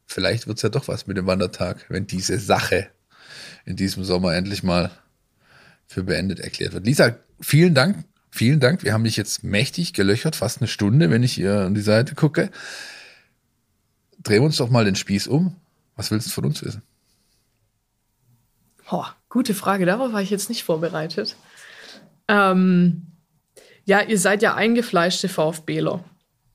[0.06, 2.88] vielleicht wird es ja doch was mit dem Wandertag, wenn diese Sache
[3.66, 4.90] in diesem Sommer endlich mal
[5.90, 6.86] für beendet erklärt wird.
[6.86, 8.04] Lisa, vielen Dank.
[8.30, 8.84] Vielen Dank.
[8.84, 12.14] Wir haben dich jetzt mächtig gelöchert, fast eine Stunde, wenn ich hier an die Seite
[12.14, 12.50] gucke.
[14.22, 15.56] Drehen wir uns doch mal den Spieß um.
[15.96, 16.82] Was willst du von uns wissen?
[18.88, 19.84] Oh, gute Frage.
[19.84, 21.34] Darauf war ich jetzt nicht vorbereitet.
[22.28, 23.08] Ähm,
[23.84, 26.04] ja, ihr seid ja eingefleischte VfBler.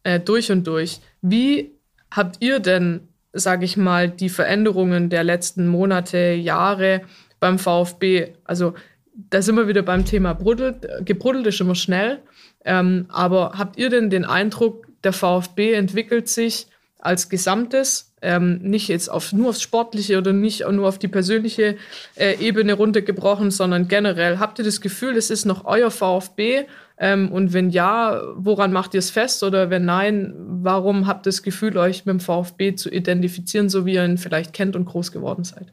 [0.03, 1.01] Äh, durch und durch.
[1.21, 1.75] Wie
[2.09, 7.01] habt ihr denn, sage ich mal, die Veränderungen der letzten Monate, Jahre
[7.41, 8.33] beim VfB?
[8.45, 8.75] Also
[9.15, 10.87] da sind wir wieder beim Thema Bruddelt.
[11.05, 12.19] Gebruddelt ist immer schnell.
[12.63, 18.87] Ähm, aber habt ihr denn den Eindruck, der VfB entwickelt sich als Gesamtes, ähm, nicht
[18.87, 21.77] jetzt auf, nur aufs Sportliche oder nicht nur auf die persönliche
[22.15, 24.39] äh, Ebene runtergebrochen, sondern generell.
[24.39, 26.63] Habt ihr das Gefühl, es ist noch euer VfB?
[26.97, 29.43] Ähm, und wenn ja, woran macht ihr es fest?
[29.43, 33.85] Oder wenn nein, warum habt ihr das Gefühl, euch mit dem VfB zu identifizieren, so
[33.85, 35.71] wie ihr ihn vielleicht kennt und groß geworden seid?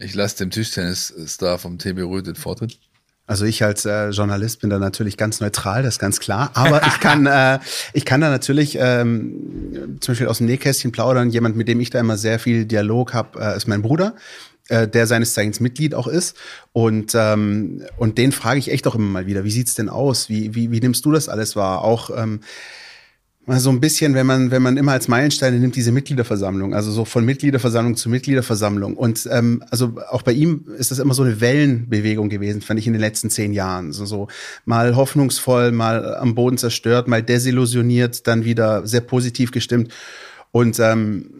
[0.00, 2.78] Ich lasse dem Tischtennis-Star vom TB Röth den Vortritt.
[3.26, 6.50] Also ich als äh, Journalist bin da natürlich ganz neutral, das ist ganz klar.
[6.54, 7.60] Aber ich kann, äh,
[7.92, 11.30] ich kann da natürlich ähm, zum Beispiel aus dem Nähkästchen plaudern.
[11.30, 14.16] Jemand, mit dem ich da immer sehr viel Dialog habe, äh, ist mein Bruder
[14.70, 16.36] äh, der seines Zeichens Mitglied auch ist.
[16.72, 20.28] Und, ähm, und den frage ich echt auch immer mal wieder, wie sieht's denn aus?
[20.28, 21.84] Wie, wie, wie nimmst du das alles wahr?
[21.84, 22.40] Auch ähm,
[23.46, 26.92] mal so ein bisschen, wenn man, wenn man immer als Meilensteine nimmt, diese Mitgliederversammlung, also
[26.92, 28.96] so von Mitgliederversammlung zu Mitgliederversammlung.
[28.96, 32.86] Und ähm, also auch bei ihm ist das immer so eine Wellenbewegung gewesen, fand ich
[32.86, 33.92] in den letzten zehn Jahren.
[33.92, 34.28] So, so
[34.66, 39.92] mal hoffnungsvoll, mal am Boden zerstört, mal desillusioniert, dann wieder sehr positiv gestimmt.
[40.52, 41.30] Und ähm,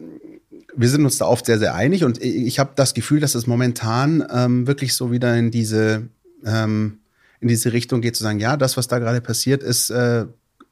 [0.74, 2.04] wir sind uns da oft sehr, sehr einig.
[2.04, 6.08] Und ich habe das Gefühl, dass es momentan ähm, wirklich so wieder in diese
[6.44, 7.00] ähm,
[7.40, 10.26] in diese Richtung geht, zu sagen, ja, das, was da gerade passiert, ist äh,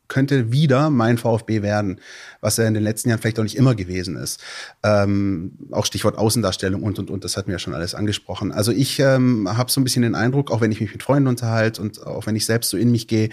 [0.09, 2.01] könnte wieder mein VfB werden,
[2.41, 4.41] was er in den letzten Jahren vielleicht auch nicht immer gewesen ist.
[4.83, 8.51] Ähm, auch Stichwort Außendarstellung und und und, das hatten wir ja schon alles angesprochen.
[8.51, 11.29] Also ich ähm, habe so ein bisschen den Eindruck, auch wenn ich mich mit Freunden
[11.29, 13.29] unterhalte und auch wenn ich selbst so in mich gehe,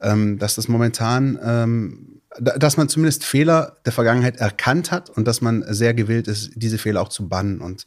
[0.00, 5.40] ähm, dass das momentan, ähm, dass man zumindest Fehler der Vergangenheit erkannt hat und dass
[5.40, 7.60] man sehr gewillt ist, diese Fehler auch zu bannen.
[7.60, 7.86] Und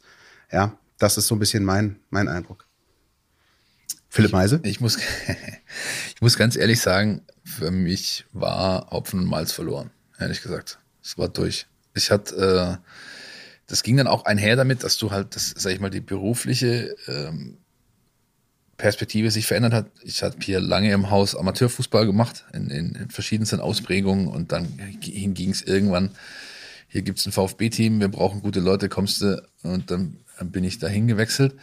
[0.50, 2.66] ja, das ist so ein bisschen mein, mein Eindruck.
[4.08, 4.60] Philipp Meise?
[4.62, 4.98] Ich, ich, muss,
[6.14, 10.78] ich muss ganz ehrlich sagen, für mich war Hopfen und Malz verloren, ehrlich gesagt.
[11.02, 11.66] Es war durch.
[11.94, 12.88] Ich hatte, äh,
[13.66, 16.94] das ging dann auch einher damit, dass du halt, das, sag ich mal, die berufliche
[17.06, 17.58] ähm,
[18.76, 19.86] Perspektive sich verändert hat.
[20.02, 24.68] Ich hatte hier lange im Haus Amateurfußball gemacht, in, in, in verschiedensten Ausprägungen und dann
[25.00, 26.10] ging es irgendwann,
[26.88, 30.78] hier gibt es ein VfB-Team, wir brauchen gute Leute, kommst du und dann bin ich
[30.78, 31.54] dahin gewechselt.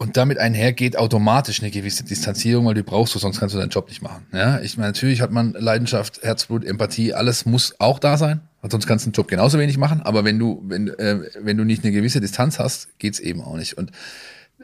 [0.00, 3.70] Und damit einhergeht automatisch eine gewisse Distanzierung, weil die brauchst du, sonst kannst du deinen
[3.70, 4.26] Job nicht machen.
[4.32, 8.86] Ja, ich meine, natürlich hat man Leidenschaft, Herzblut, Empathie, alles muss auch da sein, sonst
[8.86, 10.00] kannst du den Job genauso wenig machen.
[10.00, 13.56] Aber wenn du, wenn, äh, wenn du nicht eine gewisse Distanz hast, geht's eben auch
[13.56, 13.76] nicht.
[13.76, 13.90] Und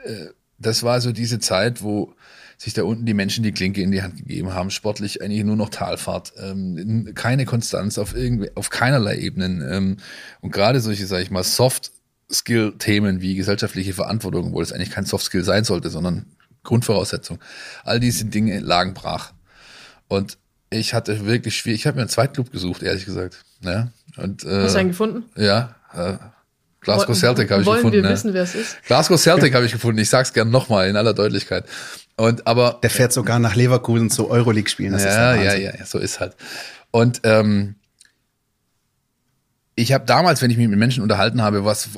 [0.04, 0.26] äh,
[0.58, 2.14] das war so diese Zeit, wo
[2.56, 5.56] sich da unten die Menschen die Klinke in die Hand gegeben haben, sportlich eigentlich nur
[5.56, 9.66] noch Talfahrt, ähm, keine Konstanz auf irgendwie, auf keinerlei Ebenen.
[9.68, 9.96] Ähm,
[10.42, 11.90] und gerade solche, sage ich mal, Soft
[12.30, 16.26] Skill-Themen wie gesellschaftliche Verantwortung, wo das eigentlich kein Soft-Skill sein sollte, sondern
[16.62, 17.38] Grundvoraussetzung.
[17.84, 19.32] All diese Dinge lagen brach.
[20.08, 20.38] Und
[20.70, 21.80] ich hatte wirklich schwierig.
[21.80, 23.44] Ich habe mir einen Zweitclub gesucht, ehrlich gesagt.
[23.60, 25.24] Ja, und, äh, Hast du einen gefunden?
[25.36, 26.16] Ja, äh,
[26.80, 27.96] Glasgow Celtic habe ich Wollen gefunden.
[27.96, 28.14] Wollen wir ja.
[28.14, 28.82] wissen, wer es ist?
[28.86, 29.98] Glasgow Celtic habe ich gefunden.
[29.98, 31.64] Ich sag's gern nochmal in aller Deutlichkeit.
[32.16, 34.92] Und aber der fährt sogar nach Leverkusen zu Euroleague spielen.
[34.92, 36.36] Das ja, ja, ja, so ist halt.
[36.90, 37.76] Und ähm,
[39.76, 41.90] ich habe damals, wenn ich mich mit Menschen unterhalten habe, was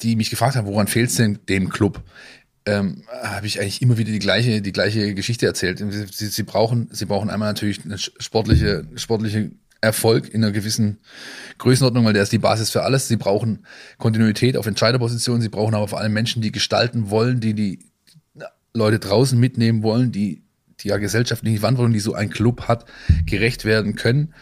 [0.00, 2.02] die mich gefragt haben, woran fehlt es denn dem Club,
[2.66, 5.78] ähm, habe ich eigentlich immer wieder die gleiche, die gleiche Geschichte erzählt.
[5.78, 10.98] Sie, sie, brauchen, sie brauchen einmal natürlich eine sportliche, sportliche Erfolg in einer gewissen
[11.58, 13.08] Größenordnung, weil der ist die Basis für alles.
[13.08, 13.66] Sie brauchen
[13.98, 15.42] Kontinuität auf Entscheiderpositionen.
[15.42, 17.80] Sie brauchen aber vor allem Menschen, die gestalten wollen, die die
[18.72, 20.42] Leute draußen mitnehmen wollen, die
[20.80, 22.86] die ja gesellschaftliche Verantwortung, die so ein Club hat,
[23.26, 24.34] gerecht werden können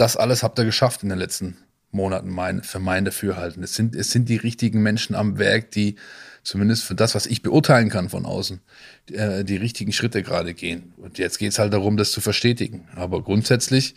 [0.00, 1.58] das alles habt ihr geschafft in den letzten
[1.90, 3.62] Monaten mein, für mein Dafürhalten.
[3.62, 5.96] Es sind, es sind die richtigen Menschen am Werk, die
[6.42, 8.60] zumindest für das, was ich beurteilen kann von außen,
[9.08, 10.94] die, äh, die richtigen Schritte gerade gehen.
[10.96, 12.88] Und jetzt geht es halt darum, das zu verstetigen.
[12.94, 13.94] Aber grundsätzlich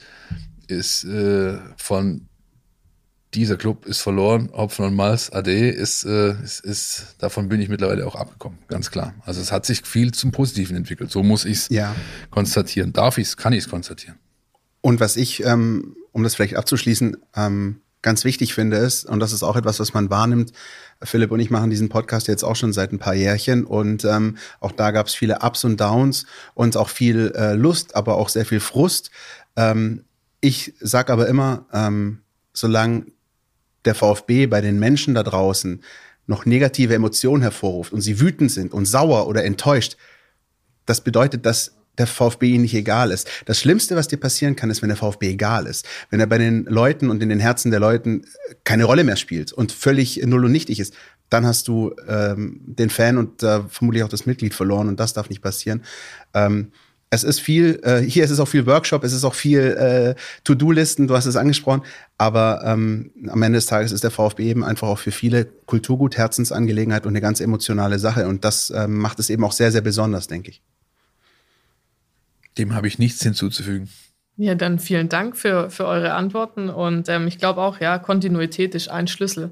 [0.67, 2.27] ist äh, von
[3.33, 7.69] dieser Club ist verloren, Hopfen und Malz, AD ist, äh, ist, ist, davon bin ich
[7.69, 9.15] mittlerweile auch abgekommen, ganz klar.
[9.25, 11.11] Also es hat sich viel zum Positiven entwickelt.
[11.11, 11.95] So muss ich es ja.
[12.29, 12.93] konstatieren.
[12.93, 14.17] Darf ich es, kann ich es konstatieren.
[14.83, 19.31] Und was ich, ähm, um das vielleicht abzuschließen, ähm, ganz wichtig finde, ist, und das
[19.31, 20.51] ist auch etwas, was man wahrnimmt,
[21.01, 24.37] Philipp und ich machen diesen Podcast jetzt auch schon seit ein paar Jährchen und ähm,
[24.59, 28.27] auch da gab es viele Ups und Downs und auch viel äh, Lust, aber auch
[28.27, 29.09] sehr viel Frust.
[29.55, 30.03] Ähm,
[30.41, 32.19] ich sag aber immer, ähm,
[32.51, 33.05] solange
[33.85, 35.81] der VfB bei den Menschen da draußen
[36.27, 39.95] noch negative Emotionen hervorruft und sie wütend sind und sauer oder enttäuscht,
[40.85, 43.29] das bedeutet, dass der VfB ihnen nicht egal ist.
[43.45, 45.85] Das Schlimmste, was dir passieren kann, ist, wenn der VfB egal ist.
[46.09, 48.25] Wenn er bei den Leuten und in den Herzen der Leuten
[48.63, 50.93] keine Rolle mehr spielt und völlig null und nichtig ist,
[51.29, 55.13] dann hast du ähm, den Fan und äh, vermutlich auch das Mitglied verloren und das
[55.13, 55.83] darf nicht passieren.
[56.33, 56.71] Ähm,
[57.09, 60.15] es ist viel, äh, hier ist es auch viel Workshop, es ist auch viel äh,
[60.45, 61.83] To-Do-Listen, du hast es angesprochen,
[62.17, 66.17] aber ähm, am Ende des Tages ist der VfB eben einfach auch für viele Kulturgut,
[66.17, 69.81] Herzensangelegenheit und eine ganz emotionale Sache und das ähm, macht es eben auch sehr, sehr
[69.81, 70.63] besonders, denke ich.
[72.57, 73.89] Dem habe ich nichts hinzuzufügen.
[74.35, 76.69] Ja, dann vielen Dank für, für eure Antworten.
[76.69, 79.51] Und ähm, ich glaube auch, ja, Kontinuität ist ein Schlüssel,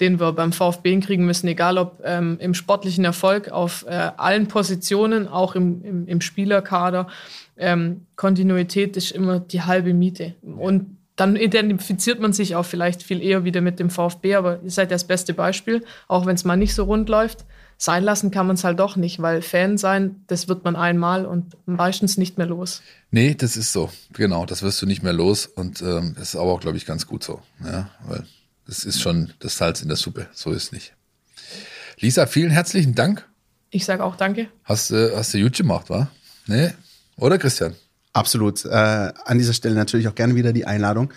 [0.00, 4.46] den wir beim VfB kriegen müssen, egal ob ähm, im sportlichen Erfolg auf äh, allen
[4.46, 7.08] Positionen, auch im, im, im Spielerkader.
[7.56, 10.34] Ähm, Kontinuität ist immer die halbe Miete.
[10.42, 14.70] Und dann identifiziert man sich auch vielleicht viel eher wieder mit dem VfB, aber ihr
[14.70, 17.44] seid das beste Beispiel, auch wenn es mal nicht so rund läuft
[17.80, 21.24] sein lassen kann man es halt doch nicht, weil Fan sein, das wird man einmal
[21.24, 22.82] und meistens nicht mehr los.
[23.12, 23.88] Nee, das ist so.
[24.12, 26.86] Genau, das wirst du nicht mehr los und ähm, das ist aber auch, glaube ich,
[26.86, 27.40] ganz gut so.
[27.64, 28.24] Ja, weil
[28.66, 30.26] das ist schon das Salz in der Suppe.
[30.34, 30.92] So ist es nicht.
[32.00, 33.26] Lisa, vielen herzlichen Dank.
[33.70, 34.48] Ich sage auch danke.
[34.64, 36.08] Hast, äh, hast du gut gemacht, wa?
[36.46, 36.72] Nee?
[37.16, 37.74] Oder Christian?
[38.12, 38.64] Absolut.
[38.64, 41.12] Äh, an dieser Stelle natürlich auch gerne wieder die Einladung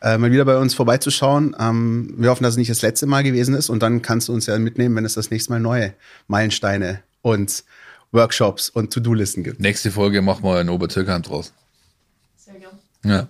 [0.00, 1.54] äh, mal wieder bei uns vorbeizuschauen.
[1.58, 4.32] Ähm, wir hoffen, dass es nicht das letzte Mal gewesen ist und dann kannst du
[4.32, 5.94] uns ja mitnehmen, wenn es das nächste Mal neue
[6.26, 7.64] Meilensteine und
[8.12, 9.60] Workshops und To-Do-Listen gibt.
[9.60, 11.52] Nächste Folge machen wir in Obertürkheim draus.
[12.36, 12.78] Sehr gerne.
[13.04, 13.28] Ja.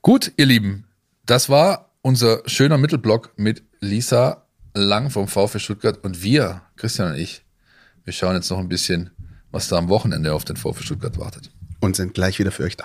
[0.00, 0.84] Gut, ihr Lieben,
[1.26, 7.18] das war unser schöner Mittelblock mit Lisa Lang vom VfB Stuttgart und wir, Christian und
[7.18, 7.44] ich,
[8.04, 9.10] wir schauen jetzt noch ein bisschen,
[9.50, 11.50] was da am Wochenende auf den VfB Stuttgart wartet.
[11.80, 12.84] Und sind gleich wieder für euch da.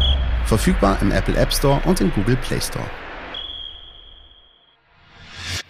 [0.51, 2.83] Verfügbar im Apple App Store und im Google Play Store.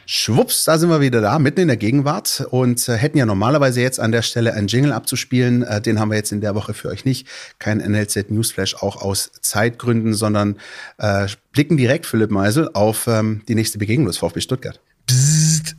[0.08, 3.80] Schwupps, da sind wir wieder da, mitten in der Gegenwart und äh, hätten ja normalerweise
[3.80, 5.62] jetzt an der Stelle einen Jingle abzuspielen.
[5.62, 7.28] Äh, den haben wir jetzt in der Woche für euch nicht.
[7.60, 10.58] Kein NLZ Newsflash, auch aus Zeitgründen, sondern
[10.98, 14.80] äh, blicken direkt, Philipp Meisel, auf ähm, die nächste Begegnung des VfB Stuttgart.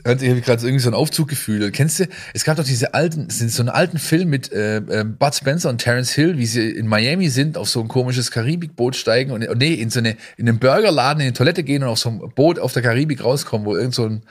[0.04, 1.72] Psst, ich habe gerade irgendwie so einen Aufzug gefühlt.
[1.72, 5.34] Kennst du, es gab doch diese alten, so einen alten Film mit äh, äh, Bud
[5.34, 9.30] Spencer und Terence Hill, wie sie in Miami sind, auf so ein komisches Karibikboot steigen
[9.30, 12.08] und nee, in so eine, in einen Burgerladen in die Toilette gehen und auf so
[12.08, 14.22] ein Boot auf der Karibik rauskommen, wo irgend so ein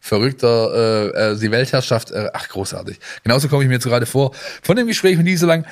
[0.00, 2.98] verrückter äh, äh, die Weltherrschaft, äh, ach großartig.
[3.22, 4.32] Genauso komme ich mir jetzt gerade vor.
[4.62, 5.66] Von dem Gespräch mit dieser lang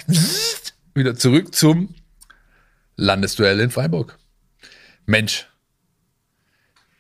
[0.95, 1.95] wieder zurück zum
[2.97, 4.19] Landesduell in Freiburg.
[5.07, 5.47] Mensch,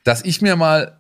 [0.05, 0.99] dass ich mir mal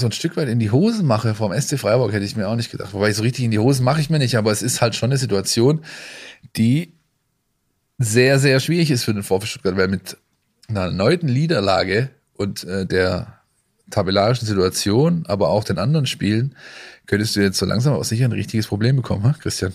[0.00, 2.56] so ein Stück weit in die Hosen mache vom SC Freiburg, hätte ich mir auch
[2.56, 2.94] nicht gedacht.
[2.94, 5.10] Wobei so richtig in die Hosen mache ich mir nicht, aber es ist halt schon
[5.10, 5.80] eine Situation,
[6.56, 6.94] die
[7.98, 10.16] sehr, sehr schwierig ist für den VfB Stuttgart, weil mit
[10.68, 13.40] einer erneuten Niederlage und äh, der
[13.90, 16.54] tabellarischen Situation, aber auch den anderen Spielen,
[17.06, 19.72] könntest du jetzt so langsam auch sicher ein richtiges Problem bekommen, ha, Christian?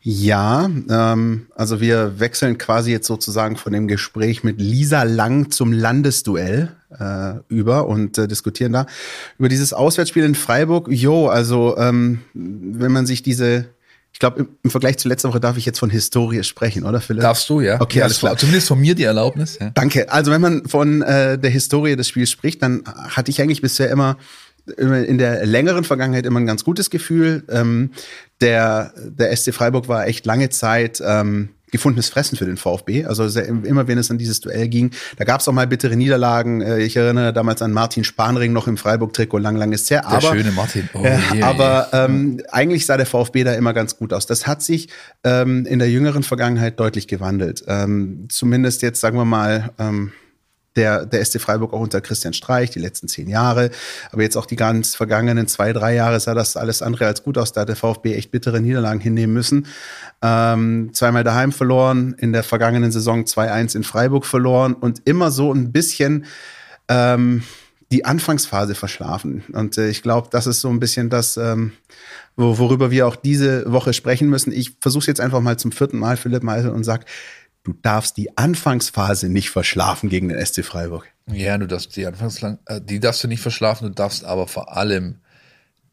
[0.00, 5.72] Ja, ähm, also wir wechseln quasi jetzt sozusagen von dem Gespräch mit Lisa Lang zum
[5.72, 8.86] Landesduell äh, über und äh, diskutieren da
[9.38, 10.88] über dieses Auswärtsspiel in Freiburg.
[10.90, 13.66] Jo, also ähm, wenn man sich diese
[14.14, 17.00] ich glaube, im, im, Vergleich zu letzter Woche darf ich jetzt von Historie sprechen, oder
[17.00, 17.22] Philipp?
[17.22, 17.80] Darfst du, ja.
[17.80, 18.36] Okay, alles klar.
[18.36, 19.58] Zumindest von mir die Erlaubnis.
[19.60, 19.70] Ja.
[19.70, 20.10] Danke.
[20.12, 23.90] Also wenn man von äh, der Historie des Spiels spricht, dann hatte ich eigentlich bisher
[23.90, 24.16] immer
[24.76, 27.42] in der längeren Vergangenheit immer ein ganz gutes Gefühl.
[27.50, 27.90] Ähm,
[28.40, 33.04] der, der SC Freiburg war echt lange Zeit ähm, gefundenes Fressen für den VfB.
[33.04, 35.96] Also sehr, immer wenn es an dieses Duell ging, da gab es auch mal bittere
[35.96, 36.60] Niederlagen.
[36.60, 40.06] Äh, ich erinnere damals an Martin Spanring noch im Freiburg-Trikot, lang, lang ist her.
[40.06, 40.88] Aber, der schöne Martin.
[40.94, 44.26] Oh, äh, je, aber ähm, eigentlich sah der VfB da immer ganz gut aus.
[44.26, 44.88] Das hat sich
[45.24, 47.64] ähm, in der jüngeren Vergangenheit deutlich gewandelt.
[47.66, 50.12] Ähm, zumindest jetzt, sagen wir mal, ähm,
[50.76, 53.70] der, der SC Freiburg auch unter Christian Streich, die letzten zehn Jahre.
[54.10, 57.38] Aber jetzt auch die ganz vergangenen zwei, drei Jahre sah das alles andere als gut
[57.38, 57.52] aus.
[57.52, 59.66] Da hat der VfB echt bittere Niederlagen hinnehmen müssen.
[60.22, 65.52] Ähm, zweimal daheim verloren, in der vergangenen Saison 2-1 in Freiburg verloren und immer so
[65.52, 66.24] ein bisschen
[66.88, 67.42] ähm,
[67.92, 69.44] die Anfangsphase verschlafen.
[69.52, 71.72] Und äh, ich glaube, das ist so ein bisschen das, ähm,
[72.36, 74.52] wo, worüber wir auch diese Woche sprechen müssen.
[74.52, 77.04] Ich versuche es jetzt einfach mal zum vierten Mal, Philipp Meisel, und sag,
[77.64, 81.08] du darfst die Anfangsphase nicht verschlafen gegen den SC Freiburg.
[81.26, 84.76] Ja, du darfst die Anfangslang, äh, die darfst du nicht verschlafen, du darfst aber vor
[84.76, 85.20] allem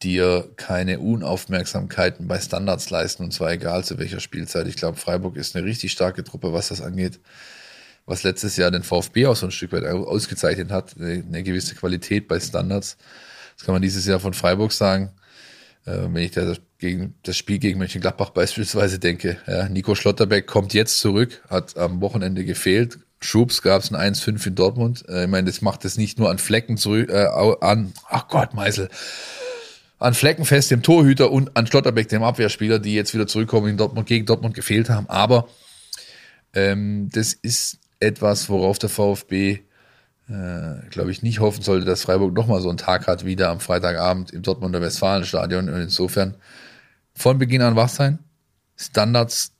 [0.03, 4.67] dir keine Unaufmerksamkeiten bei Standards leisten, und zwar egal zu welcher Spielzeit.
[4.67, 7.19] Ich glaube, Freiburg ist eine richtig starke Truppe, was das angeht.
[8.05, 11.75] Was letztes Jahr den VfB auch so ein Stück weit ausgezeichnet hat, eine, eine gewisse
[11.75, 12.97] Qualität bei Standards.
[13.55, 15.11] Das kann man dieses Jahr von Freiburg sagen.
[15.85, 19.37] Äh, wenn ich da gegen das Spiel gegen Mönchengladbach beispielsweise denke.
[19.47, 22.99] Ja, Nico Schlotterbeck kommt jetzt zurück, hat am Wochenende gefehlt.
[23.19, 25.05] Schubs gab es ein 1-5 in Dortmund.
[25.07, 27.27] Äh, ich meine, das macht es nicht nur an Flecken zurück, äh,
[27.61, 28.89] an, ach Gott, Meisel,
[29.99, 34.07] an Fleckenfest, dem Torhüter und an Schlotterbeck, dem Abwehrspieler, die jetzt wieder zurückkommen in Dortmund,
[34.07, 35.07] gegen Dortmund gefehlt haben.
[35.09, 35.47] Aber
[36.53, 39.59] ähm, das ist etwas, worauf der VfB
[40.31, 43.59] äh, glaube ich, nicht hoffen sollte, dass Freiburg nochmal so einen Tag hat, wieder am
[43.59, 45.69] Freitagabend im Dortmunder Westfalenstadion.
[45.69, 46.35] Und insofern
[47.13, 48.19] von Beginn an wach sein,
[48.77, 49.53] Standards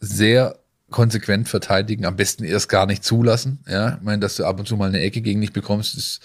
[0.00, 0.58] sehr
[0.90, 3.58] konsequent verteidigen, am besten erst gar nicht zulassen.
[3.68, 6.20] Ja, ich meine, dass du ab und zu mal eine Ecke gegen dich bekommst, ist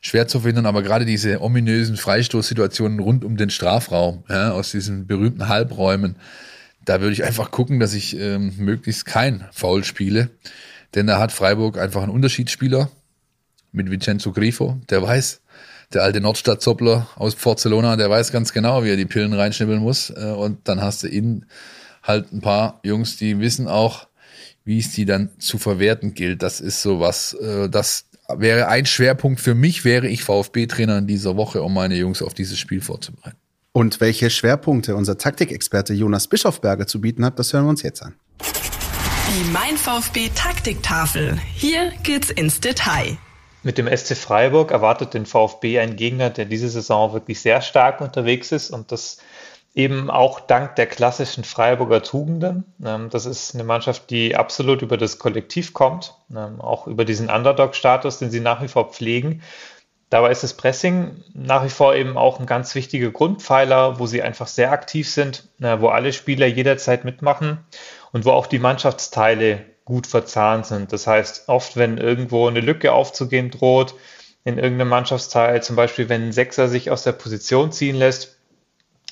[0.00, 5.06] schwer zu verhindern, aber gerade diese ominösen Freistoßsituationen rund um den Strafraum, ja, aus diesen
[5.06, 6.16] berühmten Halbräumen,
[6.84, 10.30] da würde ich einfach gucken, dass ich ähm, möglichst kein Foul spiele.
[10.94, 12.90] Denn da hat Freiburg einfach einen Unterschiedsspieler,
[13.72, 15.40] mit Vincenzo Grifo, der weiß,
[15.92, 20.10] der alte Nordstadt-Zoppler aus Barcelona, der weiß ganz genau, wie er die Pillen reinschnibbeln muss.
[20.10, 21.46] Äh, und dann hast du innen
[22.02, 24.06] halt ein paar Jungs, die wissen auch,
[24.64, 26.42] wie es die dann zu verwerten gilt.
[26.42, 31.06] Das ist so was, äh, das wäre ein Schwerpunkt für mich, wäre ich VfB-Trainer in
[31.06, 33.36] dieser Woche, um meine Jungs auf dieses Spiel vorzubereiten.
[33.72, 38.02] Und welche Schwerpunkte unser Taktikexperte Jonas Bischofberger zu bieten hat, das hören wir uns jetzt
[38.02, 38.14] an.
[38.40, 41.38] Die Mein VfB Taktiktafel.
[41.54, 43.16] Hier geht's ins Detail.
[43.62, 48.00] Mit dem SC Freiburg erwartet den VfB ein Gegner, der diese Saison wirklich sehr stark
[48.00, 49.18] unterwegs ist und das
[49.74, 52.64] eben auch dank der klassischen Freiburger Tugenden.
[52.84, 57.30] Ähm, das ist eine Mannschaft, die absolut über das Kollektiv kommt, ähm, auch über diesen
[57.30, 59.42] Underdog-Status, den sie nach wie vor pflegen.
[60.08, 64.22] Dabei ist das Pressing nach wie vor eben auch ein ganz wichtiger Grundpfeiler, wo sie
[64.22, 67.64] einfach sehr aktiv sind, wo alle Spieler jederzeit mitmachen
[68.10, 70.92] und wo auch die Mannschaftsteile gut verzahnt sind.
[70.92, 73.96] Das heißt, oft, wenn irgendwo eine Lücke aufzugehen droht,
[74.44, 78.36] in irgendeinem Mannschaftsteil, zum Beispiel, wenn ein Sechser sich aus der Position ziehen lässt,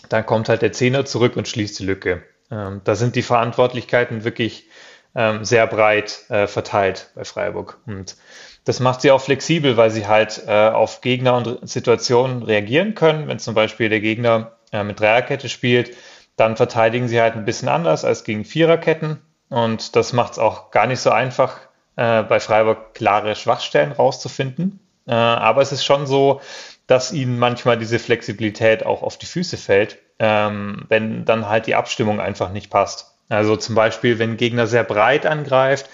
[0.09, 2.23] dann kommt halt der Zehner zurück und schließt die Lücke.
[2.53, 4.69] Ähm, da sind die Verantwortlichkeiten wirklich
[5.17, 7.79] ähm, sehr breit äh, verteilt bei Freiburg.
[7.85, 8.17] Und
[8.65, 13.27] das macht sie auch flexibel, weil sie halt äh, auf Gegner und Situationen reagieren können.
[13.27, 15.97] Wenn zum Beispiel der Gegner äh, mit Dreierkette spielt,
[16.37, 19.19] dann verteidigen sie halt ein bisschen anders als gegen Viererketten.
[19.49, 21.59] Und das macht es auch gar nicht so einfach,
[21.97, 24.81] äh, bei Freiburg klare Schwachstellen rauszufinden.
[25.07, 26.41] Äh, aber es ist schon so,
[26.87, 31.75] dass ihnen manchmal diese Flexibilität auch auf die Füße fällt, ähm, wenn dann halt die
[31.75, 33.15] Abstimmung einfach nicht passt.
[33.29, 35.89] Also zum Beispiel, wenn ein Gegner sehr breit angreift,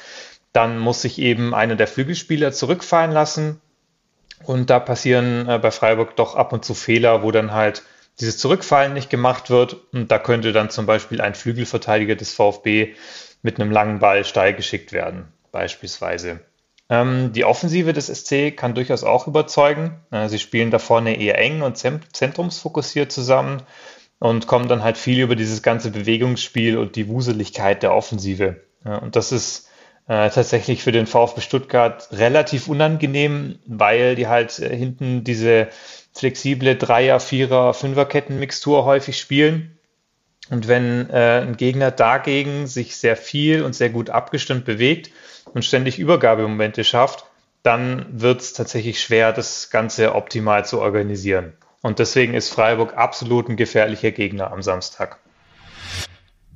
[0.53, 3.61] dann muss sich eben einer der Flügelspieler zurückfallen lassen.
[4.45, 7.83] Und da passieren äh, bei Freiburg doch ab und zu Fehler, wo dann halt
[8.21, 9.77] dieses Zurückfallen nicht gemacht wird.
[9.93, 12.95] Und da könnte dann zum Beispiel ein Flügelverteidiger des VfB
[13.45, 16.41] mit einem langen Ball steil geschickt werden, beispielsweise.
[16.89, 20.01] Ähm, die Offensive des SC kann durchaus auch überzeugen.
[20.11, 23.63] Äh, sie spielen da vorne eher eng und zentrumsfokussiert zusammen
[24.19, 28.63] und kommen dann halt viel über dieses ganze Bewegungsspiel und die Wuseligkeit der Offensive.
[28.85, 29.69] Ja, und das ist
[30.09, 35.69] äh, tatsächlich für den VfB Stuttgart relativ unangenehm, weil die halt äh, hinten diese
[36.13, 39.74] flexible Dreier-, Vierer-, Fünferketten-Mixtur häufig spielen
[40.51, 45.11] und wenn äh, ein Gegner dagegen sich sehr viel und sehr gut abgestimmt bewegt
[45.53, 47.25] und ständig Übergabemomente schafft,
[47.63, 51.55] dann wird es tatsächlich schwer, das Ganze optimal zu organisieren.
[51.81, 55.19] Und deswegen ist Freiburg absolut ein gefährlicher Gegner am Samstag.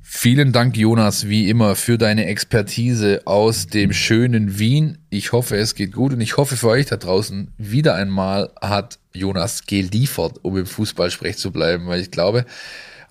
[0.02, 4.98] Vielen Dank, Jonas, wie immer, für deine Expertise aus dem schönen Wien.
[5.10, 8.98] Ich hoffe, es geht gut und ich hoffe für euch da draußen, wieder einmal hat
[9.12, 12.46] Jonas geliefert, um im Fußballsprech zu bleiben, weil ich glaube,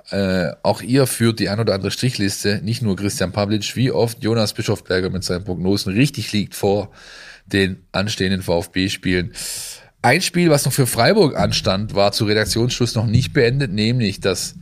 [0.10, 4.24] äh, auch ihr führt die ein oder andere Strichliste, nicht nur Christian Pavlic, wie oft
[4.24, 6.92] Jonas Bischofberger mit seinen Prognosen richtig liegt vor
[7.46, 9.34] den anstehenden VfB-Spielen.
[10.02, 14.56] Ein Spiel, was noch für Freiburg anstand, war zu Redaktionsschluss noch nicht beendet, nämlich das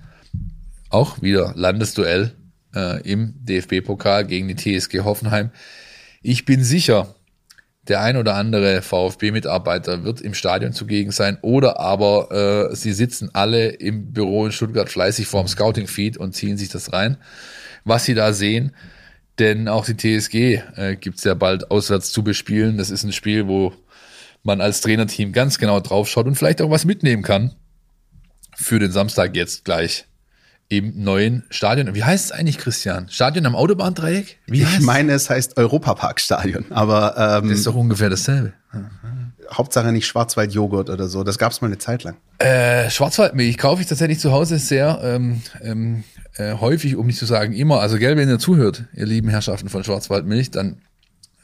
[0.90, 2.32] auch wieder Landesduell
[2.74, 5.52] äh, im DFB-Pokal gegen die TSG Hoffenheim.
[6.22, 7.16] Ich bin sicher,
[7.88, 13.30] der ein oder andere VfB-Mitarbeiter wird im Stadion zugegen sein oder aber äh, sie sitzen
[13.34, 17.18] alle im Büro in Stuttgart fleißig vorm Scouting-Feed und ziehen sich das rein,
[17.84, 18.72] was sie da sehen.
[19.38, 22.78] Denn auch die TSG äh, gibt es ja bald auswärts zu bespielen.
[22.78, 23.74] Das ist ein Spiel, wo
[24.44, 27.56] man als Trainerteam ganz genau draufschaut und vielleicht auch was mitnehmen kann
[28.56, 30.06] für den Samstag jetzt gleich
[30.68, 31.94] im neuen Stadion.
[31.94, 33.08] Wie heißt es eigentlich, Christian?
[33.10, 34.40] Stadion am Autobahndreieck?
[34.48, 38.54] Wie ich meine, es heißt Europapark-Stadion, aber ähm, das ist doch ungefähr dasselbe.
[39.52, 41.24] Hauptsache nicht Schwarzwald-Joghurt oder so.
[41.24, 42.18] Das gab es mal eine Zeit lang.
[42.40, 46.04] Äh, Schwarzwaldmilch kaufe ich tatsächlich zu Hause sehr ähm, ähm,
[46.36, 47.80] äh, häufig, um nicht zu sagen immer.
[47.80, 50.82] Also gell, wenn ihr zuhört, ihr lieben Herrschaften von Schwarzwaldmilch, dann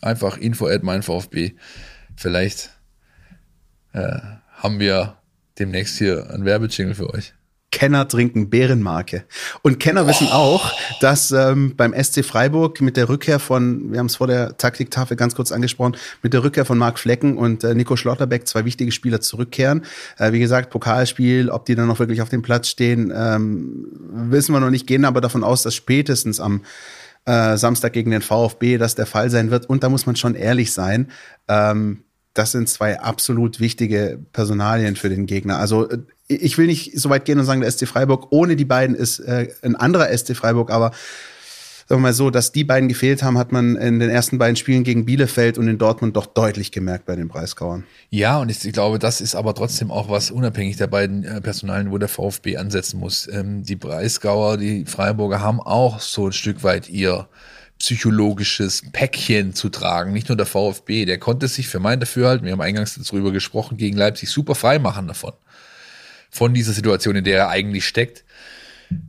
[0.01, 1.53] einfach info at mein VfB.
[2.15, 2.71] Vielleicht
[3.93, 4.17] äh,
[4.55, 5.17] haben wir
[5.59, 7.33] demnächst hier ein Werbejingle für euch.
[7.71, 9.23] Kenner trinken Bärenmarke.
[9.61, 10.35] Und Kenner wissen oh.
[10.35, 14.57] auch, dass ähm, beim SC Freiburg mit der Rückkehr von, wir haben es vor der
[14.57, 18.65] Taktiktafel ganz kurz angesprochen, mit der Rückkehr von Marc Flecken und äh, Nico Schlotterbeck zwei
[18.65, 19.83] wichtige Spieler zurückkehren.
[20.17, 24.53] Äh, wie gesagt, Pokalspiel, ob die dann noch wirklich auf dem Platz stehen, ähm, wissen
[24.53, 26.61] wir noch nicht, gehen aber davon aus, dass spätestens am
[27.25, 29.67] äh, Samstag gegen den VfB das der Fall sein wird.
[29.67, 31.09] Und da muss man schon ehrlich sein.
[31.47, 32.03] Ähm,
[32.33, 35.57] das sind zwei absolut wichtige Personalien für den Gegner.
[35.57, 35.99] Also äh,
[36.31, 39.19] ich will nicht so weit gehen und sagen, der SC Freiburg ohne die beiden ist
[39.19, 40.91] äh, ein anderer SC Freiburg, aber
[41.91, 44.55] sagen wir mal so, dass die beiden gefehlt haben, hat man in den ersten beiden
[44.55, 47.83] Spielen gegen Bielefeld und in Dortmund doch deutlich gemerkt bei den Breisgauern.
[48.09, 51.91] Ja, und ich, glaube, das ist aber trotzdem auch was unabhängig der beiden äh, Personalien,
[51.91, 53.27] wo der VfB ansetzen muss.
[53.27, 57.27] Ähm, die Breisgauer, die Freiburger haben auch so ein Stück weit ihr
[57.77, 60.13] psychologisches Päckchen zu tragen.
[60.13, 63.75] Nicht nur der VfB, der konnte sich für mein Dafürhalten, wir haben eingangs darüber gesprochen,
[63.75, 65.33] gegen Leipzig super frei machen davon
[66.31, 68.23] von dieser Situation, in der er eigentlich steckt.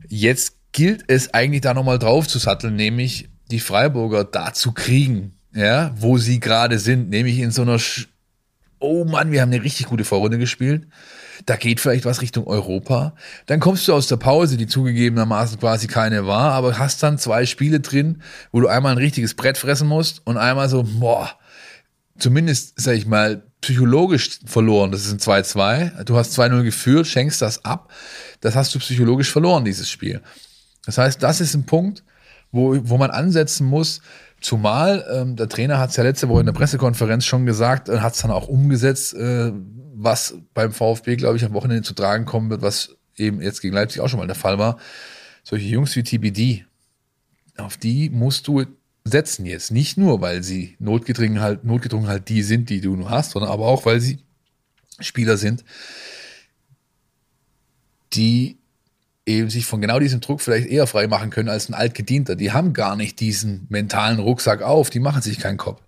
[0.07, 5.37] Jetzt gilt es eigentlich da nochmal drauf zu satteln, nämlich die Freiburger da zu kriegen,
[5.55, 8.09] ja, wo sie gerade sind, nämlich in so einer, Sch
[8.79, 10.87] oh Mann, wir haben eine richtig gute Vorrunde gespielt.
[11.45, 13.15] Da geht vielleicht was Richtung Europa.
[13.45, 17.45] Dann kommst du aus der Pause, die zugegebenermaßen quasi keine war, aber hast dann zwei
[17.45, 18.21] Spiele drin,
[18.51, 21.31] wo du einmal ein richtiges Brett fressen musst und einmal so, boah,
[22.17, 24.91] zumindest, sag ich mal, psychologisch verloren.
[24.91, 26.03] Das ist ein 2-2.
[26.03, 27.91] Du hast 2-0 geführt, schenkst das ab.
[28.41, 30.21] Das hast du psychologisch verloren, dieses Spiel.
[30.85, 32.03] Das heißt, das ist ein Punkt,
[32.51, 34.01] wo, wo man ansetzen muss.
[34.41, 38.01] Zumal ähm, der Trainer hat es ja letzte Woche in der Pressekonferenz schon gesagt und
[38.01, 39.53] hat es dann auch umgesetzt, äh,
[39.95, 43.73] was beim VfB, glaube ich, am Wochenende zu tragen kommen wird, was eben jetzt gegen
[43.73, 44.77] Leipzig auch schon mal der Fall war.
[45.43, 46.65] Solche Jungs wie TBD,
[47.57, 48.65] auf die musst du
[49.05, 49.71] setzen jetzt.
[49.71, 53.51] Nicht nur, weil sie notgedrungen halt, notgedrungen halt die sind, die du nur hast, sondern
[53.51, 54.19] aber auch, weil sie
[54.99, 55.63] Spieler sind,
[58.13, 58.57] die
[59.25, 62.35] eben sich von genau diesem Druck vielleicht eher frei machen können als ein Altgedienter.
[62.35, 65.81] Die haben gar nicht diesen mentalen Rucksack auf, die machen sich keinen Kopf.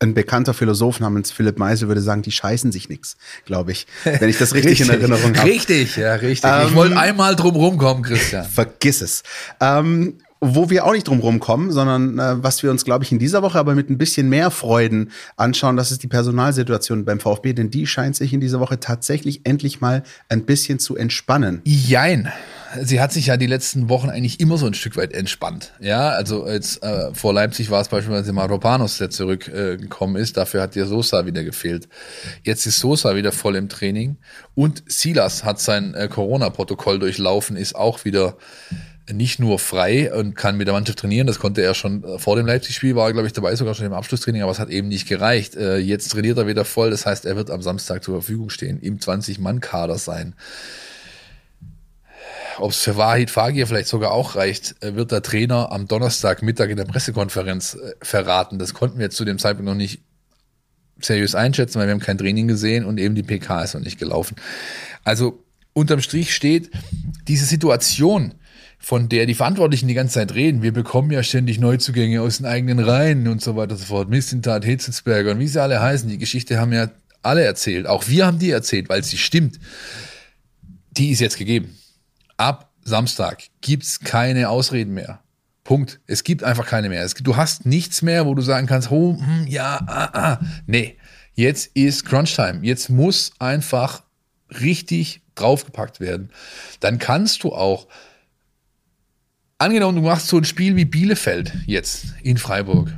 [0.00, 3.16] Ein bekannter Philosoph namens Philipp Meisel würde sagen, die scheißen sich nichts,
[3.46, 5.48] glaube ich, wenn ich das richtig, richtig in Erinnerung habe.
[5.48, 6.48] Richtig, ja, richtig.
[6.48, 8.44] Ähm, ich wollte einmal drum rumkommen, Christian.
[8.44, 9.24] Vergiss es.
[9.60, 13.18] Ähm, wo wir auch nicht drum rumkommen, sondern äh, was wir uns, glaube ich, in
[13.18, 17.52] dieser Woche aber mit ein bisschen mehr Freuden anschauen, das ist die Personalsituation beim VfB,
[17.52, 21.60] denn die scheint sich in dieser Woche tatsächlich endlich mal ein bisschen zu entspannen.
[21.64, 22.32] Jein.
[22.82, 25.72] Sie hat sich ja die letzten Wochen eigentlich immer so ein Stück weit entspannt.
[25.80, 30.36] Ja, also jetzt äh, vor Leipzig war es beispielsweise Maropanos, der zurückgekommen äh, ist.
[30.36, 31.88] Dafür hat dir Sosa wieder gefehlt.
[32.42, 34.18] Jetzt ist Sosa wieder voll im Training
[34.54, 38.36] und Silas hat sein äh, Corona-Protokoll durchlaufen, ist auch wieder
[39.12, 41.26] nicht nur frei und kann mit der Mannschaft trainieren.
[41.26, 43.86] Das konnte er schon äh, vor dem Leipzig-Spiel, war er, glaube ich, dabei, sogar schon
[43.86, 45.56] im Abschlusstraining, aber es hat eben nicht gereicht.
[45.56, 46.90] Äh, jetzt trainiert er wieder voll.
[46.90, 50.34] Das heißt, er wird am Samstag zur Verfügung stehen, im 20-Mann-Kader sein.
[52.58, 56.68] Ob es für Wahid Fagir vielleicht sogar auch reicht, äh, wird der Trainer am Donnerstagmittag
[56.68, 58.58] in der Pressekonferenz verraten.
[58.58, 60.02] Das konnten wir zu dem Zeitpunkt noch nicht
[61.00, 63.98] seriös einschätzen, weil wir haben kein Training gesehen und eben die PK ist noch nicht
[63.98, 64.36] gelaufen.
[65.04, 66.70] Also unterm Strich steht,
[67.28, 68.34] diese Situation,
[68.78, 70.62] von der die Verantwortlichen die ganze Zeit reden.
[70.62, 74.08] Wir bekommen ja ständig Neuzugänge aus den eigenen Reihen und so weiter und so fort.
[74.08, 76.08] Mistintat, Hitzelsberger und wie sie alle heißen.
[76.08, 76.90] Die Geschichte haben ja
[77.22, 77.86] alle erzählt.
[77.86, 79.58] Auch wir haben die erzählt, weil sie stimmt.
[80.92, 81.76] Die ist jetzt gegeben.
[82.36, 85.20] Ab Samstag gibt's keine Ausreden mehr.
[85.64, 86.00] Punkt.
[86.06, 87.02] Es gibt einfach keine mehr.
[87.02, 90.40] Es, du hast nichts mehr, wo du sagen kannst, oh, hm, ja, ah, ah.
[90.66, 90.96] Nee,
[91.34, 92.60] jetzt ist Crunch-Time.
[92.62, 94.02] Jetzt muss einfach
[94.60, 96.30] richtig draufgepackt werden.
[96.80, 97.86] Dann kannst du auch
[99.60, 102.92] Angenommen, du machst so ein Spiel wie Bielefeld jetzt in Freiburg.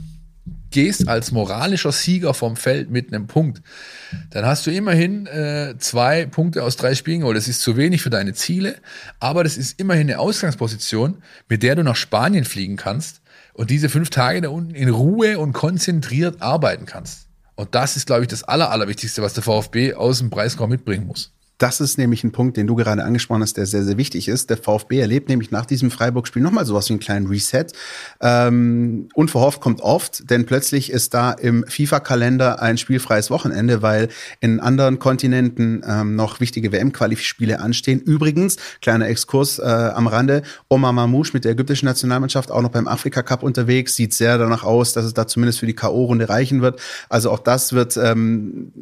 [0.71, 3.63] Gehst als moralischer Sieger vom Feld mit einem Punkt.
[4.29, 7.39] Dann hast du immerhin äh, zwei Punkte aus drei Spielen geholt.
[7.39, 8.77] Das ist zu wenig für deine Ziele,
[9.21, 13.23] aber das ist immerhin eine Ausgangsposition, mit der du nach Spanien fliegen kannst
[13.55, 17.27] und diese fünf Tage da unten in Ruhe und konzentriert arbeiten kannst.
[17.55, 21.07] Und das ist, glaube ich, das Aller, Allerwichtigste, was der VfB aus dem Preiskorb mitbringen
[21.07, 21.33] muss.
[21.61, 24.49] Das ist nämlich ein Punkt, den du gerade angesprochen hast, der sehr, sehr wichtig ist.
[24.49, 27.67] Der VfB erlebt nämlich nach diesem Freiburg-Spiel nochmal sowas wie einen kleinen Reset.
[28.23, 34.09] Ähm, unverhofft kommt oft, denn plötzlich ist da im FIFA-Kalender ein spielfreies Wochenende, weil
[34.41, 38.01] in anderen Kontinenten ähm, noch wichtige WM-Qualifispiele anstehen.
[38.01, 42.89] Übrigens, kleiner Exkurs äh, am Rande, Omar Mamouche mit der ägyptischen Nationalmannschaft auch noch beim
[42.89, 43.97] Afrika-Cup unterwegs.
[43.97, 46.81] Sieht sehr danach aus, dass es da zumindest für die K.O.-Runde reichen wird.
[47.11, 48.73] Also auch das wird ähm,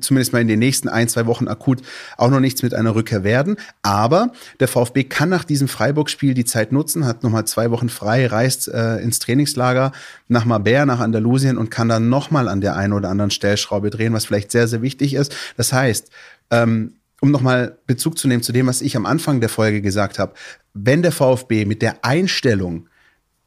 [0.00, 1.82] zumindest mal in den nächsten ein, zwei Wochen akut
[2.24, 3.56] auch noch nichts mit einer Rückkehr werden.
[3.82, 8.26] Aber der VfB kann nach diesem Freiburg-Spiel die Zeit nutzen, hat nochmal zwei Wochen frei,
[8.26, 9.92] reist äh, ins Trainingslager
[10.28, 14.14] nach Mabea, nach Andalusien und kann dann nochmal an der einen oder anderen Stellschraube drehen,
[14.14, 15.36] was vielleicht sehr, sehr wichtig ist.
[15.56, 16.10] Das heißt,
[16.50, 20.18] ähm, um nochmal Bezug zu nehmen zu dem, was ich am Anfang der Folge gesagt
[20.18, 20.34] habe,
[20.72, 22.88] wenn der VfB mit der Einstellung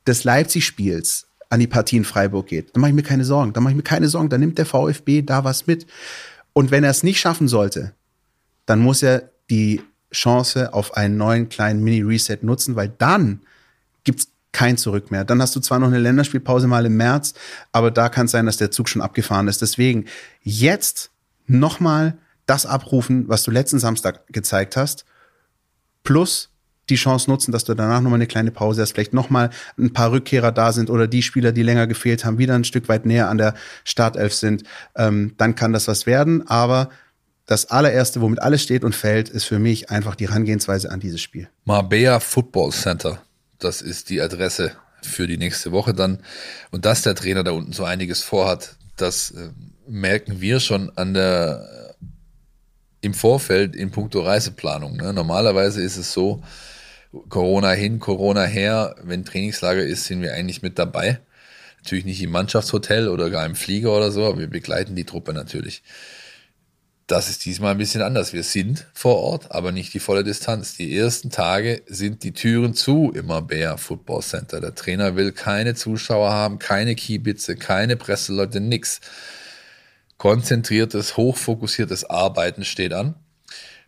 [0.05, 3.53] des Leipzig-Spiels an die Partie in Freiburg geht, dann mache ich mir keine Sorgen.
[3.53, 4.29] Dann mache ich mir keine Sorgen.
[4.29, 5.87] Dann nimmt der VfB da was mit.
[6.53, 7.93] Und wenn er es nicht schaffen sollte,
[8.67, 9.81] dann muss er die
[10.13, 13.41] Chance auf einen neuen kleinen Mini-Reset nutzen, weil dann
[14.03, 15.25] gibt's kein Zurück mehr.
[15.25, 17.33] Dann hast du zwar noch eine Länderspielpause mal im März,
[17.71, 19.61] aber da kann es sein, dass der Zug schon abgefahren ist.
[19.61, 20.05] Deswegen
[20.41, 21.11] jetzt
[21.45, 25.05] nochmal das abrufen, was du letzten Samstag gezeigt hast,
[26.03, 26.49] plus
[26.89, 30.11] die Chance nutzen, dass du danach nochmal eine kleine Pause hast, vielleicht nochmal ein paar
[30.11, 33.29] Rückkehrer da sind oder die Spieler, die länger gefehlt haben, wieder ein Stück weit näher
[33.29, 33.53] an der
[33.83, 34.63] Startelf sind,
[34.95, 36.47] ähm, dann kann das was werden.
[36.47, 36.89] Aber
[37.47, 41.21] das allererste, womit alles steht und fällt, ist für mich einfach die Herangehensweise an dieses
[41.21, 41.49] Spiel.
[41.63, 43.21] Marbella Football Center,
[43.57, 46.19] das ist die Adresse für die nächste Woche dann.
[46.71, 49.49] Und dass der Trainer da unten so einiges vorhat, das äh,
[49.87, 52.05] merken wir schon an der äh,
[53.01, 54.97] im Vorfeld in puncto Reiseplanung.
[54.97, 55.13] Ne?
[55.13, 56.43] Normalerweise ist es so,
[57.29, 61.19] Corona hin, Corona her, wenn Trainingslager ist, sind wir eigentlich mit dabei.
[61.77, 65.31] Natürlich nicht im Mannschaftshotel oder gar im Flieger oder so, aber wir begleiten die Truppe
[65.31, 65.83] natürlich.
[67.07, 68.33] Das ist diesmal ein bisschen anders.
[68.33, 70.75] Wir sind vor Ort, aber nicht die volle Distanz.
[70.75, 74.59] Die ersten Tage sind die Türen zu im Mabea Football Center.
[74.59, 78.99] Der Trainer will keine Zuschauer haben, keine Kiebitze, keine Presseleute, nix.
[80.17, 83.15] Konzentriertes, hochfokussiertes Arbeiten steht an.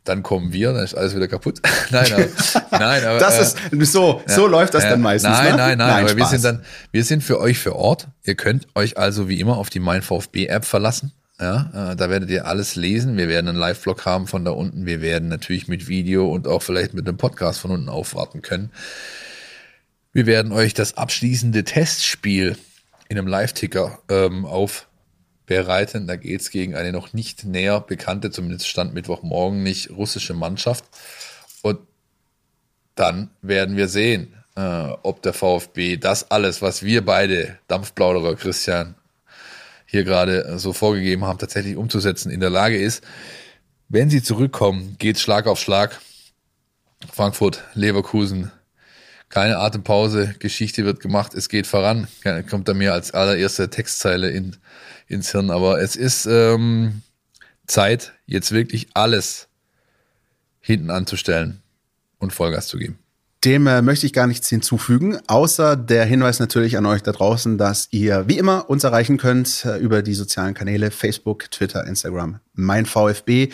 [0.05, 1.59] Dann kommen wir, dann ist alles wieder kaputt.
[1.89, 2.25] nein, aber,
[2.71, 5.31] nein, aber das ist so, so ja, läuft das ja, dann meistens.
[5.31, 5.57] Nein, ne?
[5.57, 6.17] nein, nein, nein, aber Spaß.
[6.17, 8.07] wir sind dann, wir sind für euch für Ort.
[8.23, 11.11] Ihr könnt euch also wie immer auf die Mein VfB App verlassen.
[11.39, 13.15] Ja, äh, da werdet ihr alles lesen.
[13.15, 14.85] Wir werden einen Live-Vlog haben von da unten.
[14.85, 18.71] Wir werden natürlich mit Video und auch vielleicht mit einem Podcast von unten aufwarten können.
[20.11, 22.57] Wir werden euch das abschließende Testspiel
[23.07, 26.07] in einem Live-Ticker ähm, aufbereiten.
[26.07, 30.83] Da geht's gegen eine noch nicht näher bekannte, zumindest stand Mittwochmorgen nicht, russische Mannschaft.
[31.61, 31.79] Und
[32.95, 38.95] dann werden wir sehen, äh, ob der VfB das alles, was wir beide, Dampfplauderer Christian
[39.89, 43.03] hier gerade so vorgegeben haben, tatsächlich umzusetzen, in der Lage ist.
[43.87, 45.99] Wenn sie zurückkommen, geht Schlag auf Schlag.
[47.11, 48.51] Frankfurt, Leverkusen,
[49.29, 52.07] keine Atempause, Geschichte wird gemacht, es geht voran.
[52.49, 54.57] Kommt da mir als allererste Textzeile in,
[55.07, 55.49] ins Hirn.
[55.49, 57.01] Aber es ist ähm,
[57.65, 59.47] Zeit, jetzt wirklich alles
[60.59, 61.63] hinten anzustellen
[62.19, 62.99] und Vollgas zu geben.
[63.45, 67.57] Dem äh, möchte ich gar nichts hinzufügen, außer der Hinweis natürlich an euch da draußen,
[67.57, 72.39] dass ihr wie immer uns erreichen könnt äh, über die sozialen Kanäle Facebook, Twitter, Instagram,
[72.53, 73.49] mein VfB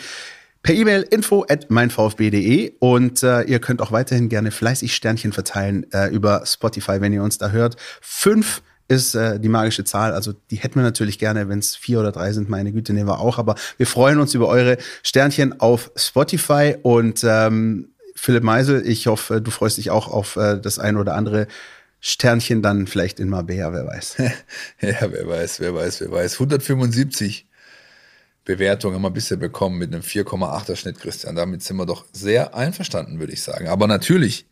[0.64, 5.86] per E-Mail info at meinvfb.de und äh, ihr könnt auch weiterhin gerne fleißig Sternchen verteilen
[5.92, 7.76] äh, über Spotify, wenn ihr uns da hört.
[8.00, 10.12] Fünf ist äh, die magische Zahl.
[10.12, 12.48] Also die hätten wir natürlich gerne, wenn es vier oder drei sind.
[12.48, 13.38] Meine Güte, nehmen wir auch.
[13.38, 19.40] Aber wir freuen uns über eure Sternchen auf Spotify und ähm, Philipp Meisel, ich hoffe,
[19.40, 21.46] du freust dich auch auf äh, das ein oder andere
[22.00, 24.16] Sternchen dann vielleicht in Marbella, wer weiß.
[24.80, 26.34] ja, wer weiß, wer weiß, wer weiß.
[26.34, 27.46] 175
[28.44, 31.36] Bewertungen haben wir bisher bekommen mit einem 4,8er Schnitt, Christian.
[31.36, 33.68] Damit sind wir doch sehr einverstanden, würde ich sagen.
[33.68, 34.46] Aber natürlich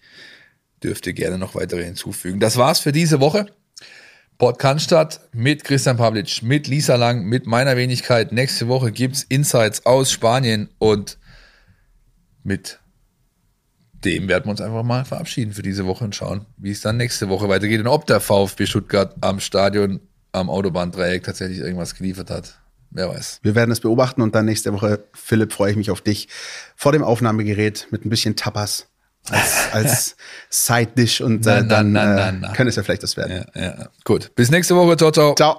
[0.83, 2.41] dürft ihr gerne noch weitere hinzufügen.
[2.41, 3.47] Das war's für diese Woche.
[4.37, 8.33] Port Cannstatt mit Christian Pavlic, mit Lisa Lang, mit meiner Wenigkeit.
[8.33, 11.19] Nächste Woche gibt's Insights aus Spanien und
[12.43, 12.81] mit
[14.05, 16.97] dem werden wir uns einfach mal verabschieden für diese Woche und schauen, wie es dann
[16.97, 20.01] nächste Woche weitergeht und ob der VfB Stuttgart am Stadion
[20.33, 22.61] am Autobahndreieck tatsächlich irgendwas geliefert hat.
[22.91, 23.41] Wer weiß.
[23.43, 26.29] Wir werden es beobachten und dann nächste Woche, Philipp, freue ich mich auf dich
[26.77, 28.87] vor dem Aufnahmegerät mit ein bisschen Tapas
[29.31, 30.17] als, als
[30.51, 33.45] Side-Dish und äh, dann na, na, na, äh, könnte es ja vielleicht das werden.
[33.55, 33.89] Ja, ja.
[34.05, 34.33] Gut.
[34.37, 34.97] Bis nächste Woche.
[34.97, 35.35] Ciao, ciao.
[35.35, 35.59] Ciao.